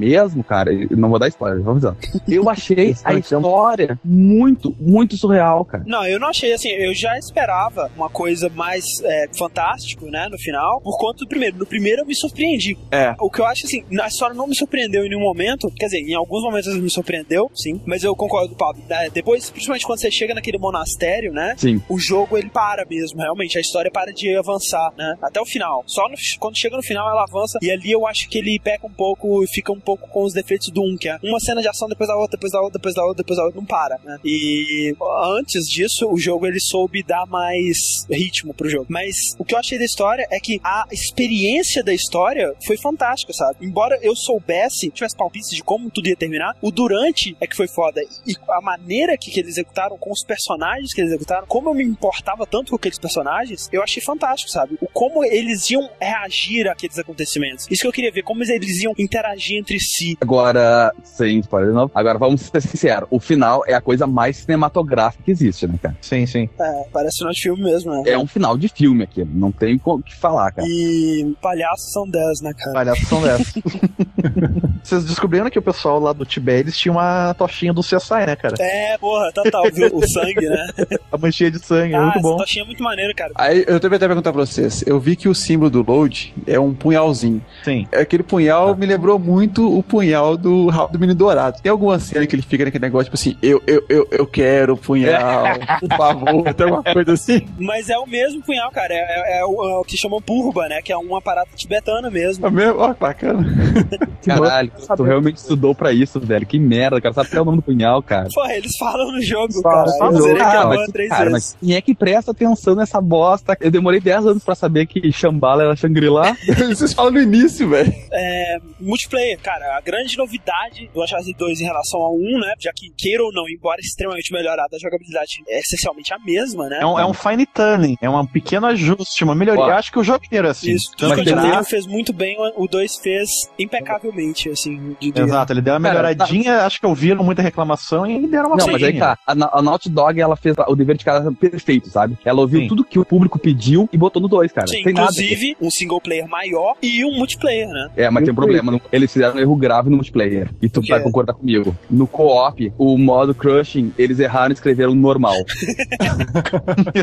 [0.01, 1.95] mesmo, cara, eu não vou dar spoiler, vamos lá.
[2.27, 5.83] Eu achei a história muito, muito surreal, cara.
[5.87, 10.37] Não, eu não achei assim, eu já esperava uma coisa mais é, fantástico, né, no
[10.37, 11.57] final, por conta do primeiro.
[11.57, 12.77] No primeiro eu me surpreendi.
[12.91, 13.15] É.
[13.19, 15.99] O que eu acho assim, a história não me surpreendeu em nenhum momento, quer dizer,
[16.01, 18.83] em alguns momentos me surpreendeu, sim, mas eu concordo com o Pablo.
[18.87, 21.81] né, Depois, principalmente quando você chega naquele monastério, né, Sim.
[21.89, 25.83] o jogo ele para mesmo, realmente, a história para de avançar, né, até o final.
[25.87, 28.85] Só no- quando chega no final ela avança, e ali eu acho que ele peca
[28.85, 31.61] um pouco e fica um pouco com os defeitos do 1, que é uma cena
[31.61, 33.65] de ação depois da outra, depois da outra, depois da outra, depois da outra, não
[33.65, 34.19] para, né.
[34.25, 34.93] E
[35.39, 37.77] antes disso, o jogo ele soube dar mais
[38.11, 38.87] ritmo pro jogo.
[38.89, 43.31] Mas o que eu achei da história é que a experiência da história foi fantástica,
[43.31, 43.65] sabe?
[43.65, 47.67] Embora eu soubesse, tivesse palpites de como tudo ia terminar, o durante é que foi
[47.67, 48.01] foda.
[48.25, 51.73] E a maneira que, que eles executaram, com os personagens que eles executaram, como eu
[51.73, 54.77] me importava tanto com aqueles personagens, eu achei fantástico, sabe?
[54.81, 57.67] O como eles iam reagir àqueles acontecimentos.
[57.71, 60.17] Isso que eu queria ver, como eles iam interagir entre si.
[60.21, 64.37] Agora, sem spoiler de novo, agora vamos ser sinceros, o final é a coisa mais
[64.37, 65.97] cinematográfica que existe, né, cara?
[66.01, 66.49] Sim, sim.
[66.59, 68.03] É, parece final de filme mesmo, né?
[68.05, 70.67] É um final de filme aqui, não tem o que falar, cara.
[70.67, 72.73] E palhaços são 10, né, cara?
[72.73, 73.53] Palhaços são dessas.
[74.83, 78.35] Vocês descobriram que o pessoal lá do Tibete eles tinham uma tochinha do CSI, né,
[78.35, 78.55] cara?
[78.59, 79.89] É, porra, total, viu?
[79.93, 80.67] O sangue, né?
[81.11, 82.37] A manchinha de sangue, é ah, muito essa bom.
[82.37, 83.31] tochinha é muito maneiro, cara.
[83.35, 84.83] Aí eu também até perguntar pra vocês.
[84.85, 87.43] Eu vi que o símbolo do load é um punhalzinho.
[87.63, 87.87] Sim.
[87.93, 91.61] Aquele punhal me lembrou muito o punhal do Rabo do Menino Dourado.
[91.61, 94.73] Tem alguma cena que ele fica naquele negócio, tipo assim, eu, eu, eu, eu quero
[94.73, 95.43] o punhal,
[95.79, 97.47] por favor, tem alguma coisa assim?
[97.59, 98.93] Mas é o mesmo punhal, cara.
[98.93, 100.81] É, é- é o, é o que chamam purba, né?
[100.81, 102.45] Que é uma parada tibetana mesmo.
[102.47, 102.79] É mesmo?
[102.79, 103.45] Ó, que bacana.
[104.25, 106.45] Caralho, tu realmente estudou pra isso, velho.
[106.45, 107.13] Que merda, cara.
[107.13, 108.27] Sabe até o nome do punhal, cara.
[108.33, 109.97] Porra, eles falam no jogo, Fala, cara.
[109.97, 110.17] fala.
[110.17, 111.33] Eu zerei Ah, mas, três cara, vezes.
[111.33, 113.57] mas quem é que presta atenção nessa bosta?
[113.59, 116.35] Eu demorei 10 anos pra saber que Shambhala era Shangri-La.
[116.67, 117.93] Vocês falam no início, velho.
[118.11, 122.53] É, multiplayer, cara, a grande novidade do Uncharted 2 em relação ao 1, né?
[122.59, 126.79] Já que, queira ou não, embora extremamente melhorada, a jogabilidade é essencialmente a mesma, né?
[126.81, 129.63] É um, é um fine tuning, é um pequeno ajuste, uma melhoria.
[129.63, 129.69] Ó.
[129.69, 130.71] Eu acho que o jogo inteiro é assim.
[130.71, 133.29] Isso, tudo que o Uncharted fez muito bem, o 2 fez
[133.77, 134.95] impecavelmente, assim.
[134.99, 138.49] De, de- Exato, ele deu uma Cara, melhoradinha, acho que ouviram muita reclamação e deram
[138.49, 139.17] uma Não, mas aí tá.
[139.25, 142.17] A, a Naughty Dog, ela fez o dever de casa perfeito, sabe?
[142.25, 142.67] Ela ouviu Sim.
[142.67, 144.67] tudo que o público pediu e botou no 2, cara.
[144.67, 145.11] Sim, Tem nada.
[145.11, 147.89] inclusive um single player maior e um multiplayer, né?
[147.95, 148.71] É, mas tem um problema.
[148.71, 150.49] não- Eles fizeram erro grave no multiplayer.
[150.61, 151.75] E tu O vai concordar comigo.
[151.89, 155.35] No co-op, o modo crushing, eles erraram e escreveram normal.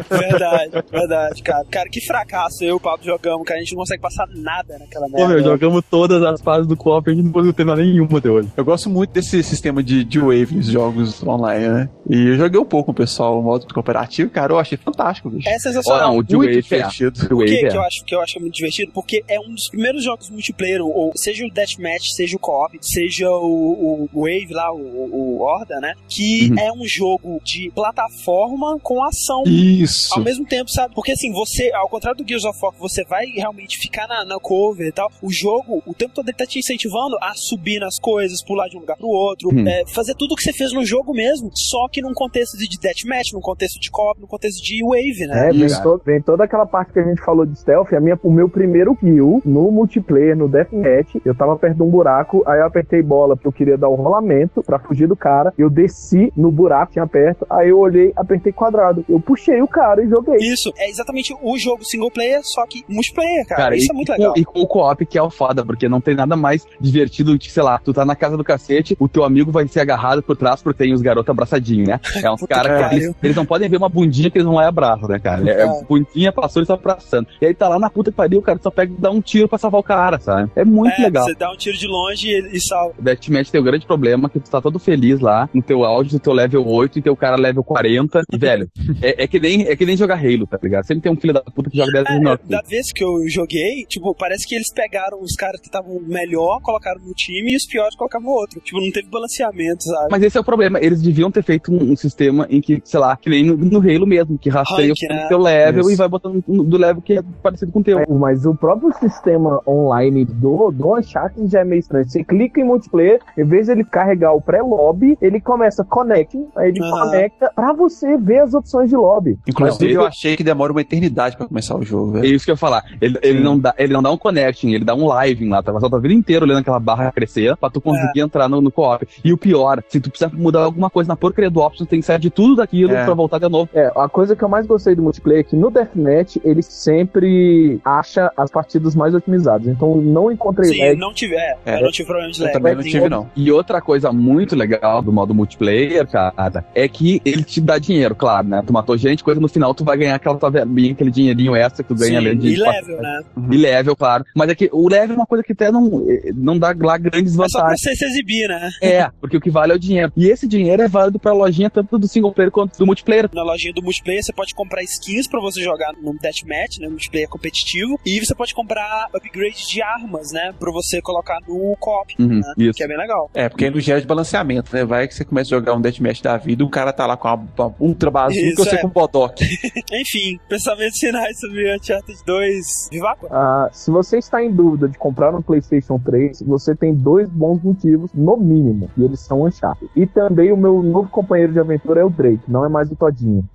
[0.09, 1.65] Verdade, verdade, cara.
[1.71, 3.59] Cara, que fracasso eu e o Pablo jogamos, cara.
[3.59, 5.43] A gente não consegue passar nada naquela Pô, meu, merda.
[5.43, 8.49] jogamos todas as fases do co-op e a gente não conseguiu terminar nenhuma até hoje.
[8.57, 11.89] Eu gosto muito desse sistema de, de wave nos jogos online, né?
[12.09, 15.31] E eu joguei um pouco com o pessoal, o modo cooperativo, cara, eu achei fantástico,
[15.31, 15.49] bicho.
[15.49, 16.13] É sensacional.
[16.13, 16.63] não, o de Muito Wave é.
[16.63, 17.21] divertido.
[17.25, 17.69] O Por Wave que, é.
[17.71, 18.93] que eu acho que eu acho muito divertido?
[18.93, 22.79] Porque é um dos primeiros jogos multiplayer, ou seja o Deathmatch, seja seja o co-op,
[22.81, 25.95] seja o, o Wave lá, o, o Horda, né?
[26.09, 26.59] Que Uhum.
[26.59, 27.71] é um jogo de
[28.09, 29.43] plataforma com ação.
[29.47, 30.15] Isso.
[30.15, 30.95] Ao mesmo tempo, sabe?
[30.95, 34.39] Porque assim, você, ao contrário do Gears of War, você vai realmente ficar na, na
[34.39, 37.99] cover e tal, o jogo, o tempo todo ele tá te incentivando a subir nas
[37.99, 39.67] coisas, pular de um lugar pro outro, Hum.
[39.69, 42.79] é, fazer tudo o que você fez no jogo mesmo, só que num contexto de
[42.79, 45.49] deathmatch, num contexto de co-op, num contexto de wave, né?
[45.49, 47.93] É, vem, to- vem toda aquela parte que a gente falou de stealth.
[47.93, 51.91] A minha, o meu primeiro kill no multiplayer, no Deathmatch, eu tava perto de um
[51.91, 52.05] buraco,
[52.47, 55.53] aí eu apertei bola porque eu queria dar o rolamento pra fugir do cara.
[55.59, 59.05] Eu desci no buraco, tinha perto, aí eu olhei, apertei quadrado.
[59.09, 60.37] Eu puxei o cara e joguei.
[60.37, 63.63] Isso, é exatamente o jogo single player, só que multiplayer, cara.
[63.65, 64.35] Cara, Isso e, é muito legal.
[64.37, 67.39] e com o co-op que é o foda, porque não tem nada mais divertido do
[67.39, 70.23] que, sei lá, tu tá na casa do cacete, o teu amigo vai ser agarrado
[70.23, 72.01] por trás porque tem os garotos abraçadinhos, né?
[72.23, 74.65] É uns caras que eles, eles não podem ver uma bundinha que eles vão lá
[74.65, 75.49] e abraçam, né, cara?
[75.49, 75.83] É, É.
[75.89, 77.27] bundinha passou e só abraçando.
[77.41, 79.21] E aí tá lá na puta que pariu, o cara só pega e dá um
[79.21, 80.51] tiro pra salvar o cara, sabe?
[80.57, 81.25] É muito é, legal.
[81.25, 82.95] Você dá um tiro de longe e, e salva.
[82.99, 86.13] O Deathmatch tem o grande problema que tu tá todo feliz lá, no teu auge,
[86.13, 88.23] no teu level 8 e teu cara level 40.
[88.33, 88.69] E, velho,
[89.03, 90.85] é, é que nem, é que nem jogar Halo, tá ligado?
[90.85, 92.39] Sempre tem um filho da puta que joga 10 vezes menor.
[92.39, 92.51] que tu.
[92.51, 96.61] Da vez que eu joguei, tipo, parece que eles pegaram os caras que estavam melhor,
[96.63, 98.61] colocaram no time e os piores colocaram no outro.
[98.61, 100.09] Tipo, não teve balanceamento, sabe?
[100.11, 100.79] Mas esse é o problema.
[100.81, 103.79] Eles deviam ter feito um, um sistema em que, sei lá, que nem no, no
[103.79, 105.29] Halo mesmo, que rastreia Rank, o né?
[105.29, 105.93] teu level Isso.
[105.93, 107.99] e vai botando do level que é parecido com o teu.
[107.99, 112.09] É, Mas o próprio sistema online do, do Uncharted já é meio estranho.
[112.09, 116.69] Você clica em multiplayer, em vez de ele carregar o pré-lobby, ele começa connect, aí
[116.69, 119.39] ele conecta pra você ver as opções de lobby.
[119.47, 122.35] Inclusive, Mas eu achei que demora uma eternidade pra começar o jogo, É velho.
[122.35, 122.85] isso que eu ia falar.
[123.01, 125.63] Ele, ele, não dá, ele não dá um connection, ele dá um living lá.
[125.63, 128.49] Tu vai passar a tua vida inteira olhando aquela barra crescer pra tu conseguir entrar
[128.49, 129.07] no, no co-op.
[129.25, 132.01] E o pior, se tu precisar mudar alguma coisa na porcaria do option, tu tem
[132.01, 133.05] que sair de tudo daquilo É.
[133.05, 133.69] pra voltar de novo.
[133.75, 137.81] É, a coisa que eu mais gostei do multiplayer é que no Deathmatch ele sempre
[137.85, 139.67] acha as partidas mais otimizadas.
[139.69, 140.97] Então não encontrei Sim, lag.
[140.99, 141.81] não tive, é, É.
[141.85, 142.53] não tive problema de Eu lag.
[142.53, 143.31] também não tive, não.
[143.37, 148.15] E outra coisa muito legal do modo multiplayer, cara, é que ele te dá dinheiro,
[148.15, 148.63] claro, né?
[148.67, 151.83] Tu matou gente, coisa no final tu vai ganhar aquela tua verbinha, aquele dinheirinho extra
[151.83, 152.49] que tu ganha Sim, além de.
[152.55, 153.23] e level, né?
[153.51, 154.25] E level, claro.
[154.35, 156.97] Mas é que o level é uma coisa que até não, eh, não dá lá
[156.99, 157.81] grandes É só pra vantagens.
[157.81, 158.71] você se exibir, né?
[158.83, 160.13] É, porque o que vale é o dinheiro.
[160.17, 163.29] E esse dinheiro é válido pra lojinha tanto do single player quanto do multiplayer.
[163.33, 167.29] Na lojinha do multiplayer você pode comprar skins pra você jogar no deathmatch, né, multiplayer
[167.29, 172.41] competitivo, e você pode comprar upgrade de armas, né, pra você colocar no co-op, Uhum,
[172.41, 172.75] né, isso.
[172.75, 173.31] que é bem legal.
[173.35, 174.85] É, porque aí não gera de balanceamento, né?
[174.85, 177.29] Vai que você começa a jogar um deathmatch da vida, o cara tá lá com
[177.29, 178.79] uma, uma ultra bazuca e você é.
[178.79, 179.41] com um bodoc.
[179.93, 182.67] Enfim, pensamentos finais sobre Uncharted 2.
[182.91, 183.27] Vivaco?
[183.31, 187.63] Ah, se você está em dúvida de comprar um PlayStation 3, você tem dois bons
[187.63, 189.91] motivos, no mínimo, e eles são Uncharted.
[189.97, 192.97] E também o meu novo companheiro de aventura é o Drake, não é mais o
[192.97, 193.45] Todinho.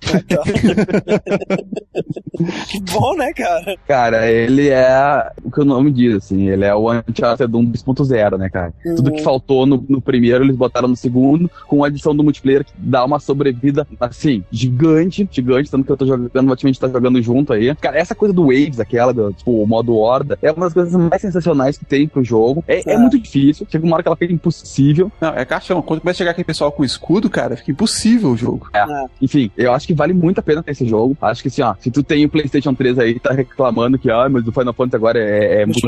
[2.68, 3.76] Que bom, né, cara?
[3.86, 7.50] Cara, ele é o que o nome diz, assim, ele é o Uncharted
[8.10, 8.72] 1.0, né, cara?
[8.84, 8.96] Uhum.
[8.96, 12.64] Tudo que faltou no, no primeiro, eles botaram no segundo, com a adição do multiplayer
[12.64, 16.88] que dá uma sobrevida, assim, gigante, gigante, tanto que eu tô jogando, o time tá
[16.88, 17.74] jogando junto aí.
[17.76, 20.94] Cara, essa coisa do Waves, aquela, do, tipo, o modo Horda, é uma das coisas
[20.94, 22.64] mais sensacionais que tem pro jogo.
[22.66, 22.98] É, é É.
[22.98, 25.10] muito difícil, chega uma hora que ela fica impossível.
[25.20, 25.82] Não, é caixão.
[25.82, 28.68] Quando começa a chegar aquele pessoal com escudo, cara, fica impossível o jogo.
[28.72, 28.84] É.
[29.20, 31.16] Enfim, eu acho que vale muito a pena ter esse jogo.
[31.20, 34.10] Acho que assim, ó, se tu tem o PlayStation 3 aí e tá reclamando que,
[34.10, 35.80] ah, mas o Final Fantasy agora é, é muito.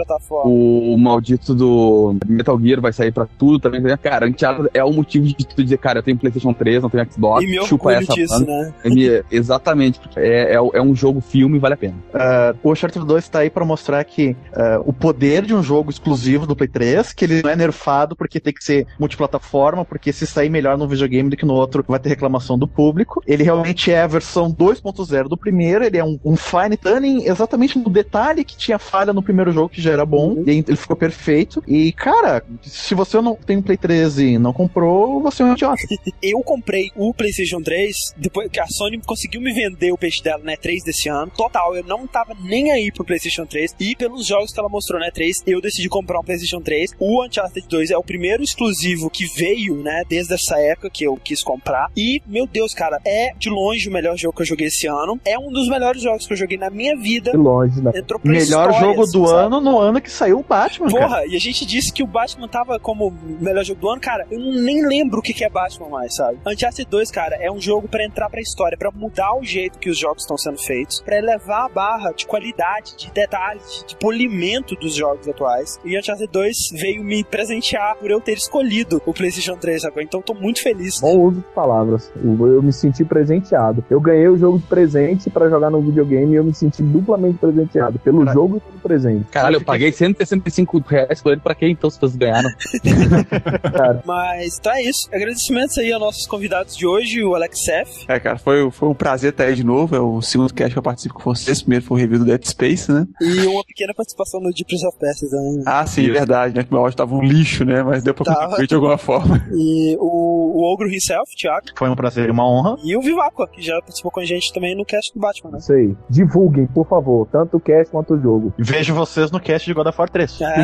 [0.45, 3.83] O maldito do Metal Gear vai sair pra tudo também.
[3.99, 7.07] Cara, Uncharted é o motivo de tu dizer, cara, eu tenho PlayStation 3, não tenho
[7.11, 8.73] Xbox, E me chupa essa disso, né?
[8.85, 10.01] Me- exatamente.
[10.17, 11.95] É, é, é um jogo filme, vale a pena.
[12.15, 15.91] Ah, o Uncharted 2 tá aí pra mostrar que ah, o poder de um jogo
[15.91, 20.13] exclusivo do Play 3, que ele não é nerfado porque tem que ser multiplataforma, porque
[20.13, 23.23] se sair melhor num videogame do que no outro vai ter reclamação do público.
[23.27, 27.79] Ele realmente é a versão 2.0 do primeiro, ele é um, um fine tuning exatamente
[27.79, 30.77] no detalhe que tinha falha no primeiro jogo que já era bom, e aí ele
[30.77, 31.63] ficou perfeito.
[31.67, 35.53] E cara, se você não tem um Play 3 e não comprou, você é um
[35.53, 35.83] idiota.
[36.23, 40.43] Eu comprei o PlayStation 3 depois que a Sony conseguiu me vender o peixe dela,
[40.43, 41.31] né, 3 desse ano.
[41.37, 45.01] Total, eu não tava nem aí pro PlayStation 3 e pelos jogos que ela mostrou,
[45.01, 46.93] né, 3, eu decidi comprar um PlayStation 3.
[46.99, 51.17] O Uncharted 2 é o primeiro exclusivo que veio, né, desde essa época que eu
[51.17, 51.89] quis comprar.
[51.97, 55.21] E, meu Deus, cara, é de longe o melhor jogo que eu joguei esse ano.
[55.25, 57.33] É um dos melhores jogos que eu joguei na minha vida.
[57.33, 57.93] De longe, né?
[57.95, 59.47] Entrou pra Melhor jogo do sabe?
[59.47, 61.07] ano no ano que saiu o Batman, cara.
[61.07, 64.27] Porra, e a gente disse que o Batman tava como melhor jogo do ano, cara.
[64.31, 66.39] Eu nem lembro o que é Batman mais, sabe?
[66.47, 69.91] Uncharted 2, cara, é um jogo pra entrar pra história, pra mudar o jeito que
[69.91, 74.75] os jogos estão sendo feitos, pra elevar a barra de qualidade, de detalhes, de polimento
[74.77, 75.79] dos jogos atuais.
[75.85, 80.03] E Uncharted 2 veio me presentear por eu ter escolhido o PlayStation 3, sabe?
[80.03, 81.01] Então tô muito feliz.
[81.01, 82.13] Bom uso de palavras.
[82.17, 83.85] Eu me senti presenteado.
[83.89, 87.39] Eu ganhei o jogo de presente pra jogar no videogame e eu me senti duplamente
[87.39, 89.25] presenteado pelo jogo e pelo presente.
[89.31, 92.49] Caralho, eu paguei 165 reais por ele pra quê, então se vocês ganharam.
[94.05, 95.09] Mas tá é isso.
[95.13, 98.05] Agradecimentos aí aos nossos convidados de hoje, o Alex F.
[98.09, 99.95] É, cara, foi, foi um prazer estar aí de novo.
[99.95, 101.63] É o segundo cast que eu participo com vocês.
[101.63, 103.07] Primeiro foi o review do Dead Space, né?
[103.21, 105.63] E uma pequena participação no Deep Prince of Persia também.
[105.67, 106.65] Ah, sim, verdade, né?
[106.65, 107.83] Que meu áudio tava um lixo, né?
[107.83, 108.41] Mas deu pra Tava.
[108.41, 109.47] contribuir de alguma forma.
[109.53, 111.67] E o, o Ogro himself, Thiago.
[111.77, 112.77] Foi um prazer e uma honra.
[112.85, 115.59] E o Viváqua, que já participou com a gente também no cast do Batman, né?
[115.59, 115.95] Isso aí.
[116.09, 118.53] Divulguem, por favor, tanto o cast quanto o jogo.
[118.59, 120.41] Vejo vocês no cast de God of War 3.
[120.41, 120.55] É.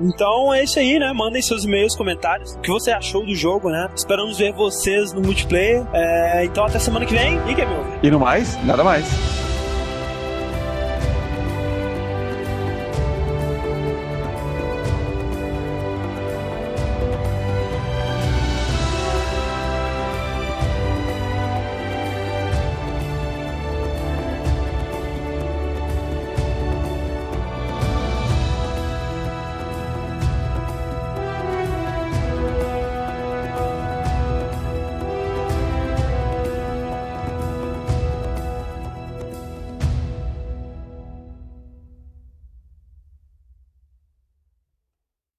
[0.06, 1.12] então é isso aí, né?
[1.12, 2.54] Mandem seus e-mails, comentários.
[2.54, 3.88] O que você achou do jogo, né?
[3.94, 5.84] Esperamos ver vocês no multiplayer.
[5.92, 7.38] É, então até semana que vem.
[7.48, 7.98] E Game Over.
[8.02, 9.06] E no mais, nada mais.